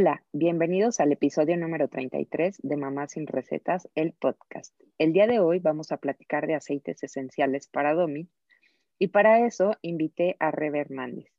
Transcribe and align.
Hola, 0.00 0.22
bienvenidos 0.32 1.00
al 1.00 1.10
episodio 1.10 1.56
número 1.56 1.88
33 1.88 2.60
de 2.62 2.76
Mamá 2.76 3.08
sin 3.08 3.26
Recetas, 3.26 3.88
el 3.96 4.12
podcast. 4.12 4.72
El 4.96 5.12
día 5.12 5.26
de 5.26 5.40
hoy 5.40 5.58
vamos 5.58 5.90
a 5.90 5.96
platicar 5.96 6.46
de 6.46 6.54
aceites 6.54 7.02
esenciales 7.02 7.66
para 7.66 7.94
Domi 7.94 8.28
y 9.00 9.08
para 9.08 9.44
eso 9.44 9.72
invité 9.82 10.36
a 10.38 10.52
Rebe 10.52 10.78
Hernández. 10.78 11.32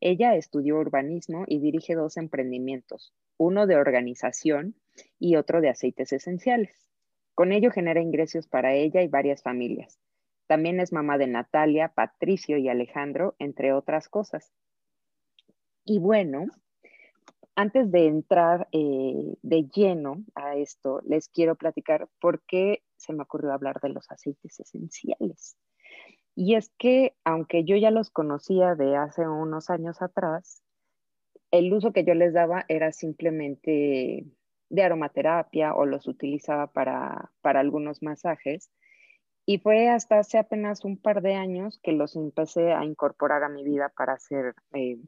Ella 0.00 0.36
estudió 0.36 0.76
urbanismo 0.76 1.46
y 1.48 1.58
dirige 1.58 1.96
dos 1.96 2.16
emprendimientos, 2.16 3.12
uno 3.38 3.66
de 3.66 3.74
organización 3.74 4.76
y 5.18 5.34
otro 5.34 5.60
de 5.60 5.70
aceites 5.70 6.12
esenciales. 6.12 6.88
Con 7.34 7.50
ello 7.50 7.72
genera 7.72 8.00
ingresos 8.00 8.46
para 8.46 8.72
ella 8.72 9.02
y 9.02 9.08
varias 9.08 9.42
familias. 9.42 9.98
También 10.46 10.78
es 10.78 10.92
mamá 10.92 11.18
de 11.18 11.26
Natalia, 11.26 11.88
Patricio 11.88 12.56
y 12.56 12.68
Alejandro, 12.68 13.34
entre 13.40 13.72
otras 13.72 14.08
cosas. 14.08 14.52
Y 15.84 15.98
bueno, 15.98 16.46
antes 17.56 17.90
de 17.90 18.06
entrar 18.06 18.68
eh, 18.72 19.34
de 19.42 19.68
lleno 19.74 20.24
a 20.34 20.56
esto, 20.56 21.00
les 21.06 21.28
quiero 21.28 21.56
platicar 21.56 22.08
por 22.20 22.42
qué 22.42 22.82
se 22.96 23.14
me 23.14 23.22
ocurrió 23.22 23.52
hablar 23.52 23.80
de 23.80 23.88
los 23.88 24.10
aceites 24.10 24.60
esenciales. 24.60 25.56
Y 26.34 26.54
es 26.54 26.70
que, 26.78 27.16
aunque 27.24 27.64
yo 27.64 27.76
ya 27.76 27.90
los 27.90 28.10
conocía 28.10 28.74
de 28.74 28.96
hace 28.96 29.26
unos 29.26 29.70
años 29.70 30.02
atrás, 30.02 30.62
el 31.50 31.72
uso 31.72 31.92
que 31.92 32.04
yo 32.04 32.12
les 32.14 32.34
daba 32.34 32.66
era 32.68 32.92
simplemente 32.92 34.26
de 34.68 34.82
aromaterapia 34.82 35.74
o 35.74 35.86
los 35.86 36.06
utilizaba 36.06 36.66
para, 36.66 37.30
algunos 37.42 38.02
masajes. 38.02 38.70
Y 39.46 39.58
fue 39.58 39.88
hasta 39.88 40.18
hace 40.18 40.36
apenas 40.36 40.84
un 40.84 41.00
par 41.00 41.22
de 41.22 41.34
años 41.34 41.80
que 41.82 41.92
los 41.92 42.16
empecé 42.16 42.74
a 42.74 42.84
incorporar 42.84 43.42
a 43.44 43.48
mi 43.48 43.64
vida 43.64 43.92
para 43.96 44.14
hacer 44.14 44.54
eh, 44.74 44.98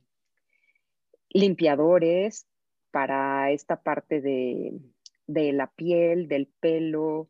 limpiadores 1.31 2.47
para 2.91 3.51
esta 3.51 3.83
parte 3.83 4.21
de, 4.21 4.81
la 5.27 5.69
piel, 5.69 6.29
del 6.29 6.49
pelo. 6.61 7.29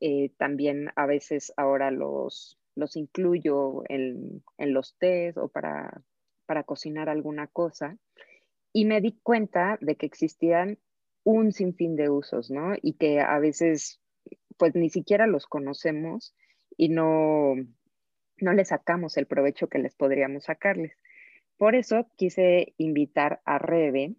Eh, 0.00 0.30
también 0.38 0.90
a 0.96 1.06
veces 1.06 1.52
ahora 1.56 1.90
los, 1.90 2.58
los 2.74 2.96
incluyo 2.96 3.82
en, 3.88 4.42
los 4.58 4.96
tés 4.98 5.36
o 5.36 5.48
para, 5.48 6.02
para 6.46 6.64
cocinar 6.64 7.08
alguna 7.08 7.46
cosa. 7.46 7.96
Y 8.72 8.86
me 8.86 9.00
di 9.00 9.18
cuenta 9.22 9.78
de 9.80 9.96
que 9.96 10.06
existían 10.06 10.78
un 11.22 11.52
sinfín 11.52 11.96
de 11.96 12.10
usos, 12.10 12.50
¿no? 12.50 12.74
Y 12.82 12.94
que 12.94 13.20
a 13.20 13.38
veces 13.38 14.00
pues 14.56 14.74
ni 14.74 14.90
siquiera 14.90 15.26
los 15.26 15.46
conocemos 15.46 16.34
y 16.76 16.88
no, 16.88 17.54
no 18.38 18.52
le 18.52 18.64
sacamos 18.64 19.16
el 19.16 19.26
provecho 19.26 19.68
que 19.68 19.78
les 19.78 19.94
podríamos 19.94 20.44
sacarles. 20.44 20.96
Por 21.56 21.74
eso 21.74 22.06
quise 22.16 22.74
invitar 22.78 23.40
a 23.44 23.58
Rebe. 23.58 24.14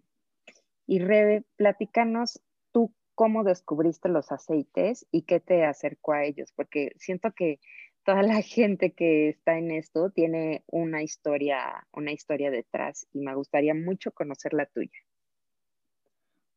Y 0.86 1.00
Rebe, 1.00 1.44
platícanos 1.56 2.40
tú 2.72 2.92
cómo 3.14 3.44
descubriste 3.44 4.08
los 4.08 4.32
aceites 4.32 5.06
y 5.10 5.22
qué 5.22 5.40
te 5.40 5.64
acercó 5.64 6.12
a 6.12 6.24
ellos, 6.24 6.52
porque 6.52 6.92
siento 6.96 7.32
que 7.32 7.60
toda 8.04 8.22
la 8.22 8.40
gente 8.42 8.92
que 8.92 9.28
está 9.28 9.58
en 9.58 9.70
esto 9.70 10.10
tiene 10.10 10.64
una 10.68 11.02
historia, 11.02 11.86
una 11.92 12.12
historia 12.12 12.50
detrás 12.50 13.06
y 13.12 13.20
me 13.20 13.34
gustaría 13.34 13.74
mucho 13.74 14.12
conocer 14.12 14.54
la 14.54 14.66
tuya. 14.66 14.98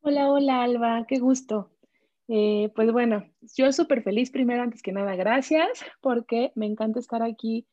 Hola, 0.01 0.31
hola 0.31 0.63
Alba, 0.63 1.05
qué 1.07 1.19
gusto. 1.19 1.71
Eh, 2.29 2.71
pues 2.75 2.91
bueno, 2.91 3.25
yo 3.57 3.71
súper 3.73 4.03
feliz 4.03 4.29
primero, 4.29 4.61
antes 4.61 4.83
que 4.83 4.91
nada, 4.91 5.15
gracias, 5.15 5.83
porque 5.99 6.51
me 6.55 6.67
encanta 6.67 6.99
estar 6.99 7.23
aquí 7.23 7.65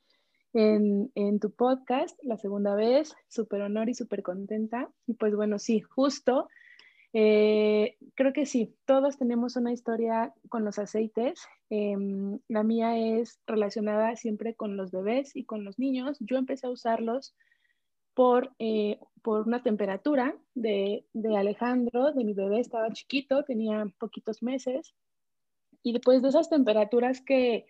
en, 0.53 1.41
tu 1.41 1.51
podcast 1.51 2.19
la 2.23 2.37
segunda 2.37 2.75
vez, 2.75 3.15
súper 3.29 3.63
honor 3.63 3.89
y 3.89 3.95
súper 3.95 4.23
contenta. 4.23 4.91
Y 5.07 5.15
pues 5.15 5.35
bueno, 5.35 5.59
sí, 5.59 5.81
justo, 5.81 6.49
eh, 7.13 7.97
creo 8.15 8.33
que 8.33 8.47
sí, 8.47 8.75
todos 8.85 9.19
tenemos 9.19 9.57
una 9.57 9.73
historia 9.73 10.35
con 10.49 10.65
los 10.65 10.79
aceites. 10.79 11.47
Em, 11.71 12.39
la 12.49 12.63
mía 12.63 12.99
es 12.99 13.41
relacionada 13.47 14.17
siempre 14.17 14.55
con 14.55 14.77
los 14.77 14.91
bebés 14.91 15.35
y 15.35 15.45
con 15.45 15.65
los 15.65 15.79
niños. 15.79 16.19
Yo 16.21 16.37
empecé 16.37 16.67
a 16.67 16.71
usarlos 16.71 17.35
por, 18.15 18.53
eh, 18.59 18.99
por 19.23 19.47
una 19.47 19.63
temperatura 19.63 20.35
de, 20.55 21.05
de 21.13 21.37
Alejandro, 21.37 22.13
de 22.13 22.25
mi 22.25 22.33
bebé, 22.33 22.61
estaba 22.61 22.93
chiquito, 22.93 23.45
tenía 23.45 23.87
poquitos 23.99 24.43
meses. 24.43 24.95
Y 25.83 25.93
después 25.93 26.23
de 26.23 26.29
esas 26.29 26.49
temperaturas 26.49 27.21
que 27.21 27.67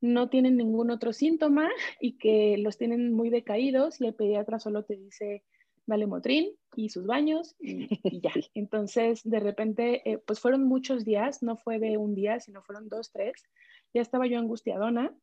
no 0.00 0.28
tienen 0.28 0.56
ningún 0.56 0.90
otro 0.90 1.12
síntoma 1.12 1.70
y 2.00 2.18
que 2.18 2.56
los 2.58 2.76
tienen 2.76 3.12
muy 3.12 3.30
decaídos 3.30 4.00
y 4.00 4.06
el 4.06 4.14
pediatra 4.14 4.58
solo 4.58 4.84
te 4.84 4.96
dice, 4.96 5.42
dale 5.86 6.06
motrin 6.06 6.52
y 6.74 6.90
sus 6.90 7.06
baños 7.06 7.54
y, 7.60 7.88
ya. 8.20 8.32
Entonces, 8.54 9.22
de 9.24 9.40
repente, 9.40 10.08
eh, 10.10 10.18
pues 10.18 10.40
fueron 10.40 10.64
muchos 10.64 11.04
días, 11.04 11.42
no 11.42 11.56
fue 11.56 11.78
de 11.78 11.96
un 11.96 12.14
día, 12.14 12.40
sino 12.40 12.62
fueron 12.62 12.88
dos, 12.88 13.10
tres. 13.12 13.44
Ya 13.94 14.02
estaba 14.02 14.26
yo 14.26 14.38
angustiadona 14.38 15.14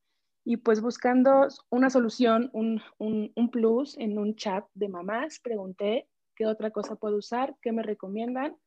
y 0.46 0.58
pues 0.58 0.82
buscando 0.82 1.48
una 1.70 1.90
solución, 1.90 2.50
un, 2.54 2.82
un, 2.98 3.32
un 3.36 3.50
plus 3.50 3.98
en 3.98 4.18
un 4.18 4.36
chat 4.36 4.66
de 4.74 4.90
mamás, 4.90 5.40
pregunté 5.40 6.08
qué 6.36 6.48
otra 6.48 6.72
cosa 6.72 6.96
puedo 6.96 7.18
usar, 7.18 7.56
qué 7.62 7.72
me 7.72 7.84
recomiendan 7.84 8.58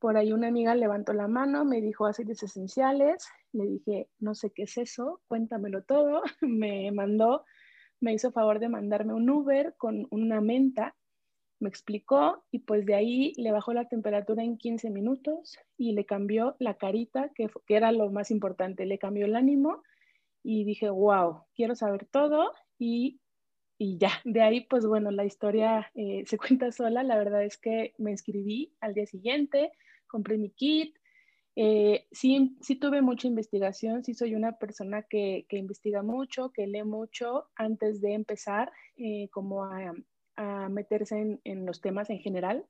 por 0.00 0.16
ahí 0.16 0.32
una 0.32 0.48
amiga 0.48 0.74
levantó 0.74 1.12
la 1.12 1.28
mano, 1.28 1.64
me 1.64 1.80
dijo 1.80 2.06
aceites 2.06 2.42
esenciales, 2.42 3.28
le 3.52 3.66
dije, 3.66 4.08
no 4.18 4.34
sé 4.34 4.50
qué 4.50 4.62
es 4.62 4.78
eso, 4.78 5.20
cuéntamelo 5.28 5.82
todo, 5.82 6.22
me 6.40 6.90
mandó, 6.90 7.44
me 8.00 8.14
hizo 8.14 8.32
favor 8.32 8.58
de 8.58 8.70
mandarme 8.70 9.12
un 9.12 9.28
Uber 9.28 9.74
con 9.76 10.08
una 10.10 10.40
menta, 10.40 10.96
me 11.60 11.68
explicó 11.68 12.42
y 12.50 12.60
pues 12.60 12.86
de 12.86 12.94
ahí 12.94 13.34
le 13.36 13.52
bajó 13.52 13.74
la 13.74 13.88
temperatura 13.88 14.42
en 14.42 14.56
15 14.56 14.88
minutos 14.88 15.58
y 15.76 15.92
le 15.92 16.06
cambió 16.06 16.56
la 16.58 16.78
carita, 16.78 17.30
que, 17.34 17.50
era 17.68 17.92
lo 17.92 18.10
más 18.10 18.30
importante, 18.30 18.86
le 18.86 18.98
cambió 18.98 19.26
el 19.26 19.36
ánimo 19.36 19.82
y 20.42 20.64
dije, 20.64 20.88
wow, 20.88 21.42
quiero 21.54 21.74
saber 21.74 22.06
todo 22.06 22.52
y, 22.78 23.20
y 23.76 23.98
ya, 23.98 24.12
de 24.24 24.40
ahí 24.40 24.62
pues 24.62 24.86
bueno, 24.86 25.10
la 25.10 25.26
historia 25.26 25.90
eh, 25.94 26.24
se 26.26 26.38
cuenta 26.58 26.72
sola, 26.72 27.02
la 27.02 27.18
verdad 27.18 27.44
es 27.44 27.58
que 27.58 27.92
me 27.98 28.12
inscribí 28.12 28.72
al 28.80 28.94
día 28.94 29.04
siguiente, 29.04 29.72
compré 30.10 30.36
mi 30.36 30.50
kit. 30.50 30.96
Eh, 31.56 32.06
sí, 32.12 32.56
sí 32.60 32.76
tuve 32.76 33.02
mucha 33.02 33.26
investigación, 33.26 34.04
sí 34.04 34.14
soy 34.14 34.34
una 34.34 34.58
persona 34.58 35.02
que, 35.02 35.46
que 35.48 35.58
investiga 35.58 36.02
mucho, 36.02 36.52
que 36.52 36.66
lee 36.66 36.84
mucho 36.84 37.48
antes 37.56 38.00
de 38.00 38.14
empezar 38.14 38.72
eh, 38.96 39.28
como 39.30 39.64
a, 39.64 39.92
a 40.36 40.68
meterse 40.68 41.18
en, 41.18 41.40
en, 41.44 41.66
los 41.66 41.80
temas 41.80 42.08
en 42.10 42.18
general. 42.20 42.64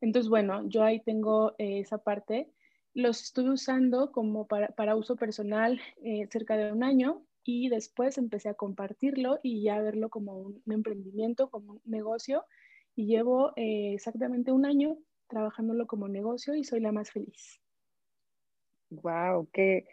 Entonces, 0.00 0.30
bueno, 0.30 0.66
yo 0.68 0.82
ahí 0.82 1.00
tengo 1.00 1.54
eh, 1.58 1.80
esa 1.80 1.98
parte. 1.98 2.50
Los 2.94 3.22
estuve 3.22 3.50
usando 3.50 4.10
como 4.12 4.46
para, 4.46 4.68
para 4.68 4.96
uso 4.96 5.16
personal 5.16 5.80
cerca 6.30 6.56
de 6.56 6.72
un 6.72 6.82
año 6.82 7.24
y 7.44 7.68
después 7.68 8.18
empecé 8.18 8.48
a 8.48 8.54
compartirlo 8.54 9.38
y 9.42 9.62
ya 9.62 9.80
verlo 9.80 10.08
como 10.08 10.38
un 10.38 10.62
emprendimiento, 10.66 11.50
como 11.50 11.74
un 11.74 11.80
negocio. 11.84 12.44
Y 12.96 13.06
llevo 13.06 13.52
exactamente 13.54 14.50
un 14.50 14.66
año 14.66 14.96
trabajándolo 15.30 15.86
como 15.86 16.08
negocio 16.08 16.54
y 16.54 16.64
soy 16.64 16.80
la 16.80 16.92
más 16.92 17.10
feliz. 17.10 17.60
Wow, 18.90 19.48
qué, 19.52 19.86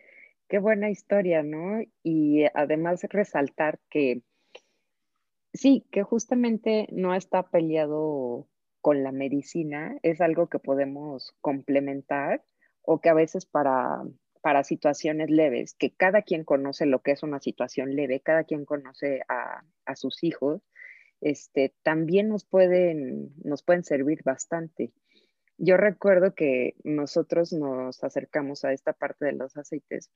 qué 0.49 0.59
buena 0.59 0.89
historia, 0.89 1.43
¿no? 1.43 1.81
Y 2.03 2.45
además 2.53 3.03
resaltar 3.09 3.79
que 3.89 4.23
sí, 5.53 5.85
que 5.91 6.03
justamente 6.03 6.87
no 6.91 7.15
está 7.15 7.43
peleado 7.49 8.47
con 8.81 9.03
la 9.03 9.11
medicina, 9.11 9.97
es 10.01 10.19
algo 10.21 10.47
que 10.47 10.59
podemos 10.59 11.35
complementar 11.41 12.43
o 12.81 13.01
que 13.01 13.09
a 13.09 13.13
veces 13.13 13.45
para, 13.45 14.03
para 14.41 14.63
situaciones 14.63 15.29
leves, 15.29 15.75
que 15.75 15.93
cada 15.93 16.21
quien 16.21 16.43
conoce 16.43 16.85
lo 16.85 17.01
que 17.01 17.11
es 17.11 17.23
una 17.23 17.39
situación 17.39 17.95
leve, 17.95 18.21
cada 18.21 18.45
quien 18.45 18.65
conoce 18.65 19.21
a, 19.27 19.63
a 19.85 19.95
sus 19.95 20.23
hijos, 20.23 20.61
este, 21.21 21.73
también 21.83 22.29
nos 22.29 22.45
pueden, 22.45 23.33
nos 23.43 23.63
pueden 23.63 23.83
servir 23.83 24.21
bastante. 24.23 24.93
Yo 25.57 25.77
recuerdo 25.77 26.35
que 26.35 26.75
nosotros 26.83 27.51
nos 27.53 28.03
acercamos 28.03 28.63
a 28.63 28.73
esta 28.73 28.93
parte 28.93 29.25
de 29.25 29.33
los 29.33 29.57
aceites 29.57 30.11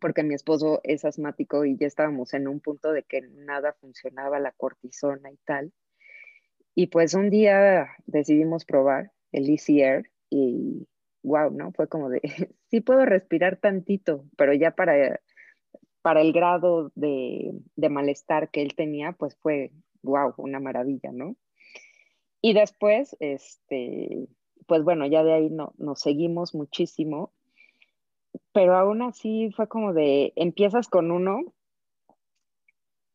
porque 0.00 0.22
mi 0.22 0.34
esposo 0.34 0.80
es 0.82 1.04
asmático 1.04 1.64
y 1.64 1.76
ya 1.76 1.86
estábamos 1.86 2.34
en 2.34 2.48
un 2.48 2.60
punto 2.60 2.92
de 2.92 3.04
que 3.04 3.20
nada 3.20 3.74
funcionaba, 3.74 4.40
la 4.40 4.52
cortisona 4.52 5.30
y 5.30 5.36
tal. 5.44 5.72
Y 6.74 6.88
pues 6.88 7.14
un 7.14 7.30
día 7.30 7.88
decidimos 8.06 8.64
probar 8.64 9.12
el 9.30 9.56
Air 9.68 10.10
y 10.30 10.88
wow, 11.22 11.50
¿no? 11.50 11.72
Fue 11.72 11.88
como 11.88 12.08
de, 12.08 12.20
sí 12.70 12.80
puedo 12.80 13.04
respirar 13.04 13.58
tantito, 13.58 14.24
pero 14.36 14.54
ya 14.54 14.72
para, 14.72 15.20
para 16.02 16.22
el 16.22 16.32
grado 16.32 16.90
de, 16.94 17.52
de 17.76 17.88
malestar 17.88 18.50
que 18.50 18.62
él 18.62 18.74
tenía, 18.74 19.12
pues 19.12 19.36
fue 19.36 19.72
wow, 20.02 20.34
una 20.38 20.60
maravilla, 20.60 21.12
¿no? 21.12 21.36
Y 22.40 22.54
después, 22.54 23.14
este, 23.20 24.26
pues 24.70 24.84
bueno, 24.84 25.04
ya 25.04 25.24
de 25.24 25.32
ahí 25.32 25.50
no, 25.50 25.74
nos 25.78 25.98
seguimos 25.98 26.54
muchísimo, 26.54 27.32
pero 28.52 28.76
aún 28.76 29.02
así 29.02 29.50
fue 29.50 29.66
como 29.66 29.92
de, 29.92 30.32
empiezas 30.36 30.86
con 30.86 31.10
uno 31.10 31.52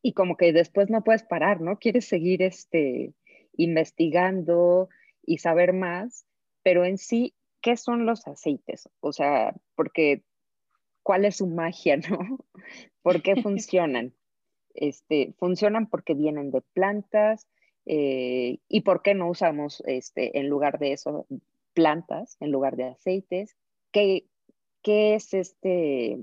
y 0.02 0.12
como 0.12 0.36
que 0.36 0.52
después 0.52 0.90
no 0.90 1.02
puedes 1.02 1.22
parar, 1.22 1.62
¿no? 1.62 1.78
Quieres 1.78 2.04
seguir 2.04 2.42
este, 2.42 3.14
investigando 3.56 4.90
y 5.24 5.38
saber 5.38 5.72
más, 5.72 6.26
pero 6.62 6.84
en 6.84 6.98
sí, 6.98 7.32
¿qué 7.62 7.78
son 7.78 8.04
los 8.04 8.26
aceites? 8.28 8.90
O 9.00 9.14
sea, 9.14 9.54
porque, 9.76 10.24
¿cuál 11.02 11.24
es 11.24 11.36
su 11.36 11.46
magia, 11.46 11.96
no? 12.10 12.44
¿Por 13.00 13.22
qué 13.22 13.34
funcionan? 13.42 14.12
Este, 14.74 15.32
funcionan 15.38 15.86
porque 15.86 16.12
vienen 16.12 16.50
de 16.50 16.60
plantas 16.60 17.48
eh, 17.86 18.58
y 18.68 18.80
por 18.82 19.02
qué 19.02 19.14
no 19.14 19.30
usamos 19.30 19.82
este, 19.86 20.38
en 20.38 20.48
lugar 20.48 20.78
de 20.78 20.92
eso 20.92 21.26
plantas, 21.72 22.36
en 22.40 22.50
lugar 22.50 22.76
de 22.76 22.84
aceites. 22.84 23.56
¿Qué, 23.92 24.26
qué 24.82 25.14
es 25.14 25.32
este? 25.34 26.18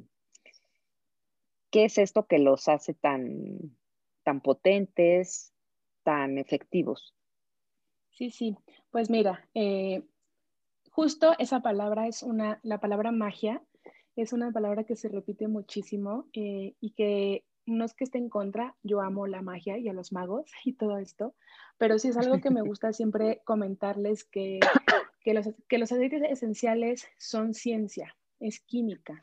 ¿Qué 1.71 1.85
es 1.85 1.97
esto 1.97 2.27
que 2.27 2.37
los 2.37 2.67
hace 2.67 2.93
tan, 2.93 3.75
tan 4.23 4.41
potentes, 4.41 5.53
tan 6.03 6.37
efectivos? 6.37 7.15
Sí, 8.11 8.29
sí. 8.29 8.55
Pues 8.91 9.09
mira, 9.09 9.47
eh, 9.55 10.03
justo 10.91 11.33
esa 11.39 11.61
palabra 11.61 12.07
es 12.07 12.21
una, 12.21 12.59
la 12.61 12.79
palabra 12.79 13.11
magia, 13.11 13.63
es 14.15 14.33
una 14.33 14.51
palabra 14.51 14.83
que 14.83 14.95
se 14.95 15.09
repite 15.09 15.47
muchísimo 15.47 16.27
eh, 16.33 16.75
y 16.79 16.91
que 16.91 17.43
no 17.65 17.85
es 17.85 17.93
que 17.93 18.03
esté 18.03 18.17
en 18.17 18.29
contra, 18.29 18.75
yo 18.83 19.01
amo 19.01 19.27
la 19.27 19.41
magia 19.41 19.77
y 19.77 19.87
a 19.87 19.93
los 19.93 20.11
magos 20.11 20.51
y 20.65 20.73
todo 20.73 20.97
esto, 20.97 21.35
pero 21.77 21.99
sí 21.99 22.09
es 22.09 22.17
algo 22.17 22.39
que 22.39 22.51
me 22.51 22.61
gusta 22.67 22.93
siempre 22.93 23.41
comentarles 23.45 24.23
que, 24.23 24.59
que, 25.21 25.33
los, 25.33 25.49
que 25.67 25.77
los 25.77 25.91
aceites 25.91 26.23
esenciales 26.29 27.07
son 27.17 27.53
ciencia, 27.53 28.15
es 28.39 28.59
química, 28.59 29.19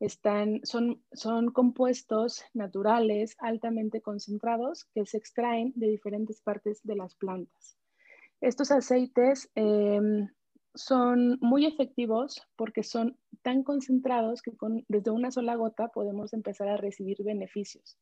están, 0.00 0.60
son, 0.64 1.02
son 1.12 1.50
compuestos 1.52 2.42
naturales 2.54 3.36
altamente 3.38 4.00
concentrados 4.00 4.86
que 4.94 5.04
se 5.04 5.18
extraen 5.18 5.72
de 5.76 5.88
diferentes 5.88 6.40
partes 6.40 6.80
de 6.84 6.96
las 6.96 7.14
plantas. 7.14 7.76
Estos 8.40 8.70
aceites 8.70 9.50
em, 9.54 10.28
son 10.74 11.38
muy 11.40 11.66
efectivos 11.66 12.42
porque 12.56 12.82
son 12.82 13.16
tan 13.42 13.62
concentrados 13.62 14.42
que 14.42 14.52
desde 14.88 15.10
una 15.10 15.30
sola 15.30 15.54
gota 15.56 15.88
podemos 15.88 16.32
empezar 16.32 16.68
a 16.68 16.76
recibir 16.76 17.22
beneficios. 17.22 17.98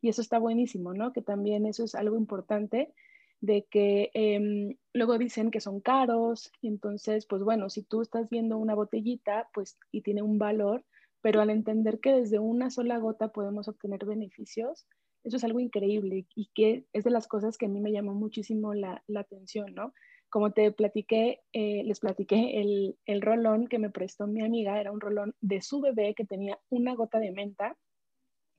Y 0.00 0.08
eso 0.08 0.22
está 0.22 0.38
buenísimo, 0.38 0.94
¿no? 0.94 1.12
Que 1.12 1.22
también 1.22 1.66
eso 1.66 1.84
es 1.84 1.94
algo 1.94 2.16
importante 2.16 2.92
de 3.40 3.64
que 3.70 4.10
em, 4.14 4.76
luego 4.92 5.18
dicen 5.18 5.50
que 5.50 5.60
son 5.60 5.80
caros 5.80 6.52
y 6.60 6.68
entonces, 6.68 7.26
pues 7.26 7.42
bueno, 7.42 7.70
si 7.70 7.82
tú 7.82 8.02
estás 8.02 8.28
viendo 8.28 8.58
una 8.58 8.74
botellita, 8.74 9.48
pues 9.54 9.78
y 9.90 10.02
tiene 10.02 10.22
un 10.22 10.38
valor, 10.38 10.84
pero 11.22 11.40
al 11.40 11.50
entender 11.50 12.00
que 12.00 12.12
desde 12.12 12.38
una 12.38 12.70
sola 12.70 12.98
gota 12.98 13.28
podemos 13.28 13.68
obtener 13.68 14.04
beneficios, 14.04 14.86
eso 15.24 15.36
es 15.36 15.44
algo 15.44 15.60
increíble 15.60 16.26
y 16.34 16.50
que 16.54 16.86
es 16.92 17.04
de 17.04 17.10
las 17.10 17.28
cosas 17.28 17.58
que 17.58 17.66
a 17.66 17.68
mí 17.68 17.80
me 17.80 17.92
llamó 17.92 18.14
muchísimo 18.14 18.74
la, 18.74 19.02
atención, 19.14 19.74
¿no? 19.74 19.92
Como 20.30 20.52
te 20.52 20.70
platiqué, 20.72 21.40
eh, 21.52 21.82
les 21.84 22.00
platiqué, 22.00 22.60
el, 22.60 22.96
el 23.04 23.20
rolón 23.20 23.66
que 23.66 23.78
me 23.78 23.90
prestó 23.90 24.26
mi 24.26 24.42
amiga 24.42 24.80
era 24.80 24.92
un 24.92 25.00
rolón 25.00 25.34
de 25.40 25.60
su 25.60 25.80
bebé 25.80 26.14
que 26.14 26.24
tenía 26.24 26.58
una 26.70 26.94
gota 26.94 27.18
de 27.18 27.32
menta, 27.32 27.76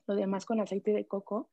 lo 0.06 0.14
demás 0.14 0.44
con 0.44 0.60
aceite 0.60 0.92
de 0.92 1.06
coco. 1.06 1.50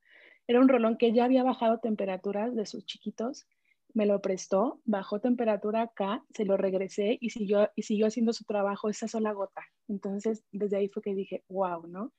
Era 0.47 0.59
un 0.59 0.67
rolón 0.67 0.97
que 0.97 1.13
ya 1.13 1.25
había 1.25 1.43
bajado 1.43 1.79
temperaturas 1.79 2.55
de 2.55 2.65
sus 2.65 2.85
chiquitos, 2.85 3.47
me 3.93 4.05
lo 4.05 4.21
prestó, 4.21 4.81
bajó 4.85 5.19
temperatura 5.19 5.81
acá, 5.83 6.23
se 6.33 6.45
lo 6.45 6.57
regresé 6.57 7.17
y 7.19 7.31
siguió, 7.31 7.69
y 7.75 7.83
siguió 7.83 8.07
haciendo 8.07 8.33
su 8.33 8.43
trabajo 8.43 8.89
esa 8.89 9.07
sola 9.07 9.31
gota. 9.31 9.63
Entonces, 9.87 10.43
desde 10.51 10.77
ahí 10.77 10.89
fue 10.89 11.01
que 11.01 11.15
dije, 11.15 11.43
wow, 11.49 11.87
¿no? 11.87 12.13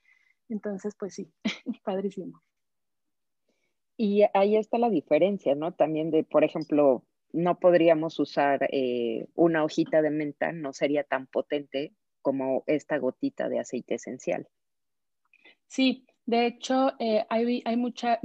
Entonces, 0.49 0.95
pues 0.99 1.15
sí, 1.15 1.33
padrísimo. 1.85 2.43
Y 3.97 4.23
ahí 4.35 4.57
está 4.57 4.79
la 4.79 4.91
diferencia, 4.91 5.55
¿no? 5.55 5.73
También 5.73 6.11
de, 6.11 6.25
por 6.25 6.43
ejemplo, 6.43 7.05
no 7.33 7.59
podríamos 7.59 8.19
usar 8.19 8.69
eh, 8.73 9.27
una 9.35 9.65
hojita 9.65 10.03
de 10.03 10.11
menta, 10.11 10.53
no 10.53 10.73
sería 10.73 11.05
tan 11.05 11.27
potente 11.27 11.95
como 12.23 12.65
esta 12.67 12.99
gotita 12.99 13.49
de 13.49 13.61
aceite 13.61 13.95
esencial. 13.95 14.49
Sí, 15.67 16.07
de 16.27 16.47
hecho, 16.47 16.93
eh, 16.99 17.25
hay, 17.29 17.63
hay, 17.65 17.77
mucha, 17.77 18.21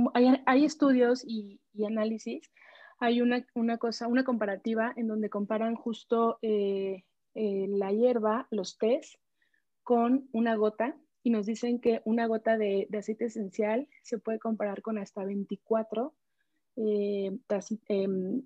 hay, 0.45 0.65
estudios 0.65 1.23
y, 1.25 1.59
análisis. 1.85 2.51
Hay 2.99 3.21
una, 3.21 3.45
una, 3.53 3.77
cosa, 3.77 4.07
una 4.07 4.23
comparativa 4.23 4.93
en 4.95 5.07
donde 5.07 5.29
comparan 5.29 5.75
justo 5.75 6.39
eh, 6.41 7.03
la 7.33 7.91
hierba, 7.91 8.47
los 8.49 8.77
tés, 8.77 9.19
con 9.83 10.27
una 10.31 10.55
gota 10.55 10.97
y 11.25 11.29
nos 11.29 11.45
dicen 11.45 11.79
que 11.79 12.01
una 12.05 12.27
gota 12.27 12.57
de, 12.57 12.87
aceite 12.97 13.25
esencial 13.25 13.87
se 14.03 14.19
puede 14.19 14.39
comparar 14.39 14.81
con 14.81 14.97
hasta 14.97 15.25
24 15.25 16.13
eh, 16.77 17.31
em, 17.87 18.43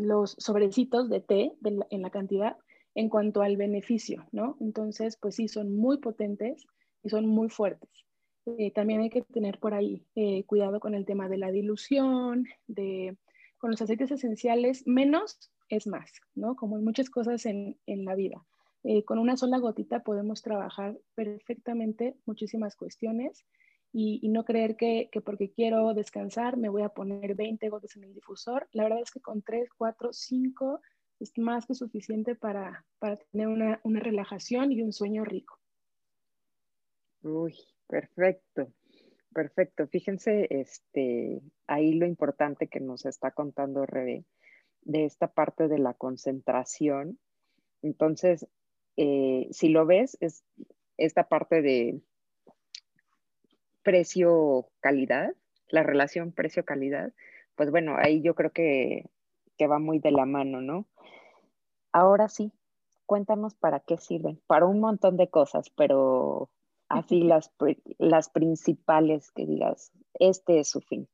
los 0.00 0.36
sobrecitos 0.38 1.08
de 1.08 1.20
té 1.20 1.52
en 1.62 2.02
la 2.02 2.10
cantidad 2.10 2.56
en 2.94 3.08
cuanto 3.08 3.42
al 3.42 3.56
beneficio, 3.56 4.26
¿no? 4.32 4.56
Entonces, 4.60 5.16
pues 5.16 5.36
sí, 5.36 5.48
son 5.48 5.76
muy 5.76 5.98
potentes 5.98 6.66
y 7.02 7.10
son 7.10 7.26
muy 7.26 7.48
fuertes. 7.48 7.90
Eh, 8.46 8.72
también 8.72 9.00
hay 9.00 9.10
que 9.10 9.22
tener 9.22 9.58
por 9.58 9.74
ahí 9.74 10.04
eh, 10.14 10.44
cuidado 10.44 10.80
con 10.80 10.94
el 10.94 11.04
tema 11.04 11.28
de 11.28 11.38
la 11.38 11.50
dilución, 11.52 12.46
de, 12.66 13.16
con 13.58 13.70
los 13.70 13.80
aceites 13.82 14.10
esenciales, 14.10 14.86
menos 14.86 15.50
es 15.68 15.86
más, 15.86 16.10
¿no? 16.34 16.56
Como 16.56 16.76
en 16.76 16.84
muchas 16.84 17.10
cosas 17.10 17.46
en, 17.46 17.78
en 17.86 18.04
la 18.04 18.14
vida. 18.14 18.44
Eh, 18.82 19.04
con 19.04 19.18
una 19.18 19.36
sola 19.36 19.58
gotita 19.58 20.02
podemos 20.02 20.42
trabajar 20.42 20.98
perfectamente 21.14 22.16
muchísimas 22.24 22.76
cuestiones 22.76 23.44
y, 23.92 24.28
no 24.28 24.44
creer 24.44 24.76
que, 24.76 25.10
porque 25.24 25.50
quiero 25.50 25.92
descansar 25.94 26.56
me 26.56 26.68
voy 26.68 26.82
a 26.82 26.90
poner 26.90 27.34
20 27.34 27.68
gotas 27.68 27.96
en 27.96 28.04
el 28.04 28.14
difusor. 28.14 28.68
La 28.72 28.84
verdad 28.84 29.00
es 29.02 29.10
que 29.10 29.20
con 29.20 29.42
3, 29.42 29.68
4, 29.76 30.12
5 30.12 30.80
es 31.18 31.36
más 31.38 31.66
que 31.66 31.74
suficiente 31.74 32.34
para, 32.34 32.84
tener 33.32 33.48
una, 33.48 34.00
relajación 34.00 34.72
y 34.72 34.82
un 34.82 34.92
sueño 34.92 35.24
rico. 35.24 35.58
Uy, 37.22 37.54
perfecto, 37.86 38.72
perfecto. 39.34 39.86
Fíjense, 39.88 40.46
este, 40.50 41.42
ahí 41.66 41.94
lo 41.94 42.06
importante 42.06 42.68
que 42.68 42.80
nos 42.80 43.04
está 43.04 43.32
contando 43.32 43.84
Rebe 43.86 44.24
de 44.82 45.04
esta 45.04 45.32
parte 45.32 45.68
de 45.68 45.78
la 45.78 45.94
concentración. 45.94 47.18
Entonces, 47.82 48.46
eh, 48.96 49.48
si 49.50 49.68
lo 49.68 49.84
ves, 49.84 50.16
es 50.20 50.44
esta 50.96 51.28
parte 51.28 51.60
de 51.60 52.00
precio-calidad, 53.82 55.34
la 55.68 55.82
relación 55.82 56.32
precio-calidad, 56.32 57.12
pues 57.54 57.70
bueno, 57.70 57.96
ahí 57.98 58.22
yo 58.22 58.34
creo 58.34 58.50
que, 58.52 59.06
va 59.60 59.78
muy 59.78 59.98
de 59.98 60.10
la 60.10 60.24
mano, 60.24 60.62
¿no? 60.62 60.86
Ahora 61.92 62.28
sí, 62.28 62.50
cuéntanos 63.04 63.54
para 63.54 63.80
qué 63.80 63.98
sirven. 63.98 64.40
Para 64.46 64.64
un 64.64 64.80
montón 64.80 65.18
de 65.18 65.28
cosas, 65.28 65.68
pero 65.76 66.48
así 66.88 67.20
las, 67.24 67.52
las 67.98 68.30
principales 68.30 69.30
que 69.32 69.44
digas, 69.44 69.92
este 70.14 70.60
es 70.60 70.70
su 70.70 70.80
fin. 70.80 71.06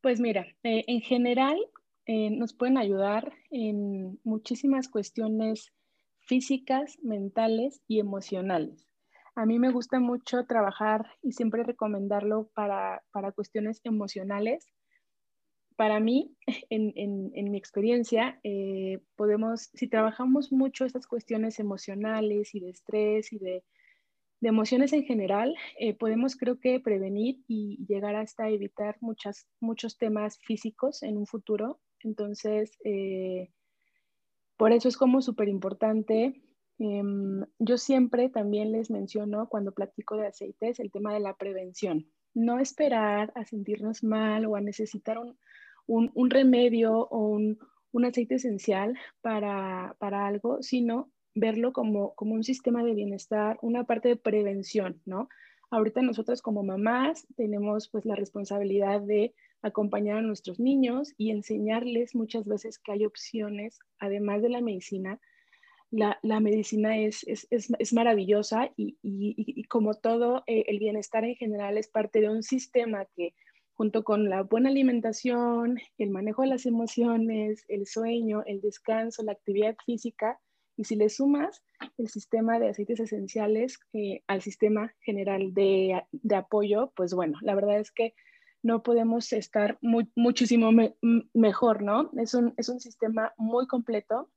Pues 0.00 0.18
mira, 0.18 0.46
eh, 0.62 0.84
en 0.86 1.02
general 1.02 1.58
eh, 2.06 2.30
nos 2.30 2.54
pueden 2.54 2.78
ayudar 2.78 3.34
en 3.50 4.18
muchísimas 4.24 4.88
cuestiones 4.88 5.74
físicas, 6.20 6.96
mentales 7.02 7.82
y 7.86 8.00
emocionales. 8.00 8.89
A 9.40 9.46
mí 9.46 9.58
me 9.58 9.70
gusta 9.70 10.00
mucho 10.00 10.44
trabajar 10.44 11.06
y 11.22 11.32
siempre 11.32 11.62
recomendarlo 11.62 12.50
para, 12.52 13.02
cuestiones 13.34 13.80
emocionales. 13.84 14.66
Para 15.76 15.98
mí, 15.98 16.36
en, 16.68 17.50
mi 17.50 17.56
experiencia, 17.56 18.38
eh, 18.44 19.00
podemos, 19.16 19.70
si 19.72 19.88
trabajamos 19.88 20.52
mucho 20.52 20.84
estas 20.84 21.06
cuestiones 21.06 21.58
emocionales 21.58 22.54
y 22.54 22.60
de 22.60 22.68
estrés 22.68 23.32
y 23.32 23.38
de, 23.38 23.64
emociones 24.42 24.92
en 24.92 25.04
general, 25.04 25.56
eh, 25.78 25.94
podemos 25.94 26.36
creo 26.36 26.60
que 26.60 26.78
prevenir 26.78 27.42
y 27.48 27.82
llegar 27.86 28.16
hasta 28.16 28.50
evitar 28.50 28.98
muchas, 29.00 29.48
muchos 29.58 29.96
temas 29.96 30.38
físicos 30.40 31.02
en 31.02 31.16
un 31.16 31.26
futuro. 31.26 31.80
Entonces, 32.00 32.76
eh, 32.84 33.48
por 34.58 34.72
eso 34.72 34.88
es 34.88 34.98
como 34.98 35.22
súper 35.22 35.48
importante. 35.48 36.42
Em, 36.80 37.44
yo 37.58 37.76
siempre 37.76 38.30
también 38.30 38.72
les 38.72 38.90
menciono 38.90 39.50
cuando 39.50 39.72
platico 39.72 40.16
de 40.16 40.26
aceites 40.26 40.80
el 40.80 40.90
tema 40.90 41.12
de 41.12 41.20
la 41.20 41.36
prevención. 41.36 42.06
No 42.32 42.58
esperar 42.58 43.32
a 43.34 43.44
sentirnos 43.44 44.02
mal 44.02 44.46
o 44.46 44.56
a 44.56 44.62
necesitar 44.62 45.18
un, 45.86 46.30
remedio 46.30 47.06
o 47.10 47.28
un, 47.28 47.58
aceite 48.02 48.36
esencial 48.36 48.98
para, 49.20 49.94
algo, 50.00 50.62
sino 50.62 51.12
verlo 51.34 51.74
como, 51.74 52.14
como 52.14 52.34
un 52.34 52.44
sistema 52.44 52.82
de 52.82 52.94
bienestar, 52.94 53.58
una 53.60 53.84
parte 53.84 54.08
de 54.08 54.16
prevención, 54.16 55.02
¿no? 55.04 55.28
Ahorita 55.70 56.00
nosotros 56.00 56.40
como 56.40 56.62
mamás 56.62 57.26
tenemos 57.36 57.88
pues 57.90 58.06
la 58.06 58.16
responsabilidad 58.16 59.02
de 59.02 59.34
acompañar 59.60 60.16
a 60.16 60.22
nuestros 60.22 60.58
niños 60.58 61.12
y 61.18 61.30
enseñarles 61.30 62.14
muchas 62.14 62.48
veces 62.48 62.78
que 62.78 62.92
hay 62.92 63.04
opciones, 63.04 63.78
además 63.98 64.40
de 64.40 64.48
la 64.48 64.62
medicina. 64.62 65.20
La, 65.90 66.18
medicina 66.40 66.96
es, 66.96 67.24
es, 67.26 67.92
maravillosa 67.92 68.72
y, 68.76 69.64
como 69.64 69.94
todo, 69.94 70.44
eh, 70.46 70.64
el 70.68 70.78
bienestar 70.78 71.24
en 71.24 71.34
general 71.34 71.78
es 71.78 71.88
parte 71.88 72.20
de 72.20 72.30
un 72.30 72.44
sistema 72.44 73.06
que 73.16 73.34
junto 73.72 74.04
con 74.04 74.28
la 74.28 74.42
buena 74.42 74.68
alimentación, 74.68 75.78
el 75.98 76.10
manejo 76.10 76.42
de 76.42 76.48
las 76.48 76.66
emociones, 76.66 77.64
el 77.66 77.86
sueño, 77.86 78.42
el 78.46 78.60
descanso, 78.60 79.22
la 79.22 79.32
actividad 79.32 79.74
física, 79.84 80.38
y 80.76 80.84
si 80.84 80.96
le 80.96 81.08
sumas 81.08 81.62
el 81.98 82.08
sistema 82.08 82.58
de 82.58 82.68
aceites 82.68 83.00
esenciales 83.00 83.78
eh, 83.92 84.22
al 84.26 84.42
sistema 84.42 84.94
general 85.00 85.52
de, 85.52 86.02
apoyo, 86.34 86.92
pues 86.96 87.14
bueno, 87.14 87.38
la 87.42 87.54
verdad 87.54 87.78
es 87.78 87.90
que 87.90 88.14
no 88.62 88.82
podemos 88.82 89.32
estar 89.32 89.78
muchísimo 90.14 90.70
mejor, 91.34 91.82
¿no? 91.82 92.10
Es 92.18 92.34
un, 92.34 92.54
es 92.56 92.68
un 92.68 92.80
sistema 92.80 93.32
muy 93.36 93.66
completo 93.66 94.30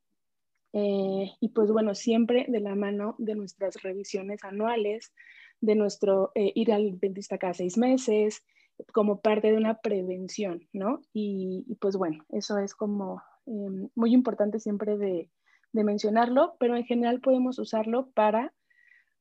eh, 0.74 1.32
y 1.40 1.50
pues 1.50 1.72
bueno, 1.72 1.94
siempre 1.94 2.46
de 2.50 2.60
la 2.60 2.76
mano 2.76 3.16
de 3.20 3.36
nuestras 3.36 3.82
revisiones 3.82 4.44
anuales, 4.44 5.14
de 5.62 5.76
nuestro 5.76 6.32
eh, 6.36 6.52
ir 6.56 6.74
al 6.74 7.00
dentista 7.00 7.38
cada 7.38 7.54
seis 7.54 7.78
meses, 7.78 8.44
como 8.92 9.22
parte 9.22 9.52
de 9.52 9.58
una 9.58 9.80
prevención, 9.80 10.68
¿no? 10.74 11.02
Y, 11.14 11.78
pues 11.80 11.96
bueno, 11.96 12.26
eso 12.30 12.58
es 12.58 12.74
como 12.74 13.22
em, 13.46 13.90
muy 13.96 14.14
importante 14.14 14.60
siempre 14.60 14.98
de, 14.98 15.30
mencionarlo, 15.72 16.56
pero 16.60 16.76
en 16.76 16.86
general 16.86 17.20
podemos 17.20 17.58
usarlo 17.58 18.12
para 18.12 18.54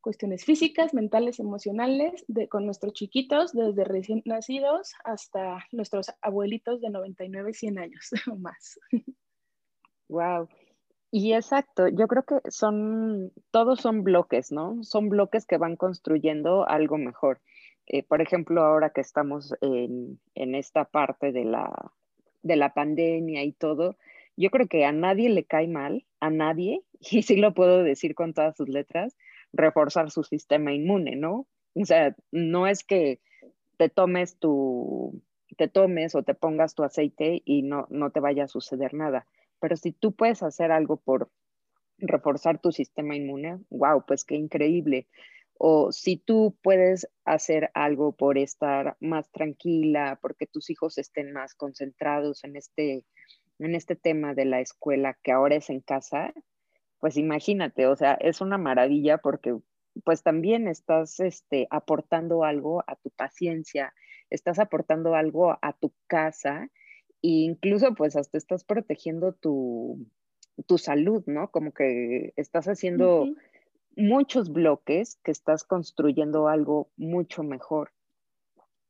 cuestiones 0.03 0.45
físicas, 0.45 0.93
mentales, 0.93 1.39
emocionales, 1.39 2.27
de, 2.29 2.47
con 2.47 2.67
nuestros 2.67 2.93
chiquitos, 2.93 3.55
desde 3.55 3.85
recién 3.85 4.21
nacidos 4.27 4.93
hasta 5.05 5.65
nuestros 5.73 6.13
abuelitos 6.21 6.83
de 6.83 6.91
99, 6.91 7.55
100 7.55 7.79
años 7.79 8.11
o 8.31 8.37
más. 8.37 8.79
Wow. 10.09 10.47
Y 11.14 11.35
exacto, 11.35 11.88
yo 11.88 12.09
creo 12.09 12.23
que 12.23 12.37
son, 12.50 13.33
todos 13.50 13.81
son 13.81 14.02
bloques, 14.02 14.50
¿no? 14.50 14.83
Son 14.83 15.11
bloques 15.11 15.45
que 15.45 15.59
van 15.59 15.76
construyendo 15.76 16.66
algo 16.66 16.97
mejor. 16.97 17.42
Eh, 17.87 18.02
por 18.02 18.23
ejemplo, 18.23 18.62
ahora 18.62 18.90
que 18.95 19.02
estamos 19.02 19.54
en, 19.61 20.19
esta 20.35 20.87
parte 20.87 21.31
de 21.31 21.45
la, 21.45 21.92
de 22.42 22.57
la 22.57 22.73
pandemia 22.73 23.45
y 23.45 23.52
todo, 23.52 23.99
yo 24.38 24.49
creo 24.49 24.69
que 24.69 24.87
a 24.87 24.92
nadie 24.92 25.28
le 25.28 25.45
cae 25.45 25.69
mal, 25.69 26.07
a 26.19 26.31
nadie, 26.31 26.83
y 27.00 27.23
sí 27.23 27.37
lo 27.37 27.52
puedo 27.52 27.83
decir 27.83 28.14
con 28.14 28.33
todas 28.33 28.57
sus 28.57 28.71
letras, 28.71 29.14
reforzar 29.52 30.11
su 30.11 30.25
sistema 30.25 30.73
inmune, 30.73 31.16
¿no? 31.16 31.47
O 31.75 31.85
sea, 31.85 32.16
no 32.31 32.66
es 32.66 32.85
que 32.85 33.21
te 33.76 33.90
tomes 33.90 34.38
tu, 34.38 35.21
te 35.59 35.69
tomes 35.69 36.14
o 36.14 36.23
te 36.23 36.33
pongas 36.33 36.75
tu 36.75 36.85
aceite 36.85 37.42
y 37.45 37.61
no, 37.61 37.87
no 37.90 38.11
te 38.12 38.21
vaya 38.21 38.45
a 38.45 38.49
suceder 38.49 38.95
nada 38.95 39.26
pero 39.62 39.76
si 39.76 39.92
tú 39.92 40.12
puedes 40.12 40.42
hacer 40.42 40.73
algo 40.73 40.97
por 40.97 41.31
reforzar 41.97 42.61
tu 42.61 42.73
sistema 42.73 43.14
inmune, 43.14 43.61
wow, 43.71 44.04
pues 44.04 44.25
qué 44.25 44.35
increíble. 44.35 45.07
O 45.57 45.92
si 45.92 46.16
tú 46.16 46.59
puedes 46.64 47.09
hacer 47.25 47.71
algo 47.73 48.11
por 48.11 48.38
estar 48.38 48.97
más 48.99 49.31
tranquila, 49.31 50.19
porque 50.21 50.49
tus 50.49 50.69
hijos 50.69 50.99
estén 50.99 51.33
más 51.33 51.54
concentrados 51.54 52.42
en 52.42 52.57
este, 52.57 53.07
en 53.61 53.76
este 53.76 53.95
tema 53.95 54.35
de 54.35 54.47
la 54.47 54.61
escuela 54.61 55.16
que 55.23 55.31
ahora 55.31 55.54
es 55.54 55.71
en 55.71 55.81
casa, 55.81 56.35
pues 56.99 57.16
imagínate, 57.16 57.87
o 57.87 57.95
sea, 57.95 58.14
es 58.14 58.40
una 58.40 58.59
maravilla 58.59 59.19
porque 59.19 59.57
pues 60.02 60.25
también 60.25 60.66
estás 60.66 61.21
este, 61.21 61.69
aportando 61.71 62.42
algo 62.42 62.83
a 62.88 62.97
tu 62.97 63.11
paciencia, 63.11 63.95
estás 64.28 64.59
aportando 64.59 65.14
algo 65.14 65.57
a 65.62 65.73
tu 65.73 65.95
casa 66.09 66.69
incluso 67.23 67.95
pues 67.95 68.17
hasta 68.17 68.37
estás 68.37 68.64
protegiendo 68.64 69.33
tu, 69.33 70.07
salud, 70.76 71.23
¿no? 71.26 71.50
Como 71.50 71.73
que 71.73 72.33
estás 72.37 72.67
haciendo 72.67 73.26
muchos 73.97 74.52
bloques 74.52 75.19
que 75.23 75.31
estás 75.31 75.64
construyendo 75.64 76.49
algo 76.49 76.91
mucho 76.97 77.43
mejor. 77.43 77.93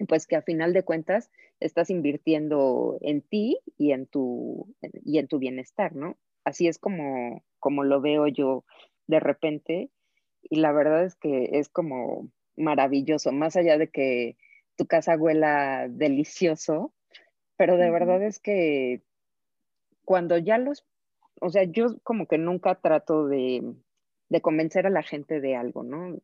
Pues 0.08 0.26
que 0.26 0.36
a 0.36 0.42
final 0.42 0.72
de 0.72 0.84
cuentas 0.84 1.30
estás 1.60 1.90
invirtiendo 1.90 2.98
en 3.02 3.20
ti 3.20 3.58
y 3.78 3.92
en 3.92 4.06
tu, 4.06 4.74
y 5.04 5.18
en 5.18 5.28
tu 5.28 5.38
bienestar, 5.38 5.94
¿no? 5.94 6.16
Así 6.44 6.66
es 6.66 6.78
como, 6.78 7.44
como 7.60 7.84
lo 7.84 8.00
veo 8.00 8.26
yo 8.26 8.64
de 9.06 9.20
repente. 9.20 9.90
Y 10.42 10.56
la 10.56 10.72
verdad 10.72 11.04
es 11.04 11.14
que 11.14 11.50
es 11.52 11.68
como 11.68 12.28
maravilloso, 12.56 13.32
más 13.32 13.56
allá 13.56 13.78
de 13.78 13.88
que 13.88 14.36
tu 14.76 14.86
casa 14.86 15.16
huela 15.16 15.86
delicioso, 15.88 16.92
pero 17.62 17.76
de 17.76 17.92
verdad 17.92 18.21
es 18.25 18.40
que 18.40 19.02
cuando 20.04 20.37
ya 20.37 20.59
los, 20.59 20.85
o 21.40 21.49
sea, 21.49 21.62
yo 21.62 21.97
como 22.02 22.26
que 22.26 22.37
nunca 22.37 22.75
trato 22.75 23.28
de, 23.28 23.62
convencer 24.42 24.85
a 24.85 24.90
la 24.90 25.04
gente 25.04 25.40
de 25.40 25.54
algo, 25.54 25.85
¿no? 25.85 26.19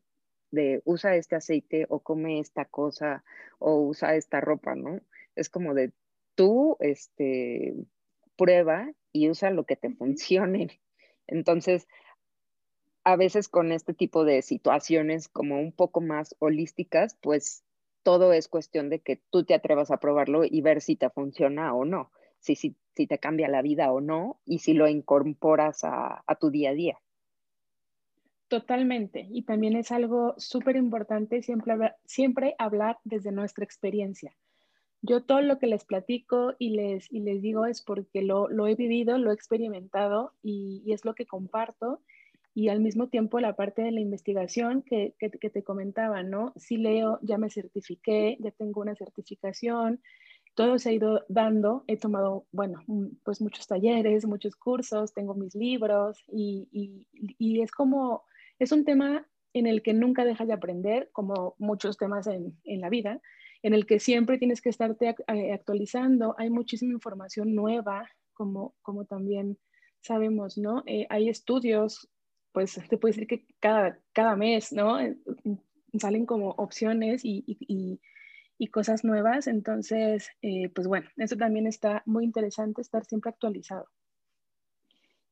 De 0.51 0.81
usa 0.83 1.15
este 1.15 1.37
aceite 1.37 1.85
o 1.87 2.01
come 2.01 2.41
esta 2.41 2.65
cosa 2.65 3.23
o 3.57 3.79
usa 3.79 4.15
esta 4.15 4.41
ropa, 4.41 4.75
¿no? 4.75 4.99
Es 5.37 5.47
como 5.47 5.73
de 5.73 5.93
tú, 6.35 6.75
este, 6.81 7.73
prueba 8.35 8.91
y 9.13 9.29
usa 9.29 9.49
lo 9.49 9.63
que 9.63 9.77
te 9.77 9.91
funcione. 9.91 10.81
Entonces, 11.25 11.87
a 13.05 13.15
veces 13.15 13.47
con 13.47 13.71
este 13.71 13.93
tipo 13.93 14.25
de 14.25 14.41
situaciones 14.41 15.29
como 15.29 15.57
un 15.57 15.71
poco 15.71 16.01
más 16.01 16.35
holísticas, 16.39 17.15
pues 17.21 17.63
todo 18.03 18.33
es 18.33 18.47
cuestión 18.47 18.89
de 18.89 18.99
que 18.99 19.21
tú 19.29 19.43
te 19.43 19.53
atrevas 19.53 19.91
a 19.91 19.99
probarlo 19.99 20.43
y 20.43 20.61
ver 20.61 20.81
si 20.81 20.95
te 20.95 21.09
funciona 21.09 21.73
o 21.73 21.85
no, 21.85 22.11
si, 22.39 22.55
si, 22.55 22.75
si 22.95 23.07
te 23.07 23.19
cambia 23.19 23.47
la 23.47 23.61
vida 23.61 23.91
o 23.91 24.01
no 24.01 24.39
y 24.45 24.59
si 24.59 24.73
lo 24.73 24.87
incorporas 24.87 25.83
a, 25.83 26.23
tu 26.39 26.49
día 26.49 26.71
a 26.71 26.73
día. 26.73 26.99
Totalmente. 28.47 29.27
Y 29.29 29.43
también 29.43 29.75
es 29.75 29.91
algo 29.91 30.33
súper 30.37 30.75
importante 30.75 31.41
siempre, 31.43 31.75
siempre 32.05 32.55
hablar 32.57 32.97
desde 33.03 33.31
nuestra 33.31 33.63
experiencia. 33.63 34.35
Yo 35.01 35.23
todo 35.23 35.41
lo 35.41 35.59
que 35.59 35.67
les 35.67 35.85
platico 35.85 36.55
y 36.57 36.71
les, 36.71 37.11
y 37.11 37.21
les 37.21 37.41
digo 37.41 37.65
es 37.65 37.81
porque 37.81 38.21
lo, 38.21 38.49
lo 38.49 38.67
he 38.67 38.75
vivido, 38.75 39.17
lo 39.17 39.31
he 39.31 39.33
experimentado 39.33 40.33
y, 40.41 40.81
y, 40.85 40.93
es 40.93 41.05
lo 41.05 41.15
que 41.15 41.25
comparto 41.25 42.01
y 42.59 42.67
al 42.67 42.81
mismo 42.81 43.07
tiempo 43.07 43.39
la 43.39 43.55
parte 43.55 43.81
de 43.81 43.93
la 43.93 44.01
investigación 44.01 44.81
que, 44.81 45.15
que, 45.17 45.29
te 45.29 45.63
comentaba, 45.63 46.23
¿no? 46.23 46.51
Sí 46.57 46.75
leo, 46.75 47.17
ya 47.21 47.37
me 47.37 47.49
certifiqué, 47.49 48.35
ya 48.41 48.51
tengo 48.51 48.81
una 48.81 48.95
certificación, 48.95 50.01
todo 50.55 50.77
se 50.77 50.89
ha 50.89 50.91
ido 50.91 51.23
dando, 51.29 51.85
he 51.87 51.95
tomado, 51.95 52.47
bueno, 52.51 52.83
pues 53.23 53.39
muchos 53.39 53.65
talleres, 53.65 54.25
muchos 54.25 54.57
cursos, 54.57 55.13
tengo 55.13 55.35
mis 55.35 55.55
libros 55.55 56.21
y, 56.27 56.67
y, 56.73 57.07
y 57.37 57.61
es 57.61 57.71
como, 57.71 58.23
es 58.59 58.73
un 58.73 58.83
tema 58.83 59.25
en 59.53 59.65
el 59.65 59.81
que 59.81 59.93
nunca 59.93 60.25
dejas 60.25 60.49
de 60.49 60.53
aprender, 60.53 61.09
como 61.13 61.55
muchos 61.59 61.97
temas 61.97 62.27
en, 62.27 62.59
en 62.65 62.81
la 62.81 62.89
vida, 62.89 63.21
en 63.63 63.73
el 63.73 63.85
que 63.85 64.01
siempre 64.01 64.37
tienes 64.37 64.61
que 64.61 64.67
estarte 64.67 65.15
eh, 65.29 65.53
actualizando, 65.53 66.35
hay 66.37 66.49
muchísima 66.49 66.91
información 66.91 67.55
nueva, 67.55 68.05
como, 68.33 68.75
como 68.81 69.05
también 69.05 69.57
sabemos, 70.01 70.57
¿no? 70.57 70.83
Eh, 70.87 71.07
hay 71.09 71.29
estudios 71.29 72.09
pues 72.51 72.79
te 72.89 72.97
puedo 72.97 73.11
decir 73.13 73.27
que 73.27 73.45
cada, 73.59 73.99
cada 74.13 74.35
mes, 74.35 74.71
¿no? 74.73 74.99
Eh, 74.99 75.17
salen 75.97 76.25
como 76.25 76.51
opciones 76.51 77.23
y, 77.25 77.43
y, 77.47 77.99
y 78.57 78.67
cosas 78.67 79.03
nuevas. 79.03 79.47
Entonces, 79.47 80.29
eh, 80.41 80.69
pues 80.69 80.87
bueno, 80.87 81.09
eso 81.17 81.35
también 81.37 81.65
está 81.65 82.03
muy 82.05 82.25
interesante, 82.25 82.81
estar 82.81 83.05
siempre 83.05 83.29
actualizado. 83.29 83.87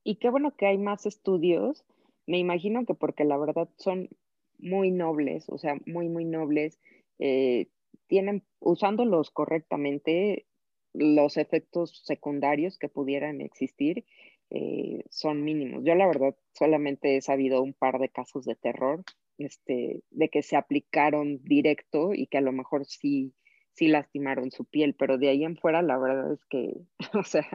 Y 0.04 0.16
qué 0.16 0.30
bueno 0.30 0.56
que 0.56 0.66
hay 0.66 0.78
más 0.78 1.06
estudios. 1.06 1.84
Me 2.26 2.40
imagino 2.40 2.86
que 2.86 2.94
porque 2.94 3.26
la 3.26 3.38
verdad 3.38 3.70
son 3.78 4.10
muy 4.58 4.90
nobles, 4.92 5.50
o 5.50 5.58
sea, 5.58 5.76
muy, 5.86 6.10
muy 6.10 6.26
nobles. 6.26 6.80
Eh, 7.20 7.68
tienen, 8.08 8.44
usándolos 8.60 9.32
correctamente, 9.32 10.46
los 10.94 11.38
efectos 11.38 12.02
secundarios 12.06 12.80
que 12.80 12.90
pudieran 12.90 13.42
existir 13.42 14.06
eh, 14.50 15.04
son 15.10 15.44
mínimos. 15.44 15.84
Yo 15.84 15.96
la 15.96 16.08
verdad 16.08 16.36
solamente 16.54 17.18
he 17.18 17.22
sabido 17.22 17.62
un 17.62 17.74
par 17.74 18.00
de 18.00 18.10
casos 18.10 18.46
de 18.46 18.56
terror, 18.56 19.04
este, 19.38 20.02
de 20.10 20.30
que 20.30 20.42
se 20.42 20.56
aplicaron 20.56 21.44
directo 21.44 22.14
y 22.14 22.28
que 22.28 22.38
a 22.38 22.42
lo 22.42 22.52
mejor 22.52 22.86
sí, 22.86 23.34
sí 23.74 23.88
lastimaron 23.88 24.52
su 24.52 24.66
piel, 24.66 24.96
pero 24.96 25.18
de 25.18 25.30
ahí 25.30 25.44
en 25.44 25.58
fuera 25.58 25.82
la 25.82 25.98
verdad 25.98 26.34
es 26.34 26.46
que, 26.46 26.74
o 27.14 27.24
sea, 27.24 27.48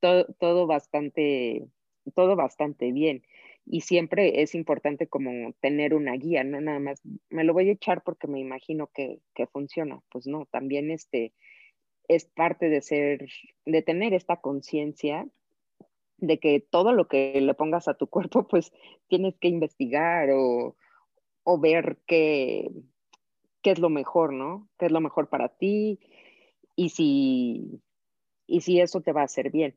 todo, 0.00 0.26
todo 0.38 0.66
bastante, 0.66 1.68
todo 2.14 2.36
bastante 2.36 2.92
bien. 2.92 3.22
Y 3.70 3.82
siempre 3.82 4.40
es 4.40 4.54
importante 4.54 5.08
como 5.08 5.52
tener 5.60 5.94
una 5.94 6.14
guía, 6.14 6.42
no 6.42 6.58
nada 6.60 6.78
más, 6.80 7.02
me 7.28 7.44
lo 7.44 7.52
voy 7.52 7.68
a 7.68 7.72
echar 7.72 8.02
porque 8.02 8.26
me 8.26 8.40
imagino 8.40 8.86
que, 8.94 9.20
que 9.34 9.46
funciona. 9.46 10.00
Pues 10.10 10.26
no, 10.26 10.46
también 10.46 10.90
este, 10.90 11.34
es 12.08 12.24
parte 12.24 12.70
de 12.70 12.80
ser, 12.80 13.28
de 13.66 13.82
tener 13.82 14.14
esta 14.14 14.38
conciencia 14.38 15.28
de 16.18 16.38
que 16.38 16.60
todo 16.60 16.92
lo 16.92 17.08
que 17.08 17.40
le 17.40 17.54
pongas 17.54 17.88
a 17.88 17.94
tu 17.94 18.06
cuerpo, 18.06 18.46
pues 18.48 18.72
tienes 19.08 19.36
que 19.38 19.48
investigar 19.48 20.28
o, 20.32 20.76
ver 21.60 21.98
qué, 22.06 22.70
qué, 23.62 23.70
es 23.70 23.78
lo 23.78 23.88
mejor, 23.88 24.34
¿no? 24.34 24.68
¿Qué 24.78 24.86
es 24.86 24.92
lo 24.92 25.00
mejor 25.00 25.30
para 25.30 25.48
ti? 25.48 25.98
Y 26.76 26.90
si, 26.90 27.82
y 28.46 28.60
si 28.60 28.80
eso 28.80 29.00
te 29.00 29.12
va 29.12 29.22
a 29.22 29.24
hacer 29.24 29.50
bien. 29.50 29.74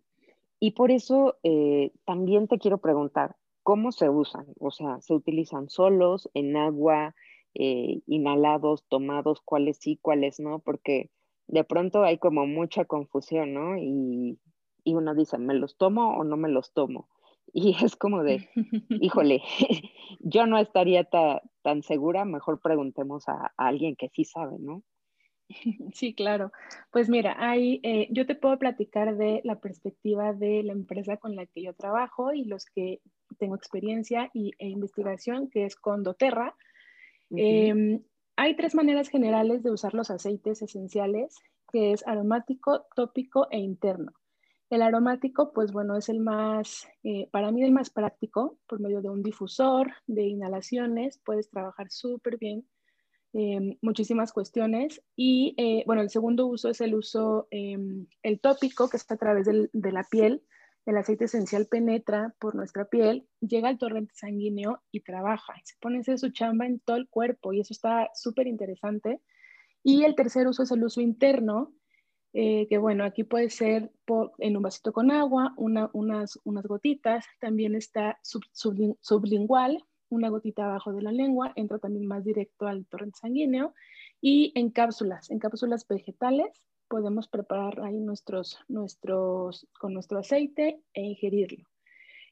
Y 0.59 0.71
por 0.71 0.91
eso 0.91 1.37
eh, 1.43 1.91
también 2.05 2.47
te 2.47 2.59
quiero 2.59 2.79
preguntar, 2.79 3.37
¿cómo 3.63 3.91
se 3.91 4.09
usan? 4.09 4.47
O 4.59 4.69
sea, 4.69 4.99
¿se 5.01 5.13
utilizan 5.13 5.69
solos, 5.69 6.29
en 6.33 6.57
agua, 6.57 7.15
eh, 7.53 8.01
inhalados, 8.05 8.85
tomados, 8.87 9.41
cuáles 9.41 9.77
sí, 9.77 9.97
cuáles 10.01 10.39
no? 10.39 10.59
Porque 10.59 11.09
de 11.47 11.63
pronto 11.63 12.03
hay 12.03 12.17
como 12.17 12.45
mucha 12.47 12.85
confusión, 12.85 13.53
¿no? 13.53 13.77
Y, 13.77 14.39
y 14.83 14.95
uno 14.95 15.15
dice, 15.15 15.37
¿me 15.37 15.53
los 15.53 15.77
tomo 15.77 16.15
o 16.17 16.23
no 16.23 16.37
me 16.37 16.49
los 16.49 16.73
tomo? 16.73 17.07
Y 17.53 17.75
es 17.83 17.97
como 17.97 18.23
de, 18.23 18.49
híjole, 18.89 19.41
yo 20.21 20.45
no 20.45 20.57
estaría 20.57 21.03
tan 21.03 21.83
segura, 21.83 22.23
mejor 22.23 22.61
preguntemos 22.61 23.27
a, 23.27 23.51
alguien 23.57 23.95
que 23.97 24.09
sí 24.09 24.23
sabe, 24.23 24.57
¿no? 24.59 24.83
Sí, 25.93 26.13
claro. 26.15 26.53
Pues 26.91 27.09
mira, 27.09 27.35
hay, 27.37 27.81
eh, 27.83 28.07
yo 28.09 28.25
te 28.25 28.35
puedo 28.35 28.57
platicar 28.57 29.17
de 29.17 29.41
la 29.43 29.59
perspectiva 29.59 30.31
de 30.31 30.63
la 30.63 30.71
empresa 30.71 31.17
con 31.17 31.35
la 31.35 31.45
que 31.45 31.63
yo 31.63 31.73
trabajo 31.73 32.31
y 32.31 32.45
los 32.45 32.65
que 32.65 33.01
tengo 33.37 33.55
experiencia 33.55 34.29
y, 34.33 34.53
e 34.59 34.69
investigación, 34.69 35.49
que 35.49 35.65
es 35.65 35.75
con 35.75 36.03
doTERRA. 36.03 36.55
Em, 37.31 38.01
hay 38.37 38.55
tres 38.55 38.75
maneras 38.75 39.09
generales 39.09 39.61
de 39.61 39.71
usar 39.71 39.93
los 39.93 40.09
aceites 40.09 40.61
esenciales, 40.61 41.35
que 41.71 41.91
es 41.91 42.07
aromático, 42.07 42.85
tópico 42.95 43.47
e 43.51 43.59
interno. 43.59 44.13
El 44.71 44.83
aromático, 44.83 45.51
pues 45.51 45.73
bueno, 45.73 45.97
es 45.97 46.07
el 46.07 46.21
más, 46.21 46.87
eh, 47.03 47.27
para 47.29 47.51
mí 47.51 47.61
el 47.61 47.73
más 47.73 47.89
práctico, 47.89 48.57
por 48.67 48.79
medio 48.79 49.01
de 49.01 49.09
un 49.09 49.21
difusor, 49.21 49.91
de 50.07 50.23
inhalaciones, 50.23 51.19
puedes 51.25 51.49
trabajar 51.49 51.91
súper 51.91 52.37
bien 52.37 52.65
em, 53.33 53.77
muchísimas 53.81 54.31
cuestiones. 54.31 55.03
Y 55.17 55.55
eh, 55.57 55.83
bueno, 55.85 56.01
el 56.01 56.09
segundo 56.09 56.47
uso 56.47 56.69
es 56.69 56.79
el 56.79 56.95
uso, 56.95 57.49
em, 57.51 58.07
el 58.23 58.39
tópico, 58.39 58.89
que 58.89 58.95
está 58.95 59.15
a 59.15 59.17
través 59.17 59.45
de 59.45 59.91
la 59.91 60.05
piel. 60.05 60.41
El 60.85 60.95
aceite 60.95 61.25
esencial 61.25 61.67
penetra 61.67 62.33
por 62.39 62.55
nuestra 62.55 62.85
piel, 62.85 63.27
llega 63.41 63.67
al 63.67 63.77
torrente 63.77 64.13
sanguíneo 64.15 64.81
y 64.89 65.01
trabaja. 65.01 65.53
Se 65.65 65.75
pone 65.81 65.99
ese 65.99 66.17
su 66.17 66.29
chamba 66.29 66.65
en 66.65 66.79
todo 66.79 66.95
el 66.95 67.09
cuerpo 67.09 67.51
y 67.51 67.59
eso 67.59 67.73
está 67.73 68.09
súper 68.15 68.47
interesante. 68.47 69.19
Y 69.83 70.05
el 70.05 70.15
tercer 70.15 70.47
uso 70.47 70.63
es 70.63 70.71
el 70.71 70.83
uso 70.83 71.01
interno, 71.01 71.73
eh, 72.33 72.67
que 72.69 72.77
bueno, 72.77 73.03
aquí 73.03 73.23
puede 73.23 73.49
ser 73.49 73.91
en 74.39 74.57
un 74.57 74.63
vasito 74.63 74.93
con 74.93 75.11
agua, 75.11 75.53
unas, 75.57 76.39
unas 76.43 76.65
gotitas, 76.65 77.25
también 77.39 77.75
está 77.75 78.19
sublingual, 78.21 79.83
una 80.09 80.29
gotita 80.29 80.65
abajo 80.65 80.93
de 80.93 81.01
la 81.01 81.11
lengua, 81.11 81.53
entra 81.55 81.79
también 81.79 82.05
más 82.05 82.23
directo 82.23 82.67
al 82.67 82.85
torrente 82.85 83.19
sanguíneo, 83.19 83.73
y 84.21 84.51
en 84.55 84.69
cápsulas, 84.69 85.29
en 85.29 85.39
cápsulas 85.39 85.87
vegetales, 85.87 86.51
podemos 86.87 87.27
preparar 87.27 87.81
ahí 87.81 87.99
nuestros, 87.99 88.59
nuestros, 88.67 89.67
con 89.79 89.93
nuestro 89.93 90.19
aceite 90.19 90.81
e 90.93 91.01
ingerirlo. 91.01 91.65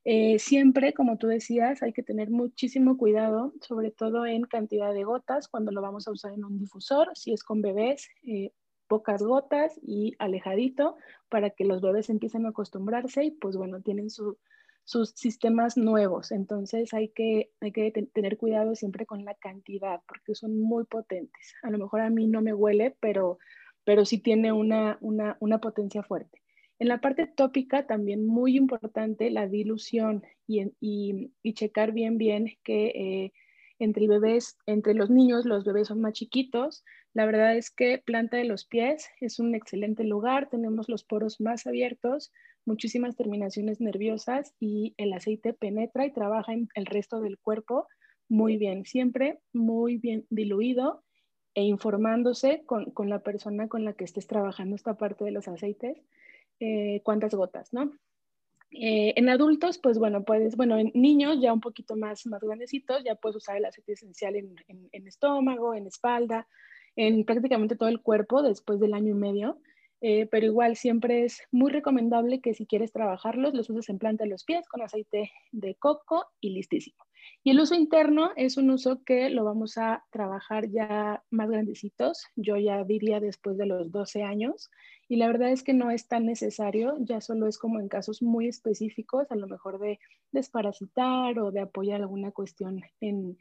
Eh, 0.06 0.39
siempre, 0.39 0.94
como 0.94 1.18
tú 1.18 1.27
decías, 1.27 1.84
hay 1.84 1.94
que 1.94 2.03
tener 2.03 2.29
muchísimo 2.29 2.98
cuidado, 2.98 3.53
sobre 3.62 3.91
todo 3.91 4.25
en 4.25 4.44
cantidad 4.44 4.94
de 4.94 5.03
gotas, 5.03 5.48
cuando 5.48 5.72
lo 5.72 5.82
vamos 5.82 6.08
a 6.08 6.12
usar 6.12 6.34
en 6.34 6.46
un 6.46 6.58
difusor, 6.58 7.10
si 7.15 7.34
es 7.34 7.44
con 7.44 7.62
bebés, 7.62 8.10
eh, 8.24 8.51
pocas 8.89 9.22
gotas 9.22 9.79
y 9.81 10.15
alejadito 10.19 10.98
para 11.29 11.51
que 11.51 11.63
los 11.63 11.79
bebés 11.79 12.10
empiecen 12.10 12.46
a 12.46 12.50
acostumbrarse 12.50 13.24
y 13.24 13.31
pues 13.31 13.55
bueno, 13.55 13.81
tienen 13.81 14.10
sus 14.10 14.36
sistemas 15.15 15.77
nuevos. 15.77 16.31
Entonces 16.31 16.93
hay 16.93 17.10
que, 17.10 17.51
hay 17.62 17.72
que 17.72 17.91
tener 18.12 18.38
cuidado 18.38 18.75
siempre 18.75 19.05
con 19.05 19.24
la 19.24 19.36
cantidad 19.36 20.01
porque 20.08 20.36
son 20.36 20.60
muy 20.60 20.84
potentes. 20.86 21.53
A 21.62 21.69
lo 21.69 21.77
mejor 21.77 22.01
a 22.01 22.10
mí 22.10 22.27
no 22.27 22.41
me 22.41 22.53
huele, 22.53 22.98
pero, 23.00 23.38
pero 23.86 24.03
sí 24.03 24.17
tiene 24.17 24.51
una, 24.51 24.98
una, 25.00 25.38
una 25.39 25.60
potencia 25.60 26.03
fuerte. 26.03 26.41
En 26.79 26.88
la 26.88 27.00
parte 27.00 27.27
tópica 27.27 27.86
también 27.86 28.25
muy 28.25 28.58
importante 28.58 29.29
la 29.29 29.48
dilución 29.48 30.24
y, 30.48 30.63
y, 30.79 31.31
y 31.43 31.53
checar 31.53 31.91
bien, 31.91 32.17
bien 32.17 32.58
que 32.63 32.88
eh, 32.88 33.34
entre 33.79 34.07
bebés, 34.07 34.57
entre 34.65 34.93
los 34.93 35.09
niños, 35.09 35.45
los 35.45 35.63
bebés 35.63 35.88
son 35.88 36.01
más 36.01 36.13
chiquitos. 36.13 36.83
La 37.13 37.25
verdad 37.25 37.55
es 37.57 37.71
que 37.71 37.98
planta 37.98 38.38
de 38.38 38.43
los 38.43 38.65
pies 38.65 39.07
es 39.19 39.39
un 39.39 39.55
excelente 39.55 40.03
lugar, 40.03 40.50
tenemos 40.50 40.89
los 40.89 41.03
poros 41.03 41.41
más 41.41 41.65
abiertos, 41.65 42.31
muchísimas 42.65 43.15
terminaciones 43.15 43.82
nerviosas 43.82 44.54
y 44.60 44.93
el 44.97 45.13
aceite 45.13 45.54
penetra 45.54 46.06
y 46.06 46.13
trabaja 46.13 46.54
en 46.54 46.67
el 46.75 46.86
resto 46.86 47.21
del 47.21 47.39
cuerpo 47.39 47.88
muy 48.27 48.58
bien, 48.58 48.86
siempre 48.86 49.39
muy 49.54 49.97
bien 49.97 50.25
diluido 50.30 51.04
e 51.56 51.63
informándose 51.63 52.63
con, 52.65 53.10
la 53.10 53.19
persona 53.19 53.67
con 53.67 53.86
la 53.86 53.93
que 53.93 54.04
estés 54.04 54.27
trabajando 54.27 54.75
esta 54.75 54.95
parte 54.95 55.25
de 55.25 55.32
los 55.32 55.47
aceites, 55.47 55.97
eh, 56.60 57.01
cuántas 57.04 57.34
gotas, 57.34 57.73
¿no? 57.73 57.91
Eh, 58.71 59.13
en 59.15 59.29
adultos, 59.29 59.79
pues 59.79 59.97
bueno, 59.97 60.23
puedes, 60.23 60.55
bueno, 60.55 60.77
en 60.77 60.91
niños 60.93 61.39
ya 61.41 61.53
un 61.53 61.60
poquito 61.60 61.95
más, 61.95 62.25
más 62.27 62.41
grandecitos, 62.41 63.03
ya 63.03 63.15
puedes 63.15 63.38
usar 63.38 63.58
el 63.58 63.65
aceite 63.65 63.93
esencial 63.93 64.36
en, 64.36 64.55
en, 64.67 65.08
estómago, 65.08 65.73
en 65.73 65.88
espalda, 65.88 66.47
en 66.95 67.25
prácticamente 67.25 67.75
todo 67.75 67.89
el 67.89 68.01
cuerpo 68.01 68.43
después 68.43 68.79
del 68.79 68.93
año 68.93 69.12
y 69.12 69.17
medio. 69.17 69.60
Eh, 70.01 70.27
pero 70.32 70.45
igual 70.45 70.77
siempre 70.77 71.25
es 71.25 71.41
muy 71.51 71.71
recomendable 71.71 72.39
que 72.39 72.53
si 72.53 72.65
quieres 72.65 72.93
trabajarlos, 72.93 73.53
los 73.53 73.69
uses 73.69 73.89
en 73.89 73.99
planta 73.99 74.23
de 74.23 74.29
los 74.29 74.45
pies 74.45 74.65
con 74.69 74.82
aceite 74.82 75.32
de 75.51 75.75
coco 75.75 76.25
y 76.39 76.51
listísimo. 76.51 77.03
Y 77.43 77.51
el 77.51 77.60
uso 77.60 77.75
interno 77.75 78.32
es 78.36 78.58
un 78.58 78.69
uso 78.69 79.03
que 79.03 79.29
lo 79.29 79.43
vamos 79.43 79.77
a 79.77 80.05
trabajar 80.12 80.69
ya 80.69 81.23
más 81.29 81.49
grandecitos, 81.49 82.25
yo 82.36 82.58
ya 82.58 82.84
diría 82.84 83.19
después 83.19 83.58
de 83.58 83.65
los 83.65 83.91
12 83.91 84.23
años, 84.23 84.69
y 85.08 85.15
la 85.15 85.27
verdad 85.27 85.51
es 85.51 85.63
que 85.63 85.73
no 85.73 85.89
es 85.89 86.08
tan 86.08 86.25
necesario, 86.25 86.95
ya 86.99 87.21
solo 87.21 87.47
es 87.47 87.58
como 87.58 87.79
en 87.79 87.88
casos 87.88 88.21
muy 88.21 88.47
específicos, 88.47 89.32
a 89.32 89.36
lo 89.36 89.47
mejor 89.47 89.79
de 89.79 89.99
desparasitar 90.32 91.39
o 91.39 91.51
de 91.51 91.62
apoyar 91.62 92.01
alguna 92.01 92.32
cuestión 92.32 92.84
en, 92.99 93.38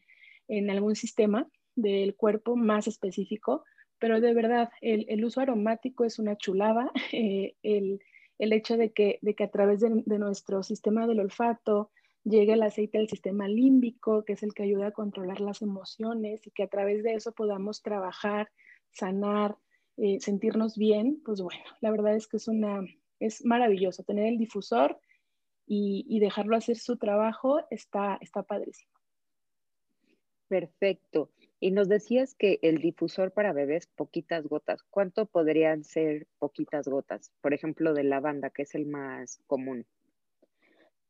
en 0.47 0.71
algún 0.71 0.97
sistema 0.97 1.47
del 1.75 2.15
cuerpo 2.15 2.57
más 2.57 2.89
específico, 2.89 3.65
pero 3.99 4.21
de 4.21 4.33
verdad, 4.33 4.71
el, 4.81 5.07
el 5.09 5.25
uso 5.25 5.41
aromático 5.41 6.05
es 6.05 6.19
una 6.19 6.37
chulada, 6.37 6.91
eh, 7.13 7.55
el, 7.63 8.01
el, 8.39 8.53
hecho 8.53 8.77
de 8.77 8.93
que, 8.93 9.19
de 9.23 9.35
que 9.35 9.45
a 9.45 9.51
través 9.51 9.81
de, 9.81 10.03
de 10.07 10.19
nuestro 10.19 10.63
sistema 10.63 11.07
del 11.07 11.21
olfato, 11.21 11.91
llegue 12.29 12.53
el 12.53 12.63
aceite 12.63 12.99
al 12.99 13.09
sistema 13.09 13.49
límbico, 13.49 14.25
que 14.25 14.35
es 14.35 14.43
el 14.43 14.55
que 14.55 14.65
ayuda 14.65 14.89
a 14.89 14.93
controlar 14.93 15.41
las 15.41 15.63
emociones 15.63 16.47
y 16.47 16.51
que 16.51 16.63
a 16.63 16.69
través 16.69 17.03
de 17.03 17.15
eso 17.15 17.33
podamos 17.33 17.83
trabajar, 17.83 18.51
sanar, 18.93 19.57
eh, 19.97 20.21
sentirnos 20.21 20.77
bien, 20.77 21.21
pues 21.25 21.41
bueno, 21.41 21.63
la 21.81 21.91
verdad 21.91 22.15
es 22.15 22.29
que 22.29 22.37
es, 22.37 22.49
una, 22.49 22.85
es 23.19 23.45
maravilloso 23.45 24.03
tener 24.05 24.27
el 24.27 24.39
difusor 24.39 25.01
y, 25.67 26.05
y 26.09 26.21
dejarlo 26.21 26.57
hacer 26.57 26.77
su 26.77 26.97
trabajo, 26.97 27.61
está, 27.71 28.19
está 28.21 28.43
padrísimo. 28.43 28.93
Perfecto. 30.49 31.31
Y 31.61 31.73
nos 31.73 31.89
decías 31.89 32.35
que 32.35 32.59
el 32.63 32.79
difusor 32.79 33.33
para 33.33 33.53
bebés, 33.53 33.87
poquitas 33.87 34.47
gotas. 34.47 34.83
¿Cuánto 34.85 35.27
podrían 35.27 35.85
ser 35.85 36.27
poquitas 36.39 36.89
gotas? 36.89 37.33
Por 37.41 37.53
ejemplo, 37.53 37.93
de 37.93 38.05
lavanda, 38.05 38.51
que 38.51 38.63
es 38.63 38.75
el 38.75 38.87
más 38.87 39.43
común. 39.47 39.85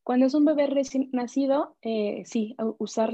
Cuando 0.09 0.25
es 0.25 0.33
un 0.33 0.47
bebé 0.47 0.69
recién 0.69 1.11
nacido, 1.13 1.77
eh, 1.83 2.23
sí, 2.25 2.57
usar 2.79 3.13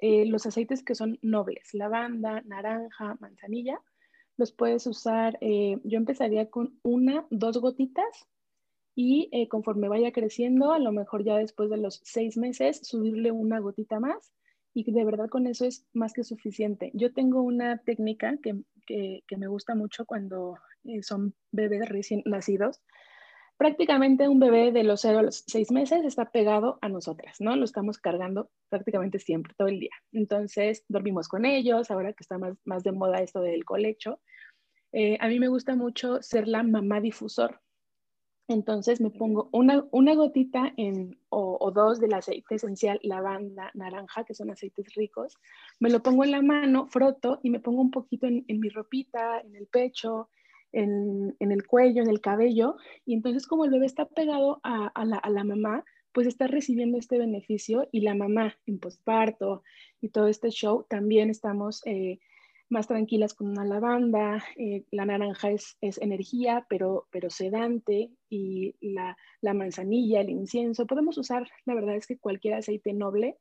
eh, 0.00 0.26
los 0.26 0.44
aceites 0.44 0.84
que 0.84 0.94
son 0.94 1.18
nobles, 1.22 1.72
lavanda, 1.72 2.42
naranja, 2.42 3.16
manzanilla, 3.20 3.80
los 4.36 4.52
puedes 4.52 4.86
usar, 4.86 5.38
eh, 5.40 5.78
yo 5.82 5.96
empezaría 5.96 6.50
con 6.50 6.78
una, 6.82 7.26
dos 7.30 7.56
gotitas 7.56 8.28
y 8.94 9.30
conforme 9.48 9.88
vaya 9.88 10.12
creciendo, 10.12 10.72
a 10.72 10.78
lo 10.78 10.92
mejor 10.92 11.24
ya 11.24 11.38
después 11.38 11.70
de 11.70 11.78
los 11.78 12.02
seis 12.04 12.36
meses, 12.36 12.86
subirle 12.86 13.32
una 13.32 13.58
gotita 13.58 13.98
más 13.98 14.34
y 14.74 14.92
de 14.92 15.04
verdad 15.06 15.30
con 15.30 15.46
eso 15.46 15.64
es 15.64 15.86
más 15.94 16.12
que 16.12 16.22
suficiente. 16.22 16.90
Yo 16.92 17.14
tengo 17.14 17.40
una 17.40 17.78
técnica 17.78 18.36
que, 18.42 18.60
que 18.86 19.36
me 19.38 19.46
gusta 19.46 19.74
mucho 19.74 20.04
cuando 20.04 20.58
son 21.00 21.34
bebés 21.50 21.88
recién 21.88 22.20
nacidos 22.26 22.82
prácticamente 23.56 24.28
un 24.28 24.38
bebé 24.38 24.72
de 24.72 24.84
los 24.84 25.00
0 25.00 25.18
a 25.18 25.22
los 25.22 25.44
6 25.46 25.70
meses 25.72 26.04
está 26.04 26.30
pegado 26.30 26.78
a 26.82 26.88
nosotras, 26.88 27.36
¿no? 27.40 27.56
Lo 27.56 27.64
estamos 27.64 27.98
cargando 27.98 28.50
prácticamente 28.68 29.18
siempre, 29.18 29.54
todo 29.56 29.68
el 29.68 29.80
día. 29.80 29.94
Entonces, 30.12 30.84
dormimos 30.88 31.28
con 31.28 31.44
ellos, 31.44 31.90
ahora 31.90 32.12
que 32.12 32.22
está 32.22 32.38
más, 32.38 32.56
más 32.64 32.82
de 32.82 32.92
moda 32.92 33.22
esto 33.22 33.40
del 33.40 33.64
colecho. 33.64 34.20
Eh, 34.92 35.16
a 35.20 35.28
mí 35.28 35.38
me 35.38 35.48
gusta 35.48 35.74
mucho 35.74 36.22
ser 36.22 36.48
la 36.48 36.62
mamá 36.62 37.00
difusor. 37.00 37.60
Entonces 38.48 39.00
me 39.00 39.10
pongo 39.10 39.48
una, 39.52 39.84
una 39.90 40.14
gotita 40.14 40.72
en, 40.76 41.18
o, 41.30 41.72
dos 41.74 41.98
del 41.98 42.14
aceite 42.14 42.54
esencial 42.54 43.00
lavanda, 43.02 43.72
naranja, 43.74 44.24
que 44.24 44.34
son 44.34 44.50
aceites 44.50 44.94
ricos. 44.94 45.34
Me 45.80 45.90
lo 45.90 46.00
pongo 46.00 46.22
en 46.22 46.30
la 46.30 46.42
mano, 46.42 46.86
froto 46.86 47.40
y 47.42 47.50
me 47.50 47.58
pongo 47.58 47.80
un 47.80 47.90
poquito 47.90 48.26
en, 48.26 48.44
en 48.46 48.60
mi 48.60 48.68
ropita, 48.68 49.40
en 49.40 49.56
el 49.56 49.66
pecho, 49.66 50.28
en, 50.76 51.34
el 51.38 51.66
cuello, 51.66 52.02
en 52.02 52.10
el 52.10 52.20
cabello, 52.20 52.76
y 53.04 53.14
entonces 53.14 53.46
como 53.46 53.64
el 53.64 53.70
bebé 53.70 53.86
está 53.86 54.06
pegado 54.06 54.60
a, 54.62 54.92
la, 55.04 55.44
mamá, 55.44 55.84
pues 56.12 56.26
está 56.26 56.46
recibiendo 56.46 56.98
este 56.98 57.18
beneficio 57.18 57.88
y 57.92 58.00
la 58.00 58.14
mamá 58.14 58.56
en 58.66 58.78
posparto 58.78 59.62
y 60.00 60.10
todo 60.10 60.28
este 60.28 60.50
show 60.50 60.86
también 60.88 61.30
estamos 61.30 61.82
eh, 61.86 62.18
más 62.68 62.88
tranquilas 62.88 63.32
con 63.32 63.48
una 63.48 63.64
lavanda, 63.64 64.44
eh, 64.56 64.84
la 64.90 65.06
naranja 65.06 65.50
es, 65.50 65.76
energía, 65.80 66.66
pero, 66.68 67.06
pero 67.10 67.30
sedante, 67.30 68.10
y 68.28 68.74
la, 68.80 69.16
la, 69.40 69.54
manzanilla, 69.54 70.20
el 70.20 70.30
incienso, 70.30 70.86
podemos 70.86 71.16
usar, 71.16 71.48
la 71.64 71.74
verdad 71.74 71.96
es 71.96 72.06
que 72.06 72.18
cualquier 72.18 72.54
aceite 72.54 72.92
noble 72.92 73.36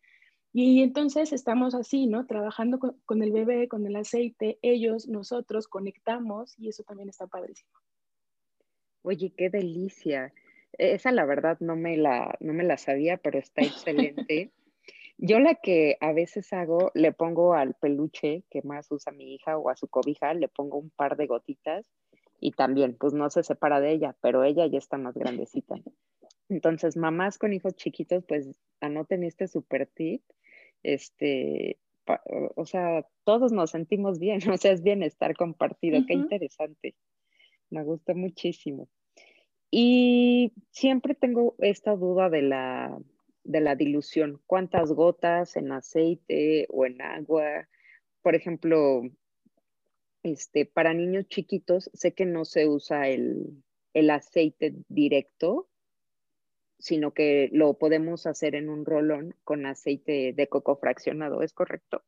Y 0.57 0.81
entonces 0.83 1.33
estamos 1.33 1.75
así, 1.75 2.07
¿no? 2.07 2.27
Trabajando 2.27 2.79
con, 2.79 3.21
el 3.21 3.33
bebé, 3.33 3.67
con 3.67 3.85
el 3.85 3.97
aceite, 3.97 4.57
ellos, 4.61 5.05
nosotros 5.05 5.67
conectamos 5.67 6.57
y 6.57 6.69
eso 6.69 6.83
también 6.83 7.09
está 7.09 7.27
padrísimo. 7.27 7.73
Oye, 9.01 9.33
qué 9.35 9.49
delicia. 9.49 10.33
Esa 10.77 11.11
la 11.11 11.25
verdad 11.25 11.57
no 11.59 11.75
me 11.75 11.97
la, 11.97 12.37
no 12.39 12.53
me 12.53 12.63
la 12.63 12.77
sabía, 12.77 13.17
pero 13.17 13.37
está 13.37 13.63
excelente. 13.63 14.53
Yo 15.17 15.39
la 15.39 15.55
que 15.55 15.97
a 15.99 16.13
veces 16.13 16.53
hago, 16.53 16.89
le 16.93 17.11
pongo 17.11 17.53
al 17.53 17.73
peluche 17.73 18.45
que 18.49 18.61
más 18.61 18.89
usa 18.93 19.11
mi 19.11 19.35
hija 19.35 19.57
o 19.57 19.69
a 19.69 19.75
su 19.75 19.89
cobija, 19.89 20.33
le 20.33 20.47
pongo 20.47 20.77
un 20.77 20.89
par 20.89 21.17
de 21.17 21.27
gotitas 21.27 21.85
y 22.39 22.51
también, 22.51 22.95
pues 22.97 23.11
no 23.11 23.29
se 23.29 23.43
separa 23.43 23.81
de 23.81 23.91
ella, 23.91 24.15
pero 24.21 24.45
ella 24.45 24.65
ya 24.67 24.77
está 24.77 24.97
más 24.97 25.15
grandecita. 25.15 25.75
Entonces, 26.47 26.95
mamás 26.95 27.37
con 27.37 27.51
hijos 27.51 27.75
chiquitos, 27.75 28.23
pues 28.23 28.47
anoten 28.79 29.25
este 29.25 29.49
super 29.49 29.85
tip. 29.87 30.21
Este, 30.85 31.79
o 32.55 32.65
sea, 32.67 33.07
todos 33.23 33.51
nos 33.51 33.71
sentimos 33.71 34.19
bien, 34.19 34.39
o 34.53 34.57
sea, 34.57 34.71
es 34.71 34.83
bienestar 34.83 35.35
compartido, 35.35 36.05
qué 36.05 36.13
interesante. 36.13 36.95
Me 37.71 37.83
gusta 37.83 38.13
muchísimo. 38.13 38.87
Y 39.71 40.53
siempre 40.69 41.15
tengo 41.15 41.55
esta 41.57 41.95
duda 41.95 42.29
de 42.29 42.43
la, 42.43 42.97
de 43.43 43.61
la 43.61 43.75
dilución. 43.75 44.39
¿Cuántas 44.45 44.93
gotas 44.93 45.55
en 45.57 45.71
aceite 45.71 46.67
o 46.69 46.85
en 46.85 47.01
agua? 47.01 47.67
Por 48.21 48.35
ejemplo, 48.35 49.01
este, 50.21 50.67
para 50.67 50.93
niños 50.93 51.27
chiquitos, 51.27 51.89
sé 51.93 52.13
que 52.13 52.25
no 52.25 52.45
se 52.45 52.67
usa 52.67 53.09
el, 53.09 53.63
el 53.93 54.11
aceite 54.11 54.75
directo, 54.87 55.67
sino 56.77 57.11
que 57.13 57.49
lo 57.51 57.75
podemos 57.75 58.25
hacer 58.25 58.55
en 58.55 58.69
un 58.69 58.85
rolón 58.85 59.35
con 59.43 59.65
aceite 59.65 60.33
de 60.35 60.47
coco 60.47 60.75
fraccionado, 60.75 61.41
¿es 61.41 61.53
correcto? 61.53 62.03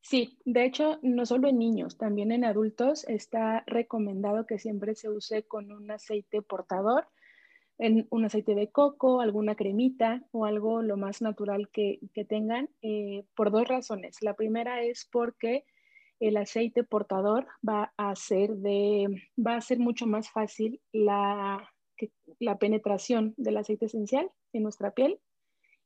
Sí, 0.00 0.38
de 0.44 0.64
hecho, 0.64 1.00
no 1.02 1.26
solo 1.26 1.48
en 1.48 1.58
niños, 1.58 1.98
también 1.98 2.30
en 2.30 2.44
adultos 2.44 3.04
está 3.08 3.64
recomendado 3.66 4.46
que 4.46 4.58
siempre 4.58 4.94
se 4.94 5.10
use 5.10 5.42
con 5.42 5.72
un 5.72 5.90
aceite 5.90 6.42
portador, 6.42 7.08
en 7.78 8.06
un 8.10 8.24
aceite 8.24 8.54
de 8.54 8.70
coco, 8.70 9.20
alguna 9.20 9.56
cremita 9.56 10.22
o 10.30 10.46
algo 10.46 10.80
lo 10.80 10.96
más 10.96 11.22
natural 11.22 11.68
que, 11.72 11.98
tengan, 12.28 12.70
eh, 12.82 13.24
por 13.34 13.50
dos 13.50 13.66
razones. 13.66 14.18
La 14.22 14.34
primera 14.34 14.82
es 14.82 15.08
porque 15.10 15.64
el 16.20 16.36
aceite 16.36 16.84
portador 16.84 17.46
va 17.68 17.92
a 17.96 18.10
hacer, 18.10 18.56
de, 18.56 19.08
va 19.36 19.56
a 19.56 19.60
ser 19.60 19.78
mucho 19.78 20.06
más 20.06 20.30
fácil 20.30 20.80
la, 20.92 21.68
la 22.38 22.58
penetración 22.58 23.34
del 23.36 23.56
aceite 23.56 23.86
esencial 23.86 24.30
en 24.52 24.62
nuestra 24.62 24.92
piel 24.92 25.20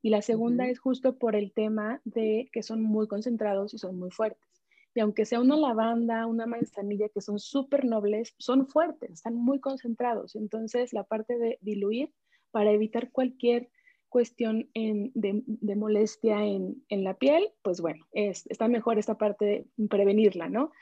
y 0.03 0.11
la 0.11 0.23
segunda 0.23 0.67
es 0.67 0.79
justo 0.79 1.19
por 1.19 1.37
el 1.37 1.53
tema 1.53 2.01
de 2.05 2.49
que 2.53 2.63
son 2.63 2.83
muy 2.83 3.07
concentrados 3.07 3.75
y 3.75 3.79
son 3.79 3.99
muy 3.99 4.11
fuertes. 4.11 4.49
Y 4.95 5.01
aunque 5.01 5.27
sea 5.27 5.41
una 5.41 5.57
lavanda, 5.57 6.27
una 6.27 6.47
manzanilla 6.47 7.09
que 7.11 7.21
son 7.21 7.39
súper 7.39 7.85
nobles, 7.85 8.35
son 8.39 8.67
fuertes, 8.67 9.11
están 9.11 9.35
muy 9.35 9.61
concentrados. 9.61 10.35
Entonces, 10.35 10.93
la 10.93 11.05
parte 11.05 11.39
de 11.39 11.59
diluir 11.61 12.13
para 12.51 12.73
evitar 12.73 13.13
cualquier 13.13 13.71
cuestión 14.09 14.69
de, 14.75 15.77
molestia 15.77 16.45
en, 16.45 16.83
la 16.89 17.15
piel, 17.15 17.49
pues 17.63 17.81
bueno, 17.81 18.05
es, 18.11 18.47
está 18.49 18.67
mejor 18.67 18.99
esta 18.99 19.17
parte 19.17 19.45
de 19.45 19.87
prevenirla, 19.89 20.49
¿no? 20.49 20.73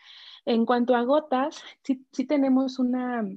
En 0.47 0.65
cuanto 0.65 0.95
a 0.95 1.03
gotas, 1.03 1.63
sí, 1.83 2.07
sí 2.13 2.25
tenemos 2.25 2.79
una, 2.79 3.29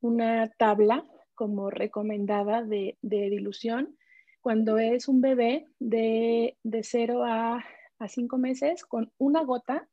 una 0.00 0.50
tabla 0.58 1.04
como 1.38 1.70
recomendada 1.70 2.64
de, 2.64 2.98
de 3.00 3.30
dilución 3.30 3.96
cuando 4.40 4.76
es 4.78 5.06
un 5.06 5.20
bebé 5.20 5.68
de, 5.78 6.56
de 6.64 6.82
0 6.82 7.24
a, 7.24 7.64
a 8.00 8.08
5 8.08 8.38
meses 8.38 8.84
con 8.84 9.12
una 9.18 9.44
gota 9.44 9.88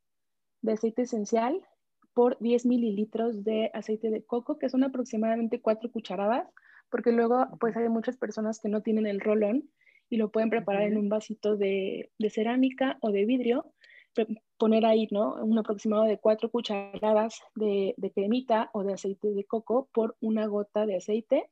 de 0.64 0.72
aceite 0.72 1.04
esencial 1.04 1.62
por 2.16 2.40
10 2.40 2.66
mililitros 2.66 3.44
de 3.44 3.70
aceite 3.76 4.10
de 4.10 4.24
coco, 4.24 4.58
que 4.58 4.70
son 4.70 4.84
aproximadamente 4.84 5.62
4 5.62 5.92
cucharadas, 5.92 6.50
porque 6.90 7.12
luego 7.12 7.46
pues 7.60 7.78
hay 7.78 7.90
muchas 7.90 8.18
personas 8.18 8.60
que 8.60 8.70
no 8.70 8.82
tienen 8.82 9.06
el 9.06 9.20
rolón 9.20 9.70
y 10.10 10.18
lo 10.18 10.32
pueden 10.32 10.50
preparar 10.50 10.82
en 10.82 10.98
un 10.98 11.10
vasito 11.10 11.58
de, 11.58 12.10
de, 12.18 12.30
cerámica 12.32 12.98
o 13.02 13.12
de 13.12 13.26
vidrio, 13.26 13.72
poner 14.58 14.86
ahí, 14.86 15.08
¿no? 15.12 15.36
Un 15.36 15.58
aproximado 15.58 16.04
de 16.04 16.18
4 16.18 16.50
cucharadas 16.50 17.42
de, 17.56 17.94
de 17.98 18.12
cremita 18.12 18.70
o 18.74 18.84
de 18.84 18.94
aceite 18.94 19.32
de 19.32 19.44
coco 19.46 19.90
por 19.94 20.16
una 20.22 20.48
gota 20.48 20.86
de 20.86 20.98
aceite 20.98 21.50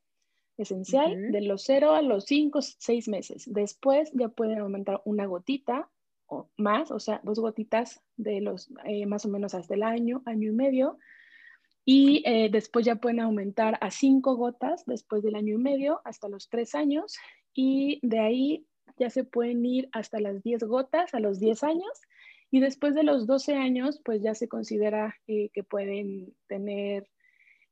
esencial 0.56 1.32
de 1.32 1.40
los 1.40 1.62
0 1.64 1.94
a 1.94 2.02
los 2.02 2.24
5, 2.24 2.60
6 2.62 3.08
meses. 3.08 3.44
Después 3.46 4.10
ya 4.14 4.28
pueden 4.28 4.58
aumentar 4.58 5.02
una 5.04 5.26
gotita 5.26 5.90
o 6.26 6.48
más, 6.56 6.90
o 6.90 7.00
sea, 7.00 7.20
dos 7.24 7.38
gotitas 7.38 8.00
de 8.16 8.40
los 8.40 8.70
eh, 8.84 9.06
más 9.06 9.24
o 9.26 9.28
menos 9.28 9.54
hasta 9.54 9.74
el 9.74 9.82
año, 9.82 10.22
año 10.26 10.50
y 10.50 10.54
medio. 10.54 10.98
Y 11.84 12.22
eh, 12.24 12.48
después 12.50 12.86
ya 12.86 12.96
pueden 12.96 13.20
aumentar 13.20 13.78
a 13.80 13.90
5 13.90 14.36
gotas 14.36 14.84
después 14.86 15.22
del 15.22 15.34
año 15.34 15.54
y 15.54 15.58
medio 15.58 16.00
hasta 16.04 16.28
los 16.28 16.48
3 16.48 16.74
años. 16.74 17.16
Y 17.52 18.00
de 18.02 18.20
ahí 18.20 18.66
ya 18.98 19.10
se 19.10 19.24
pueden 19.24 19.64
ir 19.66 19.88
hasta 19.92 20.20
las 20.20 20.42
10 20.42 20.64
gotas 20.64 21.14
a 21.14 21.20
los 21.20 21.40
10 21.40 21.62
años. 21.64 22.00
Y 22.54 22.60
después 22.60 22.94
de 22.94 23.02
los 23.02 23.26
12 23.26 23.56
años, 23.56 24.00
pues 24.04 24.22
ya 24.22 24.32
se 24.36 24.46
considera 24.46 25.16
eh, 25.26 25.50
que 25.52 25.64
pueden 25.64 26.32
tener 26.46 27.10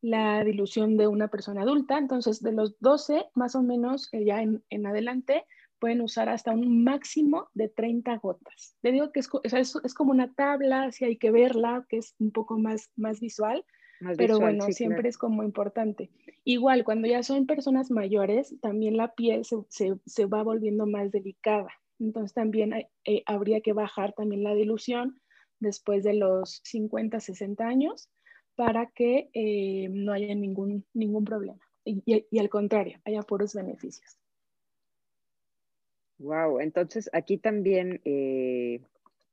la 0.01 0.43
dilución 0.43 0.97
de 0.97 1.07
una 1.07 1.29
persona 1.29 1.63
adulta. 1.63 1.99
Entonces, 1.99 2.43
de 2.43 2.51
los 2.51 2.77
12, 2.81 3.27
más 3.37 3.55
o 3.55 3.63
menos, 3.63 4.09
eh, 4.11 4.25
ya 4.25 4.43
en, 4.43 4.87
adelante, 4.87 5.45
pueden 5.79 6.01
usar 6.01 6.29
hasta 6.29 6.51
un 6.51 6.83
máximo 6.83 7.49
de 7.55 7.69
30 7.69 8.17
gotas. 8.17 8.77
Le 8.83 8.91
digo 8.91 9.13
que 9.13 9.21
es, 9.21 9.31
es, 9.45 9.95
como 9.95 10.11
una 10.11 10.35
tabla, 10.35 10.91
si 10.91 11.05
hay 11.05 11.17
que 11.17 11.31
verla, 11.31 11.87
que 11.89 11.99
es 11.99 12.17
un 12.19 12.33
poco 12.33 12.59
más, 12.59 12.91
más 12.97 13.21
visual, 13.21 13.65
pero 14.17 14.41
bueno, 14.41 14.67
siempre 14.73 15.09
es 15.09 15.17
como 15.17 15.45
importante. 15.45 16.11
Igual, 16.43 16.83
cuando 16.83 17.07
ya 17.07 17.23
son 17.23 17.47
personas 17.47 17.93
mayores, 17.93 18.57
también 18.61 18.97
la 18.97 19.15
piel 19.15 19.45
se, 19.45 20.27
va 20.27 20.43
volviendo 20.43 20.87
más 20.87 21.13
delicada. 21.13 21.71
Entonces, 22.03 22.35
también 22.35 22.73
eh, 23.05 23.23
habría 23.27 23.61
que 23.61 23.73
bajar 23.73 24.13
también 24.13 24.43
la 24.43 24.55
dilución 24.55 25.21
después 25.61 26.03
de 26.03 26.15
los 26.15 26.61
50, 26.65 27.21
60 27.21 27.65
años 27.65 28.11
para 28.57 28.87
que 28.91 29.31
eh, 29.33 29.89
no 29.89 30.13
haya 30.13 30.35
ningún, 30.35 30.85
ningún 30.93 31.25
problema. 31.25 31.61
Y, 31.85 32.39
al 32.39 32.49
contrario, 32.49 33.01
haya 33.05 33.23
puros 33.23 33.55
beneficios. 33.55 34.19
Wow, 36.19 36.61
entonces 36.61 37.09
aquí 37.13 37.39
también, 37.39 38.01
eh, 38.05 38.81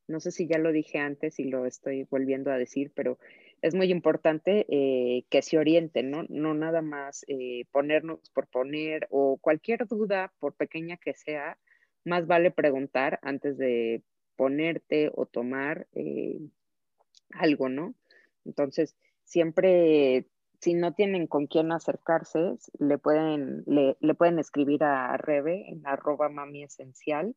no 0.07 0.19
sé 0.19 0.31
si 0.31 0.47
ya 0.47 0.57
lo 0.57 0.71
dije 0.71 0.99
antes 0.99 1.39
y 1.39 1.45
lo 1.45 1.65
estoy 1.65 2.07
volviendo 2.09 2.51
a 2.51 2.57
decir, 2.57 2.91
pero 2.95 3.19
es 3.61 3.75
muy 3.75 3.91
importante 3.91 4.65
eh, 4.69 5.25
que 5.29 5.41
se 5.41 5.57
orienten, 5.57 6.09
¿no? 6.09 6.23
No 6.29 6.53
nada 6.53 6.81
más 6.81 7.25
ponernos 7.71 8.29
por 8.31 8.47
poner 8.47 9.07
o 9.09 9.37
cualquier 9.37 9.85
duda, 9.87 10.31
por 10.39 10.53
pequeña 10.53 10.97
que 10.97 11.13
sea, 11.13 11.57
más 12.05 12.27
vale 12.27 12.51
preguntar 12.51 13.19
antes 13.21 13.57
de 13.57 14.03
ponerte 14.35 15.11
o 15.13 15.25
tomar 15.25 15.87
algo, 17.31 17.69
¿no? 17.69 17.93
Entonces, 18.45 18.95
siempre, 19.23 20.27
si 20.59 20.73
no 20.73 20.93
tienen 20.93 21.27
con 21.27 21.47
quién 21.47 21.71
acercarse, 21.71 22.55
le 22.79 22.97
pueden, 22.97 23.63
le, 23.65 24.13
pueden 24.15 24.39
escribir 24.39 24.83
a 24.83 25.15
Rebe 25.17 25.69
en 25.69 25.85
arroba 25.85 26.29
mami 26.29 26.63
esencial 26.63 27.35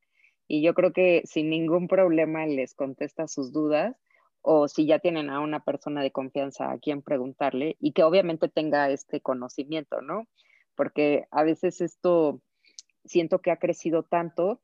y 0.49 0.63
yo 0.63 0.75
creo 0.75 0.93
que 0.93 1.23
sin 1.25 1.51
ningún 1.51 1.89
problema 1.89 2.47
les 2.47 2.75
contesta 2.75 3.29
sus 3.29 3.53
dudas 3.53 3.97
o 4.41 4.69
si 4.69 4.87
ya 4.87 4.99
tienen 4.99 5.31
a 5.31 5.41
una 5.41 5.65
persona 5.65 6.03
de 6.03 6.11
confianza 6.11 6.71
a 6.71 6.79
quien 6.79 7.03
preguntarle 7.03 7.77
y 7.79 7.93
que 7.93 8.03
obviamente 8.03 8.49
tenga 8.49 8.91
este 8.91 9.21
conocimiento, 9.21 10.01
¿no? 10.01 10.27
Porque 10.75 11.27
a 11.31 11.45
veces 11.45 11.81
esto 11.81 12.41
siento 13.05 13.41
que 13.41 13.51
ha 13.51 13.57
crecido 13.57 14.03
tanto 14.03 14.61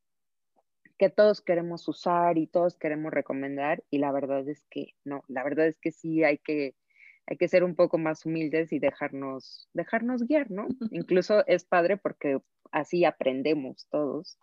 que 0.99 1.11
todos 1.11 1.41
queremos 1.41 1.87
usar 1.87 2.39
y 2.39 2.49
todos 2.49 2.77
queremos 2.77 3.13
recomendar 3.13 3.85
y 3.89 3.99
la 3.99 4.11
verdad 4.11 4.47
es 4.49 4.67
que 4.69 4.95
no, 5.05 5.23
la 5.29 5.45
verdad 5.45 5.69
es 5.69 5.79
que 5.79 5.93
sí 5.93 6.25
hay 6.25 6.39
que 6.39 6.75
hay 7.29 7.37
que 7.37 7.49
ser 7.49 7.63
un 7.63 7.77
poco 7.77 7.99
más 7.99 8.25
humildes 8.25 8.73
y 8.73 8.79
dejarnos, 8.79 9.69
dejarnos 9.75 10.27
guiar, 10.27 10.51
¿no? 10.51 10.67
Incluso 10.93 11.47
es 11.47 11.65
padre 11.65 11.99
porque 11.99 12.41
así 12.73 13.05
aprendemos 13.05 13.87
todos 13.91 14.39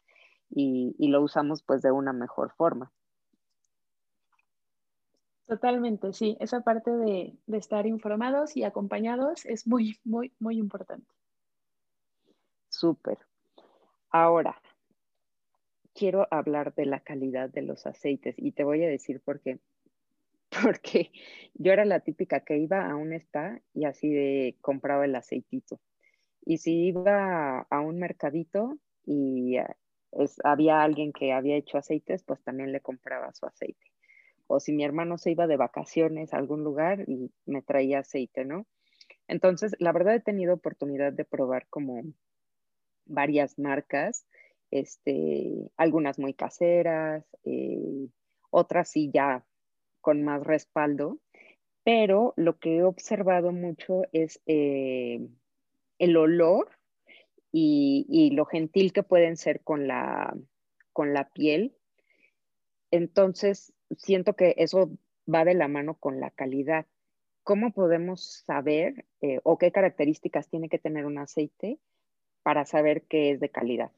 y, 0.51 0.95
lo 1.09 1.21
usamos 1.21 1.63
pues 1.63 1.81
de 1.81 1.91
una 1.91 2.13
mejor 2.13 2.53
forma. 2.55 2.91
Totalmente, 5.47 6.13
sí. 6.13 6.37
Esa 6.39 6.61
parte 6.61 6.91
de, 6.91 7.35
de, 7.47 7.57
estar 7.57 7.87
informados 7.87 8.55
y 8.55 8.63
acompañados 8.63 9.45
es 9.45 9.67
muy, 9.67 9.99
muy, 10.03 10.33
muy 10.39 10.57
importante. 10.57 11.07
Súper. 12.69 13.17
Ahora, 14.17 14.61
quiero 15.93 16.25
hablar 16.31 16.73
de 16.73 16.85
la 16.85 17.01
calidad 17.01 17.49
de 17.49 17.63
los 17.63 17.85
aceites 17.85 18.33
y 18.37 18.53
te 18.53 18.63
voy 18.63 18.81
a 18.81 18.87
decir 18.87 19.19
por 19.19 19.41
qué. 19.41 19.59
porque 20.63 21.11
yo 21.53 21.73
era 21.73 21.83
la 21.83 21.99
típica 21.99 22.39
que 22.39 22.57
iba 22.57 22.89
a 22.89 22.95
un 22.95 23.11
spa 23.11 23.59
y 23.73 23.83
así 23.83 24.09
de 24.09 24.55
compraba 24.61 25.03
el 25.03 25.15
aceitito. 25.15 25.81
Y 26.45 26.59
si 26.59 26.85
iba 26.87 27.67
a 27.69 27.81
un 27.81 27.99
mercadito 27.99 28.77
y 29.05 29.57
había 30.45 30.81
alguien 30.81 31.11
que 31.11 31.33
había 31.33 31.57
hecho 31.57 31.77
aceites, 31.77 32.23
pues 32.23 32.41
también 32.41 32.71
le 32.71 32.79
compraba 32.79 33.33
su 33.33 33.45
aceite. 33.45 33.91
O 34.47 34.61
si 34.61 34.71
mi 34.71 34.85
hermano 34.85 35.17
se 35.17 35.31
iba 35.31 35.45
de 35.45 35.57
vacaciones 35.57 36.33
a 36.33 36.37
algún 36.37 36.63
lugar 36.63 37.03
y 37.05 37.33
me 37.45 37.61
traía 37.61 37.99
aceite, 37.99 38.45
¿no? 38.45 38.65
Entonces, 39.27 39.75
la 39.79 39.91
verdad 39.91 40.15
he 40.15 40.21
tenido 40.21 40.53
oportunidad 40.53 41.11
de 41.11 41.25
probar 41.25 41.67
como 41.67 42.01
varias 43.05 43.57
marcas, 43.59 44.25
este, 44.71 45.71
algunas 45.77 46.19
muy 46.19 46.33
caseras, 46.33 47.25
eh, 47.43 48.07
otras 48.49 48.89
sí 48.89 49.11
ya 49.13 49.45
con 50.01 50.23
más 50.23 50.43
respaldo, 50.43 51.19
pero 51.83 52.33
lo 52.35 52.57
que 52.57 52.77
he 52.77 52.83
observado 52.83 53.51
mucho 53.51 54.03
es 54.11 54.41
eh, 54.47 55.27
el 55.99 56.17
olor 56.17 56.69
y, 57.51 58.31
lo 58.33 58.45
gentil 58.45 58.91
que 58.91 59.03
pueden 59.03 59.37
ser 59.37 59.61
con 59.61 59.87
la, 59.87 60.35
con 60.91 61.13
la 61.13 61.29
piel. 61.29 61.73
Entonces, 62.91 63.71
siento 63.97 64.35
que 64.35 64.55
eso 64.57 64.91
va 65.31 65.45
de 65.45 65.53
la 65.53 65.69
mano 65.69 65.95
con 65.95 66.19
la 66.19 66.31
calidad. 66.31 66.85
¿Cómo 67.43 67.71
podemos 67.71 68.43
saber 68.45 69.05
eh, 69.21 69.39
o 69.43 69.57
qué 69.57 69.71
características 69.71 70.49
tiene 70.49 70.67
que 70.67 70.79
tener 70.79 71.05
un 71.05 71.17
aceite 71.17 71.79
para 72.45 72.63
saber 72.63 73.01
que 73.07 73.31
es 73.31 73.39
de 73.39 73.49
calidad? 73.49 73.91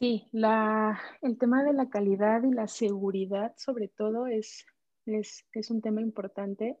Sí, 0.00 0.26
la, 0.32 1.00
el 1.22 1.38
tema 1.38 1.62
de 1.62 1.72
la 1.72 1.88
calidad 1.88 2.42
y 2.42 2.50
la 2.50 2.66
seguridad 2.66 3.54
sobre 3.56 3.86
todo 3.86 4.26
es, 4.26 4.66
es, 5.06 5.46
es 5.52 5.70
un 5.70 5.80
tema 5.80 6.00
importante. 6.00 6.76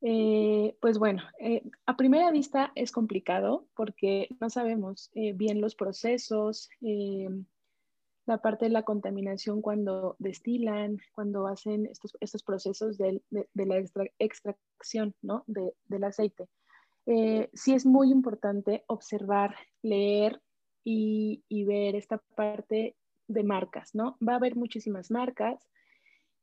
Eh, 0.00 0.74
pues 0.80 0.98
bueno, 0.98 1.22
eh, 1.38 1.64
a 1.84 1.98
primera 1.98 2.30
vista 2.30 2.72
es 2.74 2.90
complicado 2.90 3.66
porque 3.76 4.28
no 4.40 4.48
sabemos 4.48 5.10
eh, 5.14 5.34
bien 5.34 5.60
los 5.60 5.74
procesos, 5.74 6.70
la 6.80 8.38
parte 8.38 8.64
de 8.66 8.70
la 8.70 8.84
contaminación 8.84 9.60
cuando 9.60 10.16
destilan, 10.18 10.98
cuando 11.12 11.46
hacen 11.46 11.84
estos, 11.84 12.16
estos 12.20 12.42
procesos 12.42 12.96
de, 12.96 13.20
de, 13.28 13.66
la 13.66 13.84
extracción 14.18 15.14
¿no? 15.20 15.44
de, 15.46 15.74
del 15.88 16.04
aceite. 16.04 16.48
Sí 17.52 17.74
es 17.74 17.86
muy 17.86 18.10
importante 18.10 18.84
observar, 18.86 19.54
leer 19.82 20.42
y, 20.84 21.44
y 21.48 21.64
ver 21.64 21.96
esta 21.96 22.18
parte 22.36 22.96
de 23.28 23.44
marcas, 23.44 23.94
¿no? 23.94 24.16
Va 24.26 24.34
a 24.34 24.36
haber 24.36 24.56
muchísimas 24.56 25.10
marcas 25.10 25.68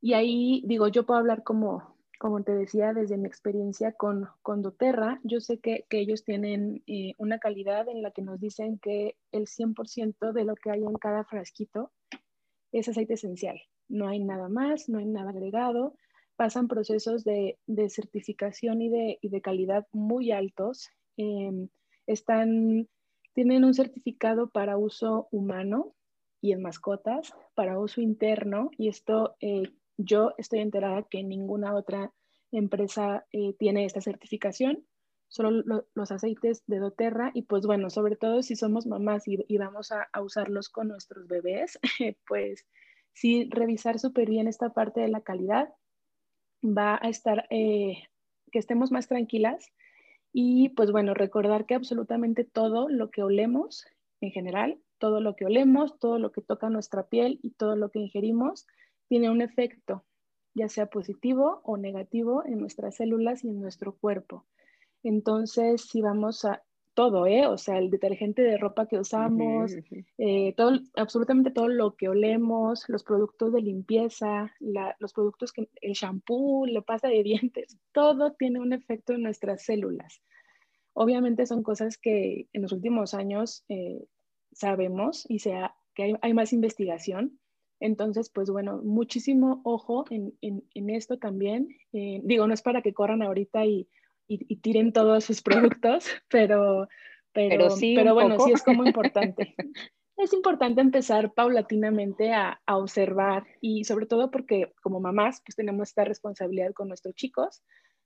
y 0.02 0.14
ahí 0.14 0.64
digo, 0.66 0.88
yo 0.88 1.06
puedo 1.06 1.20
hablar 1.20 1.44
como 1.44 1.96
como 2.20 2.44
te 2.44 2.54
decía, 2.54 2.94
desde 2.94 3.18
mi 3.18 3.28
experiencia 3.28 3.92
con, 3.92 4.28
con 4.42 4.62
doTERRA, 4.62 5.20
yo 5.24 5.40
sé 5.42 5.60
que, 5.60 5.86
que 5.90 6.00
ellos 6.00 6.24
tienen 6.24 6.84
eh, 6.88 7.14
una 7.18 7.40
calidad 7.40 7.88
en 7.90 8.02
la 8.02 8.12
que 8.12 8.22
nos 8.22 8.40
dicen 8.40 8.80
que 8.80 9.16
el 9.32 9.48
100% 9.48 10.32
de 10.32 10.44
lo 10.44 10.56
que 10.56 10.72
hay 10.72 10.84
en 10.84 10.94
cada 10.94 11.24
frasquito 11.26 11.92
es 12.72 12.88
aceite 12.88 13.16
esencial. 13.16 13.62
No 13.88 14.08
hay 14.08 14.24
nada 14.24 14.50
más, 14.50 14.90
no 14.90 15.00
hay 15.00 15.06
nada 15.06 15.32
agregado. 15.32 15.96
Pasan 16.36 16.68
procesos 16.68 17.24
de, 17.24 17.58
de 17.66 17.90
certificación 17.90 18.82
y 18.82 18.90
de, 18.90 19.20
y 19.22 19.30
de, 19.30 19.42
calidad 19.42 19.88
muy 19.92 20.32
altos. 20.32 20.90
Em, 21.18 21.70
están, 22.08 22.90
tienen 23.34 23.64
un 23.64 23.74
certificado 23.74 24.50
para 24.50 24.78
uso 24.78 25.28
humano 25.32 25.96
y 26.42 26.52
en 26.52 26.62
mascotas, 26.62 27.34
para 27.56 27.80
uso 27.80 28.02
interno, 28.02 28.70
y 28.78 28.90
esto 28.90 29.36
eh, 29.40 29.64
yo 29.98 30.34
estoy 30.38 30.60
enterada 30.60 31.04
que 31.10 31.24
ninguna 31.24 31.74
otra 31.74 32.12
empresa 32.52 33.26
eh, 33.32 33.54
tiene 33.58 33.86
esta 33.86 34.02
certificación, 34.02 34.86
solo 35.28 35.84
los 35.94 36.12
aceites 36.12 36.64
de 36.68 36.80
doTERRA 36.80 37.32
y 37.34 37.44
pues 37.44 37.66
bueno, 37.66 37.90
sobre 37.90 38.16
todo 38.16 38.44
si 38.44 38.56
somos 38.56 38.86
mamás 38.86 39.28
y, 39.28 39.58
vamos 39.58 39.92
a, 39.92 40.08
usarlos 40.22 40.70
con 40.70 40.88
nuestros 40.88 41.28
bebés, 41.28 41.80
pues 42.28 42.66
sí, 43.14 43.50
revisar 43.50 44.00
súper 44.00 44.30
bien 44.30 44.48
esta 44.48 44.70
parte 44.70 45.02
de 45.02 45.10
la 45.10 45.22
calidad 45.22 45.70
va 46.66 47.00
a 47.02 47.10
estar, 47.10 47.48
eh, 47.50 48.04
que 48.52 48.60
estemos 48.60 48.92
más 48.92 49.08
tranquilas 49.08 49.72
y 50.34 50.70
pues 50.70 50.92
bueno, 50.92 51.14
recordar 51.14 51.66
que 51.66 51.76
absolutamente 51.76 52.44
todo 52.44 52.90
lo 52.90 53.10
que 53.10 53.24
olemos 53.24 53.86
en 54.22 54.32
general, 54.32 54.80
todo 54.98 55.22
lo 55.22 55.36
que 55.36 55.46
olemos, 55.46 55.98
todo 56.00 56.20
lo 56.20 56.32
que 56.32 56.42
toca 56.42 56.70
nuestra 56.70 57.08
piel 57.08 57.40
y 57.42 57.52
todo 57.52 57.76
lo 57.76 57.90
que 57.90 58.00
ingerimos, 58.00 58.68
tiene 59.08 59.30
un 59.30 59.42
efecto, 59.42 60.04
ya 60.54 60.68
sea 60.68 60.88
positivo 60.88 61.62
o 61.64 61.78
negativo, 61.78 62.44
en 62.46 62.60
nuestras 62.60 62.96
células 62.96 63.44
y 63.44 63.50
en 63.50 63.62
nuestro 63.62 63.96
cuerpo. 63.96 64.46
Entonces, 65.04 65.84
si 65.84 66.02
vamos 66.02 66.44
a 66.46 66.64
todo, 66.96 67.28
¿eh? 67.28 67.46
O 67.46 67.58
sea, 67.58 67.78
el 67.78 67.92
detergente 67.92 68.42
de 68.42 68.58
ropa 68.58 68.88
que 68.88 68.98
usamos, 68.98 69.74
eh, 70.18 70.54
todo, 70.58 70.80
absolutamente 70.96 71.52
todo 71.52 71.68
lo 71.68 71.96
que 71.96 72.10
olemos, 72.10 72.86
los 72.88 73.04
productos 73.04 73.54
de 73.54 73.62
limpieza, 73.62 74.52
los 75.00 75.14
productos 75.14 75.52
que, 75.52 75.70
el 75.82 75.94
shampoo, 75.94 76.66
la 76.66 76.82
pasta 76.82 77.10
de 77.10 77.22
dientes, 77.24 77.78
todo 77.92 78.34
tiene 78.34 78.60
un 78.60 78.74
efecto 78.74 79.14
en 79.14 79.24
nuestras 79.24 79.64
células. 79.64 80.22
Obviamente 80.94 81.46
son 81.46 81.62
cosas 81.62 81.98
que 81.98 82.48
en 82.54 82.62
los 82.62 82.72
últimos 82.72 83.14
años 83.14 83.66
eh, 83.70 84.06
sabemos 84.54 85.30
y 85.30 85.40
sea, 85.40 85.76
que 85.94 86.16
hay 86.22 86.34
más 86.34 86.54
investigación, 86.54 87.40
entonces, 87.80 88.30
pues 88.30 88.50
bueno, 88.50 88.82
muchísimo 88.84 89.62
ojo 89.64 90.06
en, 90.10 90.34
en, 90.42 90.90
esto 90.90 91.18
también. 91.18 91.68
Eh, 91.92 92.22
digo, 92.24 92.48
no 92.48 92.54
es 92.54 92.62
para 92.62 92.82
que 92.82 92.94
corran 92.94 93.22
ahorita 93.22 93.66
y, 93.66 93.88
y, 94.28 94.56
tiren 94.58 94.94
todos 94.94 95.24
sus 95.24 95.42
productos, 95.42 96.06
pero, 96.30 96.88
pero, 97.34 97.70
sí 97.70 97.94
pero 97.96 98.14
bueno, 98.14 98.40
sí 98.40 98.52
es 98.52 98.64
como 98.64 98.86
importante. 98.86 99.56
es 100.18 100.34
importante 100.34 100.82
empezar 100.82 101.34
paulatinamente 101.34 102.34
a, 102.34 102.62
a, 102.66 102.78
observar 102.78 103.46
y 103.62 103.84
sobre 103.84 104.06
todo 104.06 104.32
porque 104.32 104.74
como 104.82 105.00
mamás, 105.00 105.42
pues 105.46 105.56
tenemos 105.56 105.90
esta 105.90 106.06
responsabilidad 106.06 106.74
con 106.74 106.88
nuestros 106.88 107.16
chicos 107.16 107.64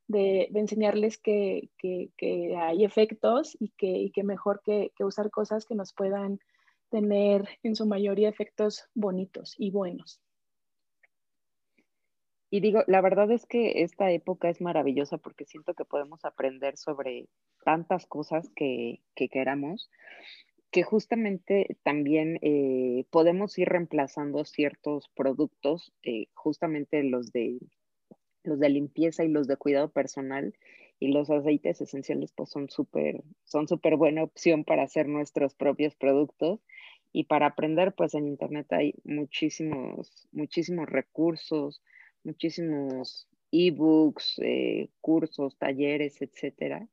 de, 0.08 0.48
de 0.52 0.60
enseñarles 0.60 1.20
que, 1.20 1.70
que, 1.78 2.10
que, 2.18 2.56
hay 2.58 2.84
efectos 2.84 3.56
y 3.60 3.70
que, 3.78 3.88
y 3.88 4.12
que 4.12 4.24
mejor 4.24 4.62
que, 4.66 4.92
que 4.96 5.04
usar 5.04 5.30
cosas 5.30 5.66
que 5.66 5.76
nos 5.76 5.94
puedan 5.94 6.40
tener 6.90 7.48
en 7.62 7.76
su 7.76 7.86
mayoría 7.86 8.28
efectos 8.28 8.86
bonitos 8.96 9.54
y 9.58 9.70
buenos. 9.70 10.20
Y 12.52 12.62
digo, 12.62 12.84
la 12.88 13.02
verdad 13.02 13.30
es 13.32 13.46
que 13.46 13.84
esta 13.84 14.12
época 14.12 14.50
es 14.50 14.60
maravillosa 14.60 15.18
porque 15.18 15.46
siento 15.46 15.76
que 15.76 15.86
podemos 15.86 16.26
aprender 16.26 16.78
sobre 16.78 17.28
tantas 17.64 18.08
cosas 18.08 18.50
que, 18.56 19.02
queramos, 19.16 19.92
que 20.72 20.84
justamente 20.84 21.78
también 21.84 22.40
eh, 22.42 23.06
podemos 23.12 23.58
ir 23.60 23.70
reemplazando 23.70 24.46
ciertos 24.46 25.10
productos, 25.10 25.94
eh, 26.04 26.28
justamente 26.34 27.04
los 27.04 27.32
de, 27.32 27.60
los 28.44 28.60
de 28.60 28.70
limpieza 28.70 29.24
y 29.24 29.28
los 29.28 29.48
de 29.48 29.58
cuidado 29.58 29.92
personal, 29.92 30.54
y 31.00 31.10
los 31.14 31.30
aceites 31.30 31.80
esenciales 31.82 32.34
pues 32.34 32.50
son 32.50 32.70
súper 32.70 33.24
son 33.46 33.68
súper 33.68 33.96
buena 33.96 34.24
opción 34.24 34.66
para 34.66 34.84
hacer 34.84 35.08
nuestros 35.08 35.56
propios 35.56 35.96
productos 35.96 36.60
y 37.14 37.24
para 37.24 37.48
aprender 37.48 37.94
pues 37.96 38.14
en 38.14 38.28
internet 38.28 38.68
hay 38.72 38.94
muchísimos 39.06 40.28
muchísimos 40.32 40.90
recursos 40.90 41.82
muchísimos 42.24 43.28
ebooks 43.52 44.40
eh, 44.40 44.90
cursos 45.02 45.58
talleres 45.58 46.22
etcétera 46.22 46.88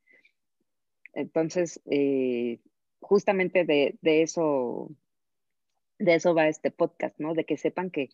entonces 1.13 1.81
eh, 1.91 2.61
justamente 3.01 3.65
de, 3.65 3.99
de 4.03 4.23
eso 4.23 4.91
de 5.99 6.15
eso 6.15 6.35
va 6.35 6.49
este 6.49 6.71
podcast 6.71 7.19
no 7.19 7.35
de 7.35 7.45
que 7.45 7.57
sepan 7.57 7.91
que 7.91 8.11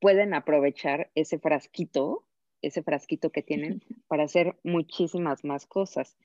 pueden 0.00 0.34
aprovechar 0.34 1.10
ese 1.14 1.38
frasquito 1.38 2.26
ese 2.62 2.82
frasquito 2.82 3.30
que 3.30 3.42
tienen 3.42 3.82
para 4.08 4.24
hacer 4.24 4.56
muchísimas 4.62 5.44
más 5.44 5.66
cosas. 5.66 6.16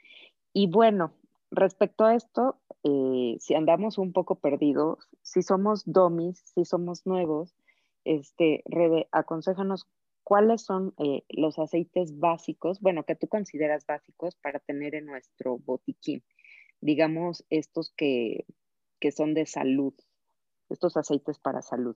Y 0.54 0.68
bueno, 0.68 1.14
respecto 1.50 2.06
a 2.06 2.16
esto, 2.16 2.60
eh, 2.84 3.38
si 3.40 3.56
andamos 3.56 3.98
un 3.98 4.12
poco 4.14 4.36
perdidos, 4.36 5.08
si 5.22 5.42
somos 5.44 5.84
domis, 5.86 6.42
si 6.54 6.66
somos 6.66 7.06
nuevos, 7.06 7.56
este, 8.04 8.64
Rebe, 8.66 9.08
aconsejanos 9.12 9.88
cuáles 10.24 10.62
son 10.62 10.94
eh, 10.98 11.24
los 11.30 11.60
aceites 11.60 12.18
básicos, 12.20 12.80
bueno, 12.80 13.04
que 13.04 13.16
tú 13.16 13.28
consideras 13.28 13.86
básicos 13.86 14.36
para 14.36 14.60
tener 14.60 14.96
en 14.96 15.06
nuestro 15.06 15.58
botiquín. 15.58 16.24
Digamos, 16.80 17.46
estos 17.50 17.92
que, 17.96 18.46
que 19.00 19.12
son 19.12 19.34
de 19.34 19.46
salud, 19.46 19.94
estos 20.70 20.98
aceites 20.98 21.40
para 21.40 21.62
salud. 21.62 21.96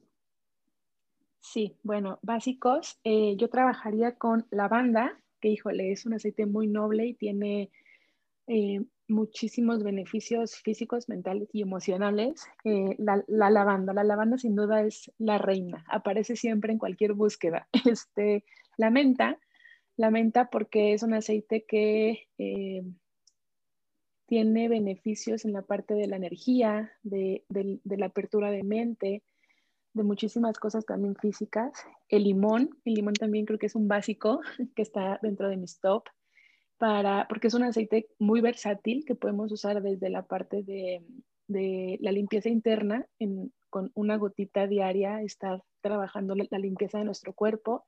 Sí, 1.39 1.77
bueno, 1.83 2.19
básicos. 2.23 2.99
Eh, 3.03 3.35
yo 3.37 3.49
trabajaría 3.49 4.15
con 4.15 4.47
lavanda, 4.49 5.19
que 5.39 5.49
híjole, 5.49 5.91
es 5.91 6.05
un 6.05 6.13
aceite 6.13 6.45
muy 6.45 6.67
noble 6.67 7.05
y 7.05 7.13
tiene 7.13 7.69
eh, 8.47 8.83
muchísimos 9.07 9.83
beneficios 9.83 10.55
físicos, 10.57 11.09
mentales 11.09 11.49
y 11.53 11.61
emocionales. 11.61 12.45
Eh, 12.63 12.95
la, 12.97 13.23
lavanda, 13.27 13.93
la 13.93 14.03
lavanda 14.03 14.37
sin 14.37 14.55
duda 14.55 14.81
es 14.81 15.11
la 15.17 15.37
reina, 15.37 15.85
aparece 15.87 16.35
siempre 16.35 16.71
en 16.71 16.79
cualquier 16.79 17.13
búsqueda. 17.13 17.67
Este, 17.85 18.43
la 18.77 18.89
menta, 18.89 19.39
la 19.95 20.11
menta 20.11 20.49
porque 20.49 20.93
es 20.93 21.03
un 21.03 21.13
aceite 21.13 21.65
que 21.67 22.27
tiene 24.25 24.67
beneficios 24.67 25.45
en 25.45 25.53
la 25.53 25.61
parte 25.61 25.93
de 25.93 26.07
la 26.07 26.15
energía, 26.15 26.91
de, 27.03 27.45
la 27.83 28.05
apertura 28.07 28.51
de 28.51 28.63
mente, 28.63 29.23
de 29.93 30.03
muchísimas 30.03 30.57
cosas 30.57 30.85
también 30.85 31.15
físicas. 31.15 31.71
El 32.09 32.23
limón, 32.23 32.77
el 32.85 32.95
limón 32.95 33.13
también 33.13 33.45
creo 33.45 33.59
que 33.59 33.67
es 33.67 33.75
un 33.75 33.87
básico 33.87 34.41
que 34.75 34.81
está 34.81 35.19
dentro 35.21 35.49
de 35.49 35.57
mis 35.57 35.79
top, 35.79 36.05
para, 36.77 37.27
porque 37.27 37.47
es 37.47 37.53
un 37.53 37.63
aceite 37.63 38.07
muy 38.19 38.41
versátil 38.41 39.05
que 39.05 39.15
podemos 39.15 39.51
usar 39.51 39.81
desde 39.81 40.09
la 40.09 40.23
parte 40.23 40.63
de, 40.63 41.01
la 41.47 42.11
limpieza 42.11 42.49
interna, 42.49 43.05
con 43.69 43.91
una 43.93 44.17
gotita 44.17 44.67
diaria, 44.67 45.21
estar 45.21 45.61
trabajando 45.81 46.35
la 46.35 46.59
limpieza 46.59 46.97
de 46.97 47.05
nuestro 47.05 47.33
cuerpo 47.33 47.85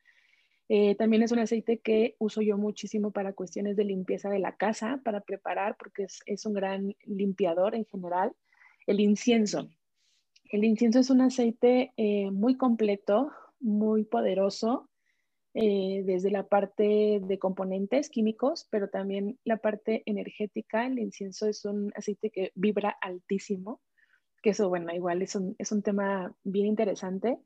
eh, 0.69 0.95
también 0.95 1.23
es 1.23 1.31
un 1.31 1.39
aceite 1.39 1.79
que 1.79 2.15
uso 2.19 2.41
yo 2.41 2.57
muchísimo 2.57 3.11
para 3.11 3.33
cuestiones 3.33 3.77
de 3.77 3.85
limpieza 3.85 4.29
de 4.29 4.39
la 4.39 4.57
casa, 4.57 4.99
para 5.03 5.21
preparar, 5.21 5.77
porque 5.77 6.07
es, 6.25 6.45
un 6.45 6.53
gran 6.53 6.95
limpiador 7.05 7.73
en 7.75 7.85
general. 7.85 8.33
El 8.85 8.99
incienso. 8.99 9.69
El 10.51 10.65
incienso 10.65 10.99
es 10.99 11.09
un 11.09 11.21
aceite 11.21 11.93
eh, 11.95 12.31
muy 12.31 12.55
completo, 12.57 13.31
muy 13.59 14.03
poderoso, 14.03 14.86
eh, 15.59 16.03
desde 16.05 16.29
la 16.29 16.43
parte 16.43 17.19
de 17.19 17.39
componentes 17.39 18.11
químicos, 18.11 18.67
pero 18.69 18.89
también 18.89 19.39
la 19.43 19.57
parte 19.57 20.03
energética. 20.05 20.85
El 20.85 20.99
incienso 20.99 21.47
es 21.47 21.65
un 21.65 21.91
aceite 21.95 22.29
que 22.29 22.51
vibra 22.53 22.95
altísimo, 23.01 23.81
que 24.43 24.51
eso, 24.51 24.69
bueno, 24.69 24.93
igual 24.93 25.23
es 25.23 25.35
un, 25.35 25.55
es 25.57 25.71
un 25.71 25.81
tema 25.81 26.31
bien 26.43 26.67
interesante. 26.67 27.39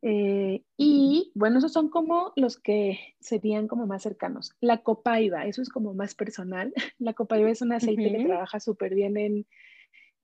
Eh, 0.00 0.62
y 0.76 1.32
bueno, 1.34 1.58
esos 1.58 1.72
son 1.72 1.88
como 1.88 2.32
los 2.36 2.56
que 2.56 3.00
serían 3.18 3.66
como 3.66 3.88
más 3.88 4.04
cercanos. 4.04 4.52
La 4.60 4.84
copaiba, 4.84 5.44
eso 5.46 5.60
es 5.60 5.68
como 5.68 5.92
más 5.92 6.14
personal. 6.14 6.72
La 7.00 7.14
copaiba 7.14 7.50
es 7.50 7.62
un 7.62 7.72
aceite 7.72 8.12
que 8.16 8.26
trabaja 8.26 8.60
súper 8.60 8.94
bien 8.94 9.16
en, 9.16 9.44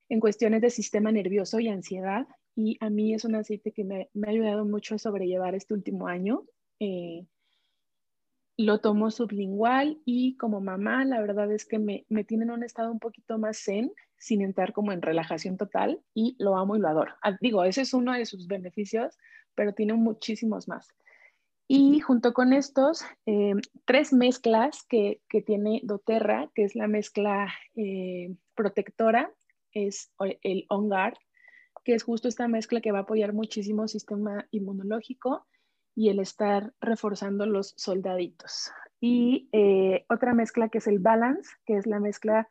en, 0.09 0.21
cuestiones 0.21 0.61
de 0.61 0.71
sistema 0.71 1.11
nervioso 1.11 1.59
y 1.59 1.67
ansiedad. 1.67 2.29
Y 2.55 2.77
a 2.79 2.89
mí 2.89 3.15
es 3.15 3.25
un 3.25 3.35
aceite 3.35 3.73
que 3.73 3.83
me, 3.83 4.11
me 4.15 4.29
ha 4.29 4.31
ayudado 4.31 4.65
mucho 4.65 4.95
a 4.95 4.99
sobrellevar 4.99 5.57
este 5.57 5.75
último 5.75 6.07
año. 6.07 6.45
Eh, 6.79 7.27
lo 8.63 8.81
tomo 8.81 9.11
sublingual 9.11 10.01
y 10.05 10.37
como 10.37 10.61
mamá, 10.61 11.05
la 11.05 11.21
verdad 11.21 11.51
es 11.53 11.65
que 11.65 11.79
me, 11.79 12.07
me 12.09 12.25
tiene 12.25 12.45
en 12.45 12.51
un 12.51 12.65
estado 12.65 12.91
un 12.91 12.99
poquito 12.99 13.39
más 13.39 13.63
zen, 13.63 13.93
sin 14.17 14.41
entrar 14.41 14.73
como 14.73 14.93
en 14.93 15.03
relajación 15.03 15.57
total 15.57 16.01
y 16.15 16.37
lo 16.39 16.57
amo 16.57 16.77
y 16.77 16.81
lo 16.81 16.89
adoro. 16.89 17.13
Ah, 17.23 17.37
digo, 17.41 17.65
ese 17.65 17.83
es 17.83 17.93
uno 17.93 18.13
de 18.13 18.25
sus 18.25 18.47
beneficios, 18.47 19.19
pero 19.55 19.75
tiene 19.75 19.95
muchísimos 19.95 20.69
más. 20.69 20.89
Y 21.67 22.01
junto 22.01 22.33
con 22.33 22.53
estos, 22.53 23.05
eh, 23.27 23.55
tres 23.85 24.13
mezclas 24.13 24.85
que, 24.89 25.21
tiene 25.47 25.81
doTERRA, 25.85 26.51
que 26.55 26.65
es 26.65 26.75
la 26.75 26.87
mezcla 26.87 27.53
eh, 27.75 28.35
protectora, 28.55 29.33
es 29.73 30.13
el 30.43 30.67
OnGuard, 30.69 31.15
que 31.85 31.95
es 31.95 32.03
justo 32.03 32.29
esta 32.29 32.47
mezcla 32.47 32.81
que 32.81 32.93
va 32.93 32.99
a 32.99 33.03
apoyar 33.03 33.33
muchísimo 33.33 33.85
el 33.85 33.89
sistema 33.89 34.47
inmunológico 34.51 35.47
y 35.95 36.09
el 36.09 36.19
estar 36.19 36.73
reforzando 36.81 37.47
los 37.47 37.75
soldaditos. 37.77 38.71
Y 39.01 39.49
eh, 39.53 40.05
otra 40.09 40.35
mezcla 40.35 40.69
que 40.69 40.79
es 40.79 40.87
el 40.87 40.99
Balance, 40.99 41.51
que 41.67 41.77
es 41.77 41.87
la 41.87 42.01
mezcla 42.01 42.49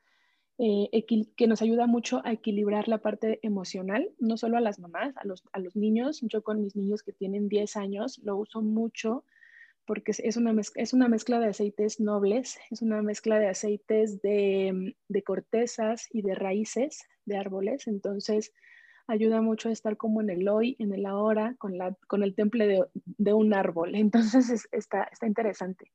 eh, 0.58 1.06
que 1.36 1.48
nos 1.48 1.62
ayuda 1.62 1.88
mucho 1.88 2.22
a 2.24 2.34
equilibrar 2.34 2.88
la 2.88 3.00
parte 3.00 3.40
emocional, 3.42 4.12
no 4.20 4.38
solo 4.38 4.58
a 4.58 4.62
las 4.62 4.80
mamás, 4.80 5.16
a 5.18 5.26
los, 5.26 5.44
a 5.54 5.60
los 5.60 5.76
niños. 5.76 6.20
Yo 6.22 6.44
con 6.44 6.62
mis 6.62 6.76
niños 6.76 7.04
que 7.04 7.14
tienen 7.14 7.48
10 7.48 7.78
años 7.78 8.20
lo 8.24 8.38
uso 8.38 8.62
mucho 8.62 9.26
porque 9.86 10.12
es 10.12 10.38
una, 10.38 10.54
mezcla, 10.54 10.84
es 10.84 10.94
una 10.94 11.08
mezcla 11.08 11.40
de 11.40 11.48
aceites 11.48 12.00
nobles, 12.00 12.60
es 12.70 12.82
una 12.82 13.02
mezcla 13.02 13.40
de 13.40 13.48
aceites 13.48 14.22
de, 14.22 14.96
de 15.08 15.24
cortezas 15.24 16.08
y 16.12 16.22
de 16.22 16.36
raíces 16.36 17.08
de 17.26 17.38
árboles. 17.38 17.88
Entonces, 17.88 18.54
ayuda 19.12 19.42
mucho 19.42 19.70
a 19.70 19.72
estar 19.72 19.98
como 19.98 20.22
en 20.22 20.30
el 20.30 20.48
hoy, 20.48 20.76
en 20.80 20.94
el 20.94 21.06
ahora, 21.06 21.56
con, 21.58 21.78
la, 21.78 21.96
con 22.08 22.24
el 22.24 22.34
temple 22.34 22.88
de, 23.18 23.34
un 23.34 23.54
árbol. 23.54 23.96
Entonces, 23.96 24.68
está, 24.72 25.04
está 25.04 25.28
interesante. 25.28 25.92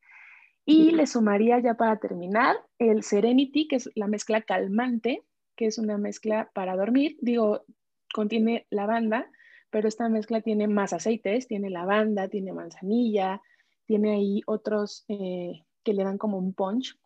Y 0.64 0.90
le 0.90 1.07
sumaría 1.07 1.61
ya 1.61 1.74
para 1.74 1.98
terminar 1.98 2.57
el 2.79 3.02
Serenity, 3.05 3.68
que 3.68 3.76
es 3.76 3.90
la 3.94 4.09
mezcla 4.09 4.42
calmante, 4.42 5.22
que 5.57 5.66
es 5.66 5.79
una 5.79 5.96
mezcla 5.96 6.50
para 6.55 6.76
dormir. 6.76 7.16
Digo, 7.20 7.64
contiene 8.12 8.66
lavanda, 8.70 9.31
pero 9.70 9.88
esta 9.88 10.09
mezcla 10.09 10.40
tiene 10.40 10.66
más 10.66 10.92
aceites, 10.92 11.46
tiene 11.46 11.70
lavanda, 11.70 12.29
tiene 12.29 12.52
manzanilla, 12.52 13.40
tiene 13.87 14.14
ahí 14.14 14.42
otros 14.46 15.05
eh, 15.09 15.62
que 15.85 15.94
le 15.94 16.02
dan 16.02 16.18
como 16.18 16.38
un 16.38 16.52
punch. 16.52 16.98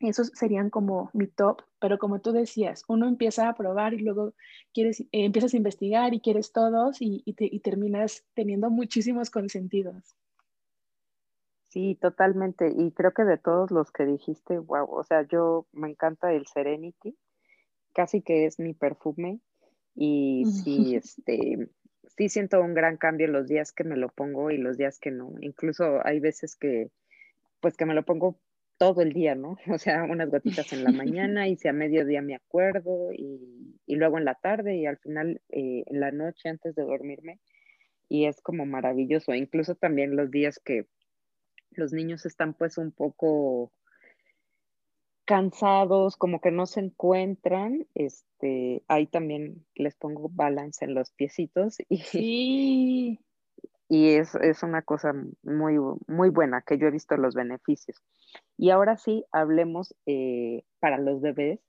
Esos 0.00 0.28
serían 0.34 0.70
como 0.70 1.10
mi 1.12 1.26
top, 1.26 1.62
pero 1.80 1.98
como 1.98 2.20
tú 2.20 2.32
decías, 2.32 2.84
uno 2.86 3.08
empieza 3.08 3.48
a 3.48 3.54
probar 3.54 3.94
y 3.94 3.98
luego 3.98 4.34
quieres, 4.72 5.00
eh, 5.00 5.06
empiezas 5.12 5.54
a 5.54 5.56
investigar 5.56 6.14
y 6.14 6.20
quieres 6.20 6.52
todos 6.52 7.02
y, 7.02 7.22
y 7.24 7.60
terminas 7.60 8.24
teniendo 8.34 8.70
muchísimos 8.70 9.30
consentidos. 9.30 10.16
Sí, 11.68 11.98
totalmente. 12.00 12.72
Y 12.74 12.92
creo 12.92 13.12
que 13.12 13.24
de 13.24 13.36
todos 13.36 13.70
los 13.70 13.90
que 13.92 14.06
dijiste, 14.06 14.58
wow, 14.58 14.90
o 14.90 15.04
sea, 15.04 15.22
yo 15.28 15.66
me 15.72 15.90
encanta 15.90 16.32
el 16.32 16.46
Serenity, 16.46 17.16
casi 17.92 18.22
que 18.22 18.46
es 18.46 18.58
mi 18.58 18.72
perfume. 18.72 19.40
Y 19.94 20.44
sí, 20.46 20.94
este, 20.96 21.68
sí 22.16 22.28
siento 22.28 22.60
un 22.62 22.74
gran 22.74 22.96
cambio 22.96 23.28
los 23.28 23.48
días 23.48 23.72
que 23.72 23.84
me 23.84 23.96
lo 23.96 24.08
pongo 24.08 24.50
y 24.50 24.56
los 24.56 24.78
días 24.78 24.98
que 24.98 25.10
no. 25.10 25.34
Incluso 25.40 26.04
hay 26.04 26.20
veces 26.20 26.56
que, 26.56 26.90
pues 27.60 27.76
que 27.76 27.84
me 27.84 27.94
lo 27.94 28.04
pongo 28.04 28.40
todo 28.78 29.02
el 29.02 29.12
día, 29.12 29.34
¿no? 29.34 29.56
O 29.74 29.78
sea, 29.78 30.04
unas 30.04 30.30
gotitas 30.30 30.72
en 30.72 30.84
la 30.84 30.92
mañana 31.26 31.48
y 31.48 31.56
si 31.56 31.68
a 31.68 31.72
mediodía 31.72 32.22
me 32.22 32.34
acuerdo 32.34 33.12
y, 33.12 33.74
luego 33.86 34.18
en 34.18 34.24
la 34.24 34.34
tarde 34.34 34.76
y 34.76 34.86
al 34.86 34.98
final 34.98 35.40
eh, 35.48 35.82
en 35.86 36.00
la 36.00 36.12
noche 36.12 36.48
antes 36.48 36.74
de 36.74 36.84
dormirme. 36.84 37.40
Y 38.08 38.26
es 38.26 38.40
como 38.40 38.64
maravilloso. 38.64 39.34
Incluso 39.34 39.74
también 39.74 40.16
los 40.16 40.30
días 40.30 40.60
que 40.64 40.86
los 41.72 41.92
niños 41.92 42.24
están 42.24 42.54
pues 42.54 42.78
un 42.78 42.92
poco 42.92 43.72
cansados, 45.28 46.16
como 46.16 46.40
que 46.40 46.50
no 46.50 46.64
se 46.64 46.80
encuentran, 46.80 47.86
este, 47.94 48.82
ahí 48.88 49.06
también 49.06 49.66
les 49.74 49.94
pongo 49.94 50.30
balance 50.30 50.86
en 50.86 50.94
los 50.94 51.10
piecitos 51.10 51.76
y, 51.90 53.20
y 53.88 54.10
es, 54.10 54.34
una 54.62 54.82
cosa 54.82 55.14
muy, 55.42 55.76
muy 56.06 56.28
buena 56.28 56.62
que 56.62 56.78
yo 56.78 56.86
he 56.86 56.90
visto 56.90 57.16
los 57.16 57.34
beneficios. 57.34 58.02
Y 58.56 58.70
ahora 58.70 58.96
sí, 58.96 59.24
hablemos 59.32 59.94
eh, 60.06 60.64
para 60.78 60.98
los 60.98 61.20
bebés, 61.20 61.60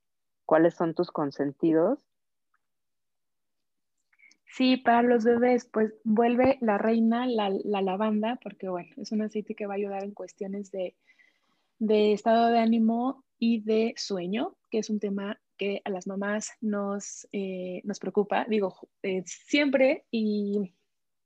¿cuáles 0.44 0.74
son 0.74 0.94
tus 0.94 1.10
consentidos 1.10 2.10
Sí, 4.52 4.76
para 4.76 5.02
los 5.02 5.24
bebés, 5.24 5.68
pues 5.72 5.94
vuelve 6.02 6.58
la 6.60 6.76
reina, 6.76 7.24
la, 7.26 7.50
lavanda, 7.80 8.38
porque 8.42 8.68
bueno, 8.68 8.90
es 8.96 9.12
un 9.12 9.22
aceite 9.22 9.54
que 9.54 9.66
va 9.66 9.74
a 9.74 9.76
ayudar 9.76 10.02
en 10.02 10.12
cuestiones 10.12 10.72
de, 10.72 10.96
estado 12.12 12.48
de 12.48 12.58
ánimo 12.58 13.24
y 13.38 13.60
de 13.60 13.94
sueño, 13.96 14.56
que 14.68 14.78
es 14.78 14.90
un 14.90 14.98
tema 14.98 15.40
que 15.56 15.82
a 15.84 15.90
las 15.90 16.08
mamás 16.08 16.50
nos, 16.60 17.28
eh, 17.30 17.80
nos 17.84 18.00
preocupa, 18.00 18.44
digo, 18.48 18.74
eh, 19.02 19.22
siempre 19.24 20.04
y, 20.10 20.74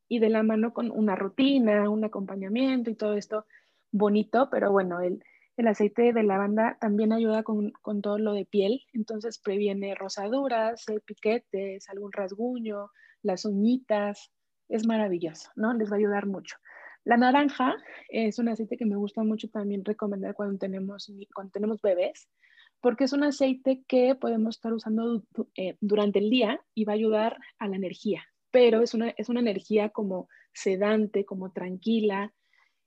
de 0.08 0.28
la 0.28 0.42
mano 0.42 0.72
con 0.72 0.90
una 0.90 1.16
rutina, 1.16 1.88
un 1.90 2.04
acompañamiento 2.04 2.90
y 2.90 2.94
todo 2.94 3.14
esto 3.14 3.46
bonito, 3.90 4.48
pero 4.50 4.72
bueno, 4.72 5.00
el, 5.00 5.24
el 5.56 5.68
aceite 5.68 6.12
de 6.12 6.22
lavanda 6.22 6.76
también 6.80 7.12
ayuda 7.12 7.42
con, 7.42 7.70
con, 7.82 8.02
todo 8.02 8.18
lo 8.18 8.32
de 8.32 8.44
piel, 8.44 8.82
entonces 8.92 9.38
previene 9.38 9.94
rosaduras, 9.94 10.84
piquetes, 11.04 11.88
algún 11.88 12.12
rasguño, 12.12 12.90
las 13.22 13.44
uñitas, 13.44 14.32
es 14.68 14.86
maravilloso, 14.86 15.50
¿no? 15.56 15.74
Les 15.74 15.90
va 15.90 15.96
a 15.96 15.98
ayudar 15.98 16.26
mucho. 16.26 16.56
La 17.04 17.16
naranja 17.16 17.76
es 18.08 18.38
un 18.38 18.48
aceite 18.48 18.76
que 18.76 18.86
me 18.86 18.96
gusta 18.96 19.22
mucho 19.22 19.48
también 19.48 19.84
recomendar 19.84 20.34
cuando 20.34 20.58
tenemos, 20.58 21.12
cuando 21.34 21.52
tenemos 21.52 21.82
bebés, 21.82 22.28
porque 22.80 23.04
es 23.04 23.12
un 23.12 23.22
aceite 23.22 23.84
que 23.86 24.14
podemos 24.14 24.56
estar 24.56 24.72
usando 24.72 25.22
eh, 25.56 25.76
durante 25.80 26.18
el 26.18 26.30
día 26.30 26.60
y 26.74 26.84
va 26.84 26.92
a 26.92 26.96
ayudar 26.96 27.38
a 27.58 27.68
la 27.68 27.76
energía, 27.76 28.24
pero 28.54 28.82
es 28.82 28.94
una, 28.94 29.08
es 29.16 29.28
una 29.28 29.40
energía 29.40 29.88
como 29.88 30.28
sedante, 30.52 31.24
como 31.24 31.50
tranquila, 31.50 32.32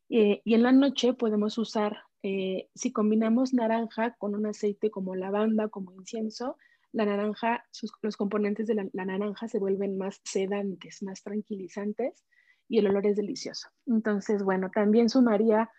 eh, 0.07 0.41
y 0.45 0.53
en 0.53 0.63
la 0.63 0.71
noche 0.71 1.13
podemos 1.13 1.57
usar, 1.57 2.03
eh, 2.23 2.69
si 2.73 2.93
combinamos 2.93 3.53
naranja 3.53 4.15
con 4.17 4.33
un 4.33 4.45
aceite 4.45 4.89
como 4.89 5.17
lavanda, 5.17 5.67
como 5.67 5.91
incienso, 5.91 6.55
la 6.93 7.05
naranja, 7.05 7.65
los 8.01 8.15
componentes 8.15 8.65
de 8.67 8.75
la, 8.75 9.05
naranja 9.05 9.49
se 9.49 9.59
vuelven 9.59 9.97
más 9.97 10.21
sedantes, 10.23 11.03
más 11.03 11.21
tranquilizantes 11.21 12.23
y 12.69 12.77
el 12.77 12.87
olor 12.87 13.05
es 13.05 13.17
delicioso. 13.17 13.67
Entonces, 13.87 14.43
bueno, 14.43 14.71
también 14.73 15.09
sumaría 15.09 15.69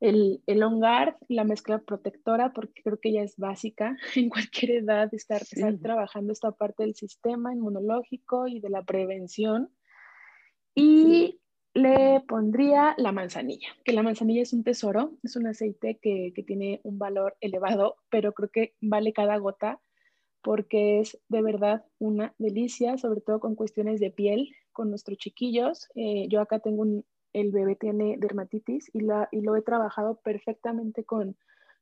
el, 0.00 0.42
el 0.46 0.62
hongar, 0.62 1.16
la 1.28 1.44
mezcla 1.44 1.78
protectora, 1.78 2.52
porque 2.52 2.82
creo 2.82 2.98
que 3.00 3.12
ya 3.12 3.22
es 3.22 3.36
básica 3.36 3.96
en 4.16 4.28
cualquier 4.28 4.82
edad 4.82 5.12
estar, 5.12 5.42
estar 5.42 5.78
trabajando 5.78 6.32
esta 6.32 6.52
parte 6.52 6.82
del 6.82 6.94
sistema 6.94 7.52
inmunológico 7.52 8.46
y 8.46 8.60
de 8.60 8.70
la 8.70 8.82
prevención. 8.82 9.70
Y 10.74 11.40
le 11.72 12.22
pondría 12.28 12.94
la 12.98 13.12
manzanilla, 13.12 13.68
que 13.84 13.92
la 13.92 14.02
manzanilla 14.02 14.42
es 14.42 14.52
un 14.52 14.64
tesoro, 14.64 15.18
es 15.22 15.36
un 15.36 15.46
aceite 15.46 15.98
que, 16.00 16.32
que 16.34 16.42
tiene 16.42 16.80
un 16.84 16.98
valor 16.98 17.36
elevado, 17.40 17.96
pero 18.10 18.32
creo 18.32 18.50
que 18.50 18.74
vale 18.80 19.12
cada 19.12 19.36
gota 19.38 19.80
porque 20.46 21.00
es 21.00 21.18
de 21.28 21.42
verdad 21.42 21.84
una 21.98 22.32
delicia, 22.38 22.98
sobre 22.98 23.20
todo 23.20 23.40
con 23.40 23.56
cuestiones 23.56 23.98
de 23.98 24.12
piel, 24.12 24.54
con 24.70 24.90
nuestros 24.90 25.18
chiquillos. 25.18 25.88
Eh, 25.96 26.28
yo 26.28 26.40
acá 26.40 26.60
tengo 26.60 26.82
un, 26.82 27.04
el 27.36 27.52
bebé 27.52 27.76
tiene 27.76 28.16
dermatitis 28.18 28.90
y, 28.94 29.00
lo 29.00 29.56
he 29.56 29.62
trabajado 29.62 30.16
perfectamente 30.22 31.04
con, 31.04 31.36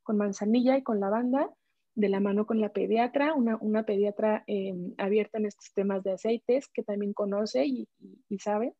manzanilla 0.08 0.76
y 0.76 0.82
con 0.82 0.98
lavanda, 0.98 1.48
de 1.94 2.08
la 2.08 2.18
mano 2.18 2.44
con 2.44 2.60
la 2.60 2.72
pediatra, 2.72 3.34
una, 3.34 3.84
pediatra 3.84 4.42
em, 4.48 4.94
abierta 4.98 5.38
en 5.38 5.46
estos 5.46 5.72
temas 5.72 6.02
de 6.02 6.12
aceites 6.12 6.66
que 6.68 6.82
también 6.82 7.12
conoce 7.12 7.64
y, 7.66 7.88
sabe. 8.38 8.74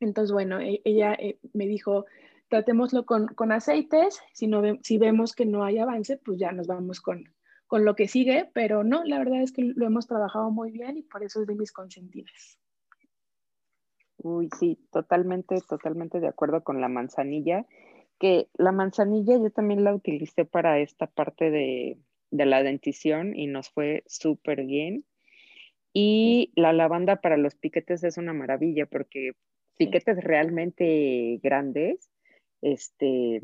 Entonces, 0.00 0.32
bueno, 0.32 0.58
e, 0.60 0.80
ella 0.84 1.12
eh, 1.12 1.38
me 1.52 1.66
dijo, 1.66 2.06
tratémoslo 2.48 3.04
con, 3.04 3.26
con 3.28 3.52
aceites, 3.52 4.18
si, 4.32 4.46
no 4.46 4.62
si 4.82 4.96
vemos 4.96 5.34
que 5.34 5.44
no 5.44 5.62
hay 5.62 5.78
avance, 5.78 6.16
pues 6.16 6.38
ya 6.38 6.52
nos 6.52 6.66
vamos 6.66 7.02
con, 7.02 7.24
con 7.66 7.84
lo 7.84 7.94
que 7.94 8.08
sigue, 8.08 8.50
pero 8.54 8.82
no, 8.82 9.04
la 9.04 9.18
verdad 9.18 9.42
es 9.42 9.52
que 9.52 9.62
lo 9.62 9.86
hemos 9.86 10.06
trabajado 10.06 10.50
muy 10.50 10.72
bien 10.72 10.96
y 10.96 11.02
por 11.02 11.22
eso 11.22 11.42
es 11.42 11.46
de 11.46 11.54
mis 11.54 11.70
consentidas. 11.70 12.61
Uy, 14.22 14.48
sí, 14.58 14.78
totalmente, 14.92 15.56
totalmente 15.68 16.20
de 16.20 16.28
acuerdo 16.28 16.62
con 16.62 16.80
la 16.80 16.88
manzanilla, 16.88 17.66
que 18.20 18.46
la 18.54 18.70
manzanilla 18.70 19.36
yo 19.36 19.50
también 19.50 19.82
la 19.82 19.94
utilicé 19.94 20.44
para 20.44 20.78
esta 20.78 21.08
parte 21.08 21.50
de, 21.50 21.98
la 22.30 22.62
dentición 22.62 23.36
y 23.36 23.48
nos 23.48 23.70
fue 23.70 24.04
súper 24.06 24.64
bien. 24.64 25.04
Y 25.92 26.52
la 26.54 26.72
lavanda 26.72 27.16
para 27.16 27.36
los 27.36 27.56
piquetes 27.56 28.04
es 28.04 28.16
una 28.16 28.32
maravilla 28.32 28.86
porque 28.86 29.32
piquetes 29.76 30.22
realmente 30.22 31.40
grandes, 31.42 32.08
este, 32.62 33.42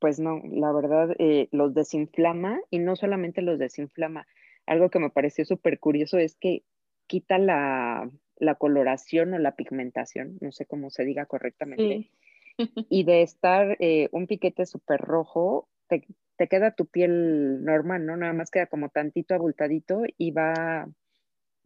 pues 0.00 0.18
no, 0.18 0.42
la 0.44 0.72
verdad 0.72 1.14
eh, 1.18 1.48
los 1.52 1.72
desinflama 1.72 2.60
y 2.68 2.80
no 2.80 2.96
solamente 2.96 3.42
los 3.42 3.60
desinflama. 3.60 4.26
Algo 4.66 4.90
que 4.90 4.98
me 4.98 5.10
pareció 5.10 5.44
súper 5.44 5.78
curioso 5.78 6.18
es 6.18 6.36
que 6.36 6.64
quita 7.06 7.38
la, 7.38 8.10
la 8.40 8.54
coloración 8.54 9.34
o 9.34 9.38
la 9.38 9.56
pigmentación, 9.56 10.38
no 10.40 10.52
sé 10.52 10.66
cómo 10.66 10.90
se 10.90 11.04
diga 11.04 11.26
correctamente. 11.26 12.10
Y 12.90 13.04
de 13.04 13.22
estar 13.22 13.76
eh, 13.78 14.08
un 14.10 14.26
piquete 14.26 14.66
súper 14.66 15.00
rojo, 15.00 15.68
te, 15.86 16.48
queda 16.48 16.72
tu 16.72 16.86
piel 16.86 17.64
normal, 17.64 18.04
¿no? 18.04 18.16
Nada 18.16 18.32
más 18.32 18.50
queda 18.50 18.66
como 18.66 18.88
tantito 18.88 19.32
abultadito 19.36 20.02
y 20.16 20.32
va, 20.32 20.88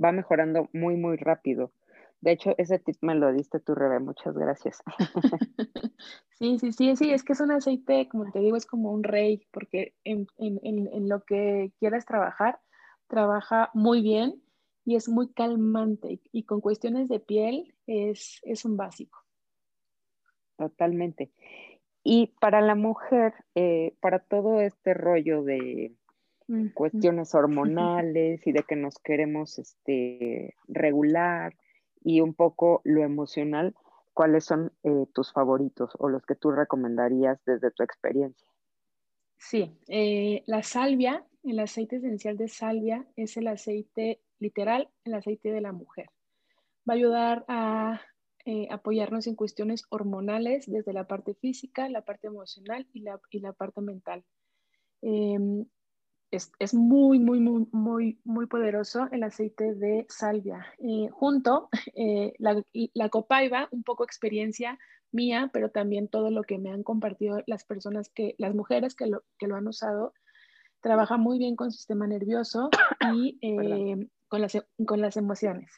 va 0.03 0.13
mejorando 0.13 0.69
muy, 0.75 0.97
muy 0.97 1.17
rápido. 1.17 1.73
De 2.21 2.33
hecho, 2.33 2.55
ese 2.59 2.79
tip 2.79 2.97
me 3.01 3.15
lo 3.15 3.33
diste 3.33 3.59
tú, 3.59 3.75
Rebe, 3.75 4.01
muchas 4.01 4.37
gracias. 4.37 4.83
Sí, 6.39 6.59
sí, 6.59 6.73
sí, 6.73 6.97
sí, 6.97 7.13
es 7.13 7.23
que 7.23 7.35
es 7.35 7.41
un 7.41 7.53
aceite, 7.53 8.09
como 8.09 8.29
te 8.33 8.41
digo, 8.41 8.57
es 8.57 8.67
como 8.67 8.91
un 8.91 9.05
rey, 9.05 9.47
porque 9.53 9.95
en, 10.03 10.27
en, 10.39 10.59
en 10.65 11.09
lo 11.09 11.23
que 11.23 11.71
quieras 11.79 12.05
trabajar, 12.05 12.59
trabaja 13.07 13.71
muy 13.75 14.03
bien 14.03 14.43
y 14.85 14.97
es 14.97 15.09
muy 15.09 15.33
calmante 15.33 16.21
y 16.33 16.45
con 16.45 16.61
cuestiones 16.61 17.09
de 17.09 17.21
piel 17.21 17.75
es, 17.87 18.41
es 18.43 18.65
un 18.65 18.77
básico. 18.77 19.19
Totalmente. 20.57 21.33
Y 22.05 22.35
para 22.41 22.61
la 22.61 22.75
mujer, 22.75 23.35
eh, 23.55 23.95
para 24.01 24.19
todo 24.19 24.61
este 24.61 24.95
rollo 24.95 25.43
de 25.43 25.95
cuestiones 26.75 27.35
hormonales 27.35 28.47
y 28.47 28.53
de 28.53 28.63
que 28.65 28.77
nos 28.77 28.99
queremos 28.99 29.59
este, 29.59 30.55
regular 30.69 31.57
y 32.05 32.21
un 32.21 32.35
poco 32.35 32.83
lo 32.85 33.03
emocional, 33.03 33.75
¿cuáles 34.13 34.45
son 34.45 34.73
eh, 34.83 35.07
tus 35.15 35.33
favoritos 35.33 35.93
o 35.99 36.09
los 36.09 36.27
que 36.27 36.35
tú 36.35 36.51
recomendarías 36.51 37.43
desde 37.47 37.71
tu 37.71 37.83
experiencia? 37.83 38.47
Sí, 39.39 39.77
eh, 39.89 40.43
la 40.47 40.63
salvia, 40.63 41.25
el 41.43 41.59
aceite 41.59 41.97
esencial 41.97 42.37
de 42.37 42.49
salvia 42.49 43.07
es 43.17 43.37
el 43.37 43.49
aceite 43.49 44.21
literal, 44.43 44.89
el 45.05 45.15
aceite 45.15 45.53
de 45.53 45.61
la 45.61 45.73
mujer. 45.73 46.11
Va 46.89 46.95
a 46.95 46.97
ayudar 46.97 47.45
a 47.49 48.01
eh, 48.45 48.67
apoyarnos 48.71 49.27
en 49.27 49.37
cuestiones 49.37 49.85
hormonales 49.89 50.67
desde 50.67 50.93
la 50.93 51.07
parte 51.07 51.35
física, 51.35 51.89
la 51.89 52.03
parte 52.03 52.27
emocional 52.27 52.87
y 52.93 53.01
la, 53.01 53.21
y 53.31 53.41
la 53.41 53.53
parte 53.53 53.81
mental. 53.81 54.25
Em, 55.01 55.65
es, 56.31 56.51
es, 56.59 56.75
muy, 56.75 57.19
muy, 57.19 57.41
muy, 57.41 57.69
muy, 57.73 58.19
muy 58.25 58.47
poderoso 58.47 59.07
el 59.13 59.23
aceite 59.23 59.75
de 59.75 60.07
salvia. 60.09 60.67
Eh, 60.79 61.09
junto, 61.11 61.69
eh, 61.95 62.33
la, 62.39 62.63
la 62.95 63.09
copaiba, 63.11 63.69
un 63.71 63.83
poco 63.83 64.05
experiencia 64.05 64.79
mía, 65.13 65.51
pero 65.53 65.71
también 65.71 66.09
todo 66.09 66.31
lo 66.31 66.43
que 66.43 66.59
me 66.59 66.71
han 66.71 66.83
compartido 66.83 67.43
las 67.47 67.65
personas 67.65 68.09
que, 68.09 68.35
las 68.39 68.55
mujeres 68.55 68.95
que 68.95 69.07
lo, 69.07 69.23
que 69.39 69.47
lo 69.47 69.57
han 69.57 69.69
usado, 69.69 70.15
trabaja 70.81 71.17
muy 71.17 71.39
bien 71.39 71.55
con 71.55 71.71
sistema 71.71 72.07
nervioso 72.07 72.71
y 73.15 73.39
eh, 73.43 74.09
con, 74.33 74.41
las, 74.41 74.57
con 74.87 75.03
las 75.03 75.19
emociones. 75.19 75.71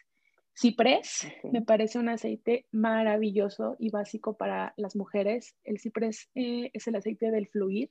Ciprés 0.56 1.26
me 1.50 1.60
parece 1.62 1.98
un 1.98 2.08
aceite 2.08 2.66
maravilloso 2.70 3.74
y 3.80 3.90
básico 3.90 4.36
para 4.36 4.72
las 4.76 4.94
mujeres. 4.94 5.56
El 5.64 5.80
ciprés 5.80 6.30
eh, 6.36 6.70
es 6.72 6.86
el 6.86 6.94
aceite 6.94 7.32
del 7.32 7.48
fluir, 7.48 7.90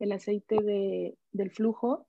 el 0.00 0.10
aceite 0.10 0.56
de, 0.60 1.16
del 1.30 1.52
flujo. 1.52 2.08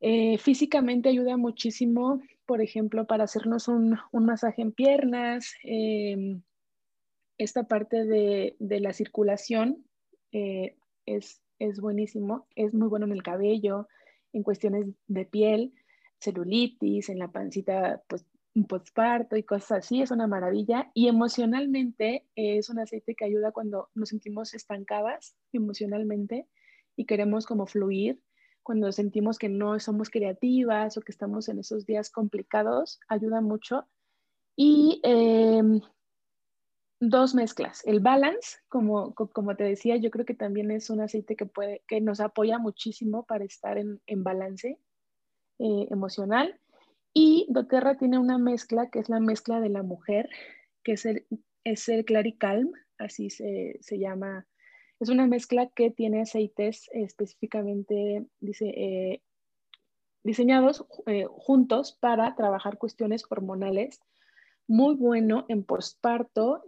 Eh, 0.00 0.36
físicamente 0.36 1.08
ayuda 1.08 1.38
muchísimo, 1.38 2.20
por 2.44 2.60
ejemplo, 2.60 3.06
para 3.06 3.24
hacernos 3.24 3.68
un, 3.68 3.98
un 4.10 4.26
masaje 4.26 4.60
en 4.60 4.72
piernas, 4.72 5.54
em, 5.62 6.42
esta 7.38 7.62
parte 7.62 8.04
de, 8.04 8.54
de 8.58 8.80
la 8.80 8.92
circulación 8.92 9.86
es 11.06 11.40
es 11.58 11.80
buenísimo, 11.80 12.46
es 12.56 12.74
muy 12.74 12.88
bueno 12.88 13.06
en 13.06 13.12
el 13.12 13.22
cabello, 13.22 13.86
en 14.32 14.42
cuestiones 14.42 14.86
de 15.06 15.24
piel, 15.24 15.72
celulitis, 16.22 17.08
en 17.08 17.18
la 17.18 17.28
pancita, 17.28 18.02
pues 18.08 18.24
postparto 18.68 19.36
y 19.36 19.42
cosas 19.42 19.84
así, 19.84 20.02
es 20.02 20.10
una 20.10 20.26
maravilla. 20.26 20.90
Y 20.94 21.08
emocionalmente 21.08 22.26
es 22.34 22.68
un 22.68 22.78
aceite 22.78 23.14
que 23.14 23.24
ayuda 23.24 23.52
cuando 23.52 23.88
nos 23.94 24.10
sentimos 24.10 24.54
estancadas 24.54 25.36
emocionalmente 25.52 26.46
y 26.96 27.06
queremos 27.06 27.46
como 27.46 27.66
fluir, 27.66 28.20
cuando 28.62 28.92
sentimos 28.92 29.38
que 29.38 29.48
no 29.48 29.80
somos 29.80 30.10
creativas 30.10 30.96
o 30.96 31.00
que 31.00 31.12
estamos 31.12 31.48
en 31.48 31.58
esos 31.58 31.86
días 31.86 32.10
complicados, 32.10 33.00
ayuda 33.08 33.40
mucho. 33.40 33.86
Y 34.54 35.00
em, 35.02 35.80
dos 37.00 37.34
mezclas. 37.34 37.84
El 37.86 38.00
balance, 38.00 38.58
como, 38.68 39.14
como 39.14 39.56
te 39.56 39.64
decía, 39.64 39.96
yo 39.96 40.10
creo 40.10 40.26
que 40.26 40.34
también 40.34 40.70
es 40.70 40.90
un 40.90 41.00
aceite 41.00 41.34
que, 41.34 41.46
puede, 41.46 41.82
que 41.88 42.00
nos 42.00 42.20
apoya 42.20 42.58
muchísimo 42.58 43.24
para 43.24 43.44
estar 43.44 43.78
en, 43.78 44.00
en 44.06 44.22
balance 44.22 44.78
eh, 45.62 45.86
emocional. 45.90 46.58
Y 47.14 47.46
doTERRA 47.50 47.96
tiene 47.96 48.18
una 48.18 48.36
mezcla 48.36 48.90
que 48.90 48.98
es 48.98 49.08
la 49.08 49.20
mezcla 49.20 49.60
de 49.60 49.68
la 49.68 49.84
mujer, 49.84 50.28
que 50.82 50.92
es 50.92 51.06
el, 51.06 51.24
es 51.62 51.88
el 51.88 52.04
Claricalm, 52.04 52.72
así 52.98 53.30
se, 53.30 53.78
se 53.80 53.98
llama. 54.00 54.44
Es 54.98 55.08
una 55.08 55.28
mezcla 55.28 55.68
que 55.68 55.92
tiene 55.92 56.22
aceites 56.22 56.90
específicamente 56.92 58.26
dice, 58.40 58.70
eh, 58.76 59.22
diseñados 60.24 60.84
eh, 61.06 61.26
juntos 61.30 61.96
para 62.00 62.34
trabajar 62.34 62.76
cuestiones 62.76 63.24
hormonales 63.30 64.00
muy 64.66 64.96
bueno 64.96 65.44
en 65.48 65.62
posparto, 65.62 66.64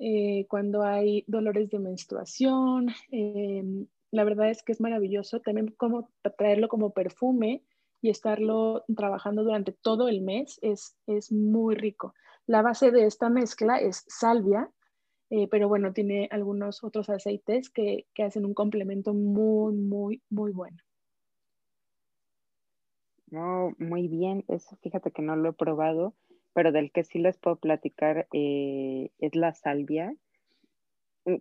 cuando 0.49 0.83
hay 0.83 1.25
dolores 1.27 1.71
de 1.71 1.79
menstruación. 1.79 2.89
La 4.11 4.25
verdad 4.25 4.51
es 4.51 4.63
que 4.63 4.73
es 4.73 4.81
maravilloso 4.81 5.41
también 5.41 5.69
como 5.77 6.11
traerlo 6.37 6.69
como 6.69 6.91
perfume 6.91 7.63
y 8.05 8.11
estarlo 8.11 8.85
trabajando 8.95 9.45
durante 9.45 9.73
todo 9.73 10.09
el 10.09 10.21
mes 10.21 10.59
es, 10.61 10.95
es 11.07 11.33
muy 11.33 11.75
rico. 11.75 12.13
La 12.47 12.61
base 12.61 12.91
de 12.91 13.07
esta 13.07 13.31
mezcla 13.31 13.79
es 13.79 14.05
salvia, 14.09 14.71
eh, 15.31 15.49
pero 15.49 15.69
bueno, 15.69 15.95
tiene 15.95 16.29
algunos 16.31 16.85
otros 16.85 17.09
aceites 17.09 17.71
que, 17.71 18.07
que 18.13 18.25
hacen 18.25 18.45
un 18.45 18.53
complemento 18.53 19.15
muy, 19.15 19.73
muy, 19.73 20.23
muy 20.29 20.53
bueno. 20.53 20.77
No, 23.31 23.75
muy 23.79 24.07
bien. 24.07 24.45
Eso 24.49 24.77
fíjate 24.83 25.11
que 25.11 25.23
no 25.23 25.35
lo 25.35 25.49
he 25.49 25.53
probado 25.55 26.13
pero 26.53 26.73
del 26.73 26.93
que 26.93 27.05
sí 27.05 27.19
les 27.19 27.39
puedo 27.39 27.57
platicar 27.57 28.29
eh, 28.35 29.11
es 29.19 29.35
la 29.35 29.55
salvia. 29.55 30.15
Mm, 31.25 31.39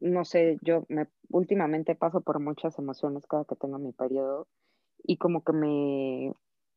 no 0.00 0.24
sé, 0.24 0.56
yo 0.62 0.86
me, 0.88 1.06
últimamente 1.28 1.94
paso 1.94 2.22
por 2.22 2.40
muchas 2.40 2.78
emociones 2.78 3.26
cada 3.26 3.44
que 3.44 3.56
tengo 3.56 3.78
mi 3.78 3.92
periodo 3.92 4.48
y 5.02 5.16
como 5.16 5.44
que 5.44 5.52
me, 5.52 6.32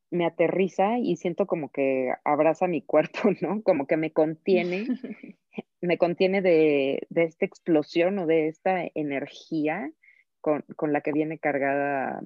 me 0.09 0.25
aterriza 0.25 0.99
y 0.99 1.15
siento 1.17 1.47
como 1.47 1.71
que 1.71 2.13
abraza 2.23 2.67
mi 2.67 2.81
cuerpo, 2.81 3.19
¿no? 3.41 3.61
Como 3.63 3.87
que 3.87 3.97
me 3.97 4.11
contiene, 4.11 4.87
me 5.81 5.97
contiene 5.97 6.41
de, 6.41 7.07
de, 7.09 7.23
esta 7.23 7.45
explosión 7.45 8.19
o 8.19 8.25
de 8.25 8.47
esta 8.47 8.85
energía 8.95 9.91
con, 10.39 10.63
con, 10.75 10.93
la 10.93 11.01
que 11.01 11.11
viene 11.11 11.39
cargada, 11.39 12.21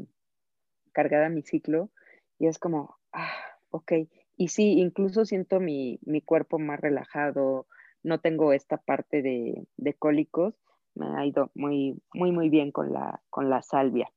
cargada 0.92 1.30
mi 1.30 1.42
ciclo. 1.42 1.90
Y 2.38 2.48
es 2.48 2.60
como, 2.60 2.98
ah, 3.14 3.34
ok, 3.70 3.94
y 4.38 4.50
sí, 4.50 4.80
incluso 4.80 5.26
siento 5.26 5.60
mi, 5.60 6.00
cuerpo 6.26 6.60
más 6.60 6.80
relajado, 6.80 7.68
no 8.04 8.20
tengo 8.20 8.54
esta 8.54 8.78
parte 8.78 9.22
de, 9.22 9.94
cólicos, 9.98 10.56
me 10.94 11.08
ha 11.18 11.26
ido 11.26 11.52
muy, 11.56 12.02
muy, 12.14 12.32
muy 12.32 12.50
bien 12.50 12.72
con 12.72 12.92
la, 12.94 13.22
con 13.30 13.50
la 13.50 13.62
salvia. 13.62 14.12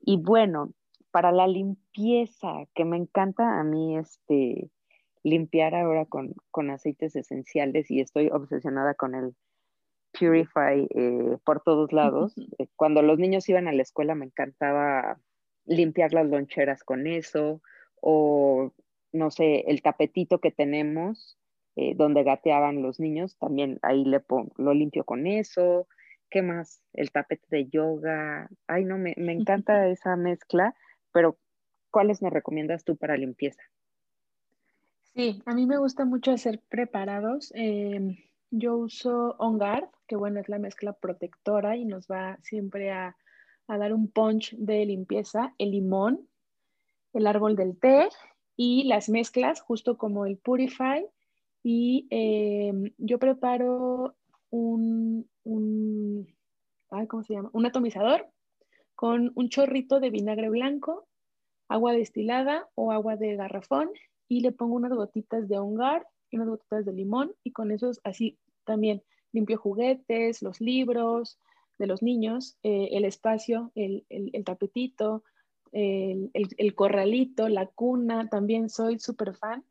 Y 0.00 0.18
bueno, 0.18 0.72
para 1.16 1.32
la 1.32 1.46
limpieza, 1.46 2.66
que 2.74 2.84
me 2.84 2.98
encanta 2.98 3.58
a 3.58 3.64
mí 3.64 3.96
este, 3.96 4.68
limpiar 5.22 5.74
ahora 5.74 6.04
con, 6.04 6.34
con 6.50 6.68
aceites 6.68 7.16
esenciales 7.16 7.90
y 7.90 8.02
estoy 8.02 8.28
obsesionada 8.28 8.92
con 8.92 9.14
el 9.14 9.34
Purify 10.12 10.86
eh, 10.94 11.38
por 11.42 11.62
todos 11.62 11.90
lados. 11.94 12.34
Eh, 12.58 12.66
cuando 12.76 13.00
los 13.00 13.18
niños 13.18 13.48
iban 13.48 13.66
a 13.66 13.72
la 13.72 13.80
escuela 13.80 14.14
me 14.14 14.26
encantaba 14.26 15.18
limpiar 15.64 16.12
las 16.12 16.26
loncheras 16.26 16.84
con 16.84 17.06
eso 17.06 17.62
o 18.02 18.74
no 19.12 19.30
sé, 19.30 19.60
el 19.68 19.80
tapetito 19.80 20.38
que 20.38 20.50
tenemos 20.50 21.38
eh, 21.76 21.94
donde 21.96 22.24
gateaban 22.24 22.82
los 22.82 23.00
niños, 23.00 23.38
también 23.38 23.78
ahí 23.80 24.04
le 24.04 24.20
pongo, 24.20 24.52
lo 24.58 24.74
limpio 24.74 25.04
con 25.04 25.26
eso. 25.26 25.88
¿Qué 26.28 26.42
más? 26.42 26.82
El 26.92 27.10
tapete 27.10 27.46
de 27.48 27.68
yoga. 27.68 28.50
Ay, 28.66 28.84
no, 28.84 28.98
me, 28.98 29.14
me 29.16 29.32
encanta 29.32 29.88
esa 29.88 30.14
mezcla, 30.16 30.74
pero 31.16 31.38
¿cuáles 31.90 32.20
me 32.20 32.28
recomiendas 32.28 32.84
tú 32.84 32.94
para 32.94 33.16
limpieza? 33.16 33.62
Sí, 35.14 35.42
a 35.46 35.54
mí 35.54 35.64
me 35.64 35.78
gusta 35.78 36.04
mucho 36.04 36.30
hacer 36.30 36.60
preparados. 36.68 37.52
Em, 37.54 38.18
yo 38.50 38.76
uso 38.76 39.34
On 39.38 39.56
Guard, 39.56 39.88
que 40.06 40.14
bueno, 40.14 40.40
es 40.40 40.50
la 40.50 40.58
mezcla 40.58 40.92
protectora 40.92 41.74
y 41.74 41.86
nos 41.86 42.06
va 42.06 42.36
siempre 42.42 42.90
a, 42.92 43.16
a 43.66 43.78
dar 43.78 43.94
un 43.94 44.08
punch 44.10 44.54
de 44.58 44.84
limpieza. 44.84 45.54
El 45.56 45.70
limón, 45.70 46.28
el 47.14 47.26
árbol 47.26 47.56
del 47.56 47.78
té 47.78 48.10
y 48.54 48.84
las 48.84 49.08
mezclas, 49.08 49.62
justo 49.62 49.96
como 49.96 50.26
el 50.26 50.36
Purify. 50.36 51.06
Y 51.62 52.08
em, 52.10 52.92
yo 52.98 53.18
preparo 53.18 54.16
un, 54.50 55.26
un 55.44 56.28
¿cómo 57.08 57.22
se 57.22 57.32
llama? 57.32 57.48
Un 57.54 57.64
atomizador 57.64 58.30
con 58.96 59.30
un 59.34 59.48
chorrito 59.48 60.00
de 60.00 60.10
vinagre 60.10 60.48
blanco, 60.48 61.06
agua 61.68 61.92
destilada 61.92 62.68
o 62.74 62.90
agua 62.90 63.16
de 63.16 63.36
garrafón 63.36 63.90
y 64.26 64.40
le 64.40 64.52
pongo 64.52 64.74
unas 64.74 64.92
gotitas 64.92 65.48
de 65.48 65.58
hongar 65.58 66.06
y 66.30 66.36
unas 66.36 66.48
gotitas 66.48 66.84
de 66.84 66.92
limón 66.92 67.34
y 67.44 67.52
con 67.52 67.70
eso 67.70 67.92
así 68.02 68.38
también 68.64 69.02
limpio 69.32 69.58
juguetes, 69.58 70.42
los 70.42 70.60
libros 70.60 71.38
de 71.78 71.86
los 71.86 72.02
niños, 72.02 72.56
eh, 72.62 72.88
el 72.92 73.04
espacio, 73.04 73.70
el, 73.74 74.06
el, 74.08 74.44
tapetito, 74.44 75.24
el, 75.72 76.30
el, 76.32 76.74
corralito, 76.74 77.48
la 77.50 77.66
cuna, 77.66 78.28
también 78.30 78.70
soy 78.70 78.98
súper 78.98 79.34
fan. 79.34 79.62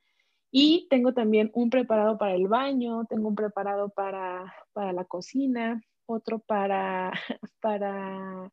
Y 0.52 0.88
tengo 0.90 1.14
también 1.14 1.50
un 1.56 1.72
preparado 1.72 2.20
para 2.20 2.36
el 2.36 2.48
baño, 2.48 3.06
tengo 3.06 3.28
un 3.28 3.36
preparado 3.36 3.90
para, 3.90 4.54
para 4.74 4.94
la 4.94 5.04
cocina, 5.06 5.82
otro 6.06 6.40
para, 6.40 7.12
para 7.60 8.52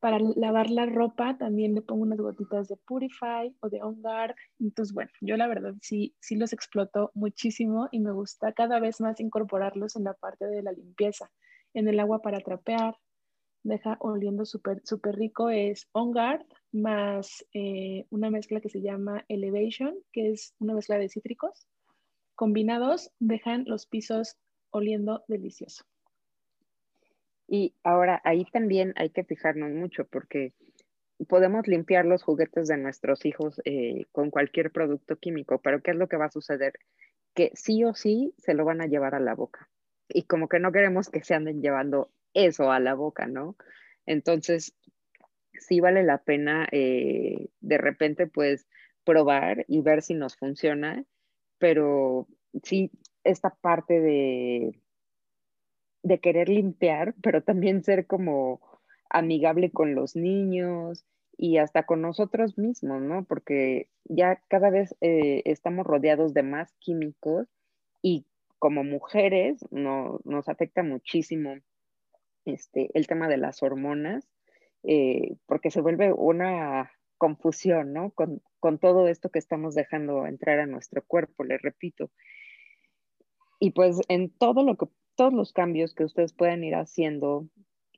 para 0.00 0.18
lavar 0.18 0.70
la 0.70 0.86
ropa 0.86 1.36
también 1.38 1.74
le 1.74 1.82
pongo 1.82 2.02
unas 2.02 2.18
gotitas 2.18 2.68
de 2.68 2.76
Purify 2.76 3.54
o 3.60 3.68
de 3.68 3.82
On 3.82 4.00
Guard. 4.02 4.34
Entonces, 4.60 4.94
bueno, 4.94 5.10
yo 5.20 5.36
la 5.36 5.46
verdad 5.46 5.74
sí, 5.80 6.14
sí 6.20 6.36
los 6.36 6.52
exploto 6.52 7.10
muchísimo 7.14 7.88
y 7.90 8.00
me 8.00 8.12
gusta 8.12 8.52
cada 8.52 8.78
vez 8.78 9.00
más 9.00 9.20
incorporarlos 9.20 9.96
en 9.96 10.04
la 10.04 10.14
parte 10.14 10.46
de 10.46 10.62
la 10.62 10.72
limpieza. 10.72 11.30
En 11.74 11.88
el 11.88 11.98
agua 12.00 12.20
para 12.20 12.40
trapear, 12.40 12.96
deja 13.62 13.96
oliendo 14.00 14.44
súper 14.44 14.80
súper 14.84 15.16
rico, 15.16 15.50
es 15.50 15.88
On 15.92 16.12
Guard 16.12 16.46
más 16.72 17.44
eh, 17.52 18.06
una 18.10 18.30
mezcla 18.30 18.60
que 18.60 18.68
se 18.68 18.80
llama 18.80 19.24
Elevation, 19.28 19.94
que 20.12 20.30
es 20.30 20.54
una 20.58 20.74
mezcla 20.74 20.98
de 20.98 21.08
cítricos. 21.08 21.66
Combinados 22.34 23.10
dejan 23.18 23.64
los 23.66 23.86
pisos 23.86 24.36
oliendo 24.70 25.24
delicioso. 25.26 25.84
Y 27.48 27.74
ahora 27.82 28.20
ahí 28.24 28.44
también 28.52 28.92
hay 28.96 29.10
que 29.10 29.24
fijarnos 29.24 29.70
mucho 29.70 30.04
porque 30.06 30.52
podemos 31.28 31.66
limpiar 31.66 32.04
los 32.04 32.22
juguetes 32.22 32.68
de 32.68 32.76
nuestros 32.76 33.24
hijos 33.24 33.60
eh, 33.64 34.04
con 34.12 34.30
cualquier 34.30 34.70
producto 34.70 35.16
químico, 35.16 35.60
pero 35.60 35.80
¿qué 35.80 35.92
es 35.92 35.96
lo 35.96 36.08
que 36.08 36.16
va 36.16 36.26
a 36.26 36.30
suceder? 36.30 36.74
Que 37.34 37.50
sí 37.54 37.84
o 37.84 37.94
sí 37.94 38.34
se 38.38 38.54
lo 38.54 38.64
van 38.64 38.80
a 38.80 38.86
llevar 38.86 39.14
a 39.14 39.20
la 39.20 39.34
boca. 39.34 39.68
Y 40.08 40.24
como 40.24 40.48
que 40.48 40.58
no 40.58 40.72
queremos 40.72 41.08
que 41.08 41.22
se 41.22 41.34
anden 41.34 41.62
llevando 41.62 42.10
eso 42.34 42.70
a 42.70 42.80
la 42.80 42.94
boca, 42.94 43.26
¿no? 43.26 43.56
Entonces, 44.04 44.74
sí 45.52 45.80
vale 45.80 46.02
la 46.02 46.18
pena 46.18 46.68
eh, 46.70 47.48
de 47.60 47.78
repente 47.78 48.26
pues 48.26 48.66
probar 49.04 49.64
y 49.68 49.80
ver 49.80 50.02
si 50.02 50.14
nos 50.14 50.36
funciona, 50.36 51.04
pero 51.58 52.26
sí, 52.62 52.90
esta 53.24 53.50
parte 53.50 54.00
de 54.00 54.80
de 56.06 56.20
querer 56.20 56.48
limpiar, 56.48 57.14
pero 57.20 57.42
también 57.42 57.82
ser 57.82 58.06
como 58.06 58.60
amigable 59.10 59.72
con 59.72 59.96
los 59.96 60.14
niños 60.14 61.04
y 61.36 61.58
hasta 61.58 61.84
con 61.84 62.00
nosotros 62.00 62.56
mismos, 62.56 63.02
¿no? 63.02 63.24
Porque 63.24 63.88
ya 64.04 64.40
cada 64.46 64.70
vez 64.70 64.94
eh, 65.00 65.42
estamos 65.46 65.84
rodeados 65.84 66.32
de 66.32 66.44
más 66.44 66.72
químicos 66.78 67.48
y 68.02 68.24
como 68.60 68.84
mujeres 68.84 69.64
no, 69.72 70.20
nos 70.24 70.48
afecta 70.48 70.84
muchísimo 70.84 71.56
este, 72.44 72.88
el 72.94 73.08
tema 73.08 73.26
de 73.26 73.38
las 73.38 73.64
hormonas, 73.64 74.28
eh, 74.84 75.34
porque 75.46 75.72
se 75.72 75.80
vuelve 75.80 76.12
una 76.12 76.92
confusión, 77.18 77.92
¿no? 77.92 78.10
Con, 78.12 78.42
con 78.60 78.78
todo 78.78 79.08
esto 79.08 79.30
que 79.30 79.40
estamos 79.40 79.74
dejando 79.74 80.24
entrar 80.24 80.60
a 80.60 80.66
nuestro 80.66 81.02
cuerpo, 81.04 81.42
le 81.42 81.58
repito. 81.58 82.12
Y 83.58 83.72
pues 83.72 83.98
en 84.08 84.30
todo 84.30 84.62
lo 84.62 84.76
que 84.76 84.86
todos 85.16 85.32
los 85.32 85.52
cambios 85.52 85.94
que 85.94 86.04
ustedes 86.04 86.32
pueden 86.32 86.62
ir 86.62 86.74
haciendo 86.74 87.48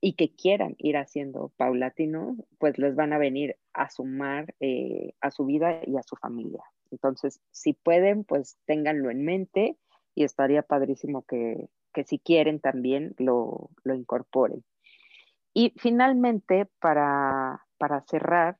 y 0.01 0.14
que 0.14 0.35
quieran 0.35 0.77
ir 0.79 0.97
haciendo 0.97 1.53
paulatino, 1.57 2.37
pues 2.59 2.79
les 2.79 2.95
van 2.95 3.12
a 3.12 3.19
venir 3.19 3.57
a 3.73 3.91
sumar 3.91 4.55
eh, 4.61 5.14
a 5.21 5.31
su 5.31 5.45
vida 5.45 5.81
y 5.85 5.97
a 5.97 6.03
su 6.03 6.16
familia. 6.16 6.62
Entonces, 6.91 7.41
si 7.51 7.73
pueden, 7.75 8.25
pues 8.25 8.59
ténganlo 8.64 9.11
en 9.11 9.25
mente 9.25 9.77
y 10.14 10.25
estaría 10.25 10.62
padrísimo 10.62 11.23
que, 11.23 11.69
si 12.07 12.21
quieren 12.21 12.61
también 12.61 13.14
lo, 13.19 13.71
incorporen. 13.85 14.62
Y 15.53 15.75
finalmente, 15.77 16.69
para, 16.79 17.66
cerrar, 18.07 18.59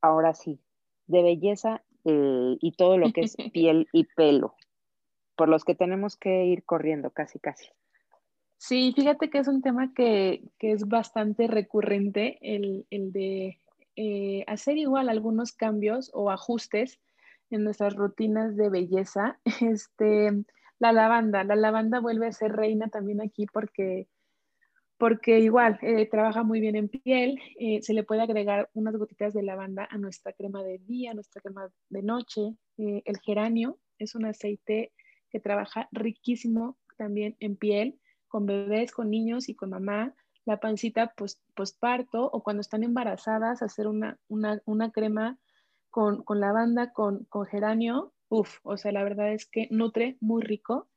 ahora 0.00 0.32
sí, 0.32 0.58
de 1.06 1.22
belleza 1.22 1.84
eh, 2.04 2.56
y 2.58 2.72
todo 2.72 2.96
lo 2.96 3.12
que 3.12 3.20
es 3.20 3.36
piel 3.52 3.86
y 3.92 4.04
pelo 4.04 4.56
por 5.36 5.48
los 5.48 5.64
que 5.64 5.74
tenemos 5.74 6.16
que 6.16 6.46
ir 6.46 6.64
corriendo 6.64 7.10
casi, 7.10 7.38
casi. 7.38 7.66
Sí, 8.58 8.92
fíjate 8.96 9.28
que 9.30 9.38
es 9.38 9.48
un 9.48 9.62
tema 9.62 9.92
que, 9.94 10.42
es 10.58 10.88
bastante 10.88 11.46
recurrente, 11.46 12.38
el, 12.40 12.86
de 12.90 13.60
eh, 13.96 14.44
hacer 14.46 14.78
igual 14.78 15.08
algunos 15.08 15.52
cambios 15.52 16.10
o 16.14 16.30
ajustes 16.30 16.98
en 17.50 17.64
nuestras 17.64 17.94
rutinas 17.94 18.56
de 18.56 18.70
belleza. 18.70 19.38
Este, 19.60 20.32
la 20.78 20.92
lavanda, 20.92 21.44
la 21.44 21.56
lavanda 21.56 22.00
vuelve 22.00 22.26
a 22.26 22.32
ser 22.32 22.52
reina 22.52 22.88
también 22.88 23.20
aquí 23.22 23.46
porque, 23.46 24.08
porque 24.98 25.38
igual 25.40 25.78
eh, 25.82 26.06
trabaja 26.06 26.42
muy 26.42 26.60
bien 26.60 26.76
en 26.76 26.88
piel, 26.88 27.38
eh, 27.58 27.80
se 27.82 27.94
le 27.94 28.04
puede 28.04 28.22
agregar 28.22 28.70
unas 28.74 28.96
gotitas 28.96 29.34
de 29.34 29.42
lavanda 29.42 29.86
a 29.90 29.98
nuestra 29.98 30.32
crema 30.32 30.62
de 30.62 30.78
día, 30.78 31.10
a 31.12 31.14
nuestra 31.14 31.40
crema 31.42 31.70
de 31.90 32.02
noche. 32.02 32.56
el 32.78 33.18
geranio 33.20 33.78
es 33.98 34.14
un 34.14 34.26
aceite 34.26 34.92
que 35.30 35.40
trabaja 35.40 35.88
riquísimo 35.92 36.76
también 36.96 37.36
en 37.40 37.56
piel, 37.56 37.98
con 38.28 38.46
bebés, 38.46 38.92
con 38.92 39.10
niños 39.10 39.48
y 39.48 39.54
con 39.54 39.70
mamá. 39.70 40.14
La 40.44 40.60
pancita 40.60 41.12
post, 41.16 41.40
postparto 41.54 42.24
o 42.24 42.42
cuando 42.42 42.60
están 42.60 42.84
embarazadas, 42.84 43.62
hacer 43.62 43.86
una, 43.86 44.18
una, 44.28 44.90
crema 44.92 45.38
con, 45.90 46.22
con, 46.22 46.40
lavanda, 46.40 46.92
con, 46.92 47.24
con 47.24 47.46
geranio, 47.46 48.12
uff, 48.28 48.58
o 48.62 48.76
sea, 48.76 48.92
la 48.92 49.02
verdad 49.02 49.32
es 49.32 49.46
que 49.46 49.68
nutre 49.70 50.16
muy 50.20 50.42
rico. 50.42 50.88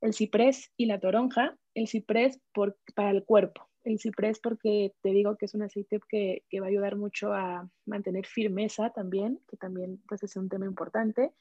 El 0.00 0.14
ciprés 0.14 0.70
y 0.76 0.86
la 0.86 1.00
toronja, 1.00 1.56
el 1.74 1.88
ciprés 1.88 2.40
por, 2.52 2.76
para 2.94 3.10
el 3.10 3.24
cuerpo, 3.24 3.68
el 3.84 3.98
ciprés 3.98 4.38
porque 4.38 4.94
te 5.02 5.10
digo 5.10 5.36
que 5.36 5.46
es 5.46 5.54
un 5.54 5.62
aceite 5.62 6.00
que, 6.08 6.42
que, 6.48 6.60
va 6.60 6.66
a 6.66 6.68
ayudar 6.70 6.96
mucho 6.96 7.32
a 7.32 7.68
mantener 7.86 8.26
firmeza 8.26 8.90
también, 8.90 9.40
que 9.48 9.56
también 9.56 10.02
pues 10.08 10.22
es 10.22 10.36
un 10.36 10.48
tema 10.48 10.66
importante. 10.66 11.32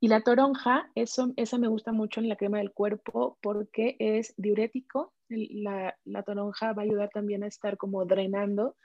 Y 0.00 0.08
la 0.08 0.20
toronja, 0.20 0.90
eso, 0.94 1.32
esa 1.36 1.58
me 1.58 1.66
gusta 1.66 1.90
mucho 1.90 2.20
en 2.20 2.28
la 2.28 2.36
crema 2.36 2.58
del 2.58 2.72
cuerpo 2.72 3.36
porque 3.42 3.96
es 3.98 4.32
diurético. 4.36 5.12
La, 5.28 5.96
toronja 6.24 6.72
va 6.72 6.82
a 6.82 6.84
ayudar 6.84 7.10
también 7.12 7.42
a 7.42 7.48
estar 7.48 7.76
como 7.76 8.04
drenando 8.04 8.76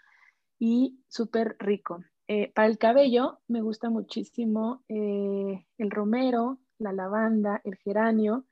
y 0.60 1.00
súper 1.08 1.56
rico. 1.60 2.04
Eh, 2.28 2.52
para 2.54 2.68
el 2.68 2.80
cabello 2.80 3.40
me 3.48 3.62
gusta 3.62 3.90
muchísimo 3.90 4.84
eh, 4.90 5.68
el 5.78 5.92
romero, 5.92 6.60
la 6.80 6.94
lavanda, 6.94 7.62
el 7.64 7.76
geranio, 7.76 8.46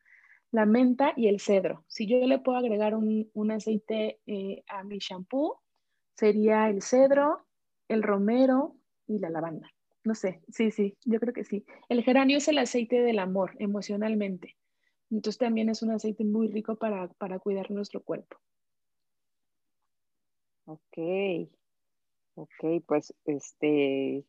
la 0.51 0.66
menta 0.66 1.14
y 1.16 1.30
el 1.30 1.39
cedro. 1.39 1.84
Si 1.88 2.05
yo 2.05 2.18
le 2.28 2.39
puedo 2.39 2.59
agregar 2.59 2.93
un, 2.95 3.51
aceite 3.51 4.20
eh, 4.28 4.64
a 4.68 4.84
mi 4.84 4.99
shampoo, 4.99 5.62
sería 6.16 6.70
el 6.70 6.84
cedro, 6.84 7.47
el 7.88 8.03
romero 8.03 8.76
y 9.07 9.18
la 9.18 9.30
lavanda. 9.30 9.72
No 10.04 10.16
sé, 10.16 10.41
sí, 10.49 10.72
sí, 10.72 10.97
yo 11.06 11.20
creo 11.20 11.34
que 11.34 11.43
sí. 11.43 11.64
El 11.89 12.04
geranio 12.04 12.38
es 12.38 12.47
el 12.47 12.58
aceite 12.58 13.02
del 13.02 13.20
amor 13.20 13.56
emocionalmente. 13.60 14.58
Entonces 15.12 15.38
también 15.38 15.70
es 15.70 15.84
un 15.84 15.91
aceite 15.91 16.24
muy 16.24 16.47
rico 16.47 16.76
para, 16.76 17.08
para 17.14 17.39
cuidar 17.39 17.70
nuestro 17.70 18.02
cuerpo. 18.02 18.38
Ok. 20.66 20.97
Ok, 22.36 22.84
pues 22.88 23.14
este, 23.26 24.26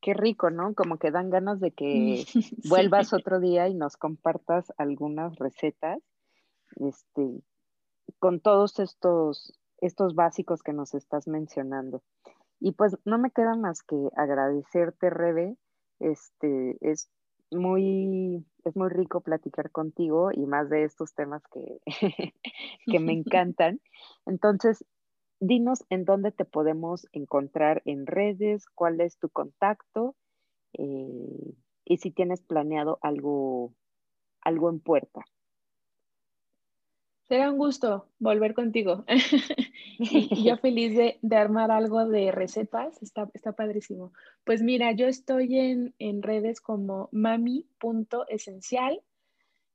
qué 0.00 0.14
rico, 0.14 0.50
¿no? 0.50 0.74
Como 0.74 0.98
que 0.98 1.10
dan 1.10 1.30
ganas 1.30 1.60
de 1.60 1.70
que 1.70 2.24
vuelvas 2.68 3.12
otro 3.12 3.40
día 3.40 3.68
y 3.68 3.74
nos 3.74 3.96
compartas 3.96 4.72
algunas 4.76 5.36
recetas, 5.38 5.98
este, 6.76 7.42
con 8.18 8.40
todos 8.40 8.78
estos, 8.80 9.58
estos 9.80 10.14
básicos 10.14 10.62
que 10.62 10.72
nos 10.72 10.94
estás 10.94 11.28
mencionando. 11.28 12.02
Y 12.60 12.72
pues 12.72 12.96
no 13.04 13.18
me 13.18 13.30
queda 13.30 13.54
más 13.54 13.82
que 13.82 13.96
agradecerte, 14.16 15.10
Rebe. 15.10 15.56
Este, 16.00 16.76
es 16.80 17.10
muy, 17.50 18.44
es 18.64 18.76
muy 18.76 18.88
rico 18.88 19.20
platicar 19.20 19.70
contigo 19.70 20.30
y 20.32 20.46
más 20.46 20.68
de 20.68 20.84
estos 20.84 21.14
temas 21.14 21.42
que, 21.52 21.80
que 22.86 23.00
me 23.00 23.12
encantan. 23.12 23.80
Entonces, 24.26 24.84
dinos 25.40 25.84
en 25.90 26.04
dónde 26.04 26.32
te 26.32 26.44
podemos 26.44 27.06
encontrar 27.12 27.82
en 27.84 28.06
redes, 28.06 28.66
cuál 28.74 29.00
es 29.00 29.18
tu 29.18 29.28
contacto 29.28 30.16
eh, 30.74 31.54
y 31.84 31.96
si 31.98 32.10
tienes 32.10 32.42
planeado 32.42 32.98
algo, 33.02 33.72
algo 34.42 34.70
en 34.70 34.80
puerta. 34.80 35.24
Será 37.28 37.50
un 37.50 37.58
gusto 37.58 38.08
volver 38.18 38.54
contigo. 38.54 39.04
y 39.98 40.44
yo 40.44 40.56
feliz 40.62 40.96
de, 40.96 41.36
armar 41.36 41.70
algo 41.70 42.06
de 42.06 42.30
recetas, 42.32 43.02
está, 43.02 43.28
está 43.34 43.52
padrísimo. 43.52 44.12
Pues 44.44 44.62
mira, 44.62 44.92
yo 44.92 45.06
estoy 45.06 45.58
en, 45.98 46.22
redes 46.22 46.60
como 46.60 47.08
mami.esencial. 47.12 49.02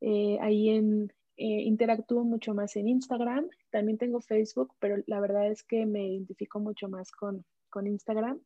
Eh, 0.01 0.37
ahí 0.41 0.69
en, 0.69 1.13
eh, 1.35 1.63
interactúo 1.63 2.23
mucho 2.23 2.53
más 2.53 2.75
en 2.75 2.87
Instagram. 2.87 3.49
También 3.71 3.97
tengo 3.97 4.21
Facebook, 4.21 4.73
pero 4.79 5.03
la 5.07 5.19
verdad 5.19 5.47
es 5.51 5.63
que 5.63 5.85
me 5.85 6.07
identifico 6.07 6.59
mucho 6.59 6.87
más 6.89 7.11
con, 7.11 7.45
Instagram. 7.85 8.39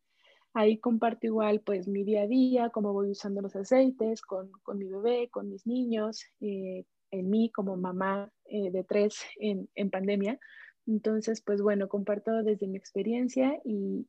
Ahí 0.54 0.78
comparto 0.78 1.28
igual 1.28 1.60
pues 1.60 1.90
mi 1.90 2.06
día 2.06 2.22
a 2.22 2.28
día, 2.28 2.70
cómo 2.70 2.94
voy 2.94 3.12
usando 3.12 3.42
los 3.42 3.58
aceites 3.58 4.22
con, 4.22 4.50
mi 4.76 4.88
bebé, 4.88 5.28
con 5.30 5.50
mis 5.50 5.68
niños, 5.68 6.24
eh, 6.40 6.86
en 7.12 7.30
mí 7.30 7.52
como 7.52 7.76
mamá 7.76 8.32
eh, 8.46 8.72
de 8.72 8.86
tres 8.86 9.20
en, 9.38 9.68
pandemia. 9.90 10.40
Entonces, 10.88 11.42
pues 11.42 11.62
bueno, 11.62 11.90
comparto 11.90 12.32
desde 12.44 12.68
mi 12.68 12.78
experiencia 12.78 13.60
y, 13.64 14.08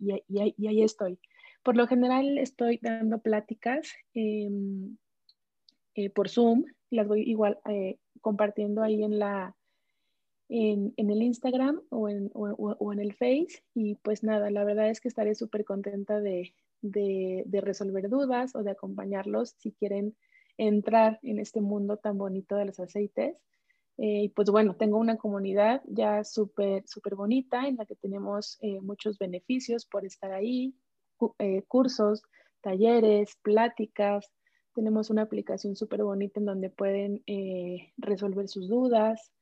ahí 0.00 0.82
estoy. 0.82 1.18
Por 1.62 1.76
lo 1.76 1.86
general 1.86 2.38
estoy 2.38 2.78
dando 2.82 3.18
pláticas 3.18 3.88
em, 4.14 4.96
eh, 5.94 6.10
por 6.10 6.28
Zoom, 6.28 6.64
las 6.90 7.08
voy 7.08 7.22
igual 7.22 7.58
eh, 7.68 7.98
compartiendo 8.20 8.82
ahí 8.82 9.02
en 9.02 9.18
la, 9.18 9.56
en, 10.48 10.94
el 10.96 11.22
Instagram 11.22 11.82
o 11.90 12.08
en, 12.08 12.30
o, 12.34 12.92
en, 12.92 13.00
el 13.00 13.14
Face. 13.14 13.62
Y 13.74 13.96
pues 13.96 14.22
nada, 14.22 14.50
la 14.50 14.64
verdad 14.64 14.90
es 14.90 15.00
que 15.00 15.08
estaré 15.08 15.34
súper 15.34 15.64
contenta 15.64 16.20
de, 16.20 16.54
de, 16.82 17.60
resolver 17.60 18.08
dudas 18.08 18.54
o 18.54 18.62
de 18.62 18.70
acompañarlos 18.70 19.54
si 19.58 19.72
quieren 19.72 20.16
entrar 20.58 21.18
en 21.22 21.38
este 21.38 21.60
mundo 21.60 21.96
tan 21.96 22.18
bonito 22.18 22.56
de 22.56 22.66
los 22.66 22.80
aceites. 22.80 23.36
Eh, 23.98 24.30
pues 24.34 24.50
bueno, 24.50 24.76
tengo 24.76 24.98
una 24.98 25.16
comunidad 25.16 25.82
ya 25.86 26.22
súper, 26.22 26.86
súper 26.86 27.14
bonita 27.14 27.66
en 27.66 27.76
la 27.76 27.86
que 27.86 27.96
tenemos 27.96 28.58
eh, 28.60 28.80
muchos 28.80 29.18
beneficios 29.18 29.86
por 29.86 30.04
estar 30.04 30.32
ahí, 30.32 30.74
eh, 31.38 31.62
cursos, 31.66 32.22
talleres, 32.60 33.36
pláticas. 33.42 34.30
Tenemos 34.74 35.08
una 35.08 35.22
aplicación 35.22 35.76
súper 35.76 36.02
bonita 36.02 36.40
en 36.40 36.46
donde 36.46 36.68
pueden 36.68 37.22
resolver 37.96 38.48
sus 38.48 38.68
dudas, 38.68 39.32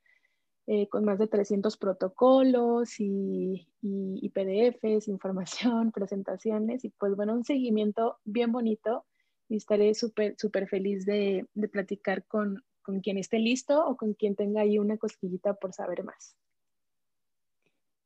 con 0.91 1.05
más 1.05 1.19
de 1.19 1.27
300 1.27 1.77
protocolos 1.77 3.01
y, 3.01 3.69
y, 3.83 4.29
PDFs, 4.31 5.09
información, 5.09 5.91
presentaciones 5.91 6.85
y 6.85 6.91
pues 6.91 7.17
bueno, 7.17 7.35
un 7.35 7.45
seguimiento 7.45 8.19
bien 8.25 8.53
bonito 8.53 9.05
y 9.49 9.57
estaré 9.57 9.93
súper, 9.95 10.37
súper 10.39 10.69
feliz 10.69 11.05
de, 11.05 11.47
de 11.55 11.69
platicar 11.69 12.25
con, 12.27 12.63
con, 12.85 13.01
quien 13.01 13.19
esté 13.19 13.39
listo 13.39 13.85
o 13.87 13.97
con 13.97 14.15
quien 14.15 14.37
tenga 14.37 14.61
ahí 14.61 14.79
una 14.79 14.97
cosquillita 14.97 15.55
por 15.55 15.73
saber 15.73 16.05
más. 16.05 16.37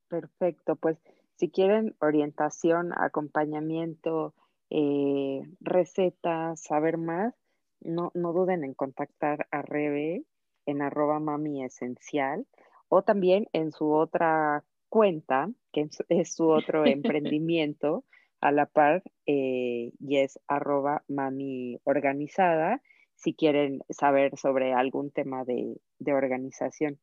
Perfecto, 0.09 0.77
pues 0.77 0.99
si 1.37 1.51
quieren 1.51 1.95
orientación, 2.01 2.93
acompañamiento, 2.97 4.35
eh, 4.71 5.43
recetas, 5.61 6.61
saber 6.63 6.97
más, 6.97 7.35
no, 7.81 8.11
no 8.15 8.33
duden 8.33 8.65
en 8.65 8.75
contactar 8.75 9.47
a 9.51 9.63
Rebe 9.63 10.25
en 10.67 10.83
arroba 10.83 11.21
mami 11.21 11.63
esencial 11.65 12.47
o 12.89 13.03
también 13.03 13.49
en 13.53 13.73
su 13.73 13.93
otra 13.93 14.65
cuenta, 14.89 15.51
que 15.73 15.89
es 16.09 16.35
su 16.35 16.49
otro 16.49 16.87
emprendimiento, 16.87 18.05
a 18.41 18.53
la 18.53 18.67
par 18.67 19.03
eh, 19.27 19.93
y 19.99 20.19
es 20.19 20.39
arroba 20.47 21.03
mami 21.09 21.81
organizada 21.85 22.81
si 23.19 23.35
quieren 23.35 23.83
saber 23.91 24.39
sobre 24.39 24.73
algún 24.73 25.11
tema 25.11 25.45
de, 25.45 25.77
organización. 26.07 26.99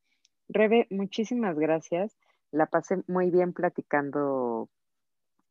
Rebe, 0.48 0.88
muchísimas 0.90 1.58
gracias. 1.60 2.18
La 2.52 2.68
pasé 2.68 3.04
muy 3.08 3.30
bien 3.32 3.52
platicando, 3.54 4.70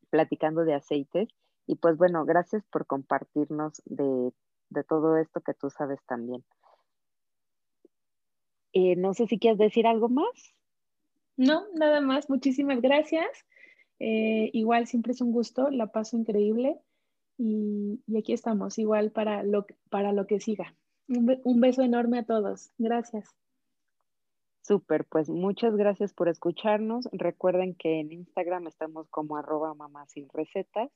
platicando 0.09 0.65
de 0.65 0.75
aceites 0.75 1.29
y 1.67 1.77
pues 1.77 1.99
bueno, 1.99 2.25
gracias 2.25 2.65
por 2.71 2.87
compartirnos 2.87 3.83
de, 3.85 4.33
todo 4.89 5.19
esto 5.19 5.41
que 5.43 5.53
tú 5.53 5.69
sabes 5.71 6.01
también. 6.07 6.43
Eh, 8.73 8.97
no 8.97 9.13
sé 9.13 9.27
si 9.27 9.39
quieres 9.39 9.59
decir 9.59 9.87
algo 9.87 10.09
más. 10.09 10.55
No, 11.37 11.65
nada 11.75 12.01
más. 12.01 12.31
Muchísimas 12.31 12.81
gracias. 12.81 13.29
Eh, 14.01 14.51
igual 14.55 14.87
siempre 14.87 15.13
es 15.13 15.21
un 15.21 15.31
gusto, 15.31 15.71
la 15.71 15.89
paso 15.89 16.17
increíble 16.17 16.81
y, 17.39 18.01
aquí 18.17 18.33
estamos, 18.33 18.79
igual 18.79 19.11
para 19.11 19.43
lo, 19.43 19.67
para 19.91 20.13
lo 20.13 20.27
que 20.27 20.41
siga. 20.41 20.75
Un, 21.09 21.41
un 21.45 21.61
beso 21.61 21.83
enorme 21.83 22.21
a 22.21 22.25
todos. 22.25 22.71
Gracias. 22.79 23.29
Súper, 24.63 25.05
pues 25.05 25.29
muchas 25.29 25.77
gracias 25.77 26.15
por 26.15 26.29
escucharnos. 26.29 27.07
Recuerden 27.13 27.75
que 27.75 28.01
en 28.01 28.13
Instagram 28.13 28.67
estamos 28.67 29.09
como 29.11 29.37
arroba 29.37 29.75
mamá 29.75 30.07
sin 30.07 30.29
recetas 30.31 30.91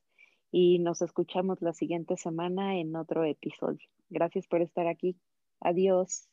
y 0.51 0.79
nos 0.79 1.03
escuchamos 1.03 1.61
la 1.61 1.75
siguiente 1.75 2.17
semana 2.17 2.79
en 2.79 2.97
otro 2.97 3.25
episodio. 3.25 3.87
Gracias 4.09 4.47
por 4.47 4.63
estar 4.63 4.87
aquí. 4.87 5.19
Adiós. 5.61 6.29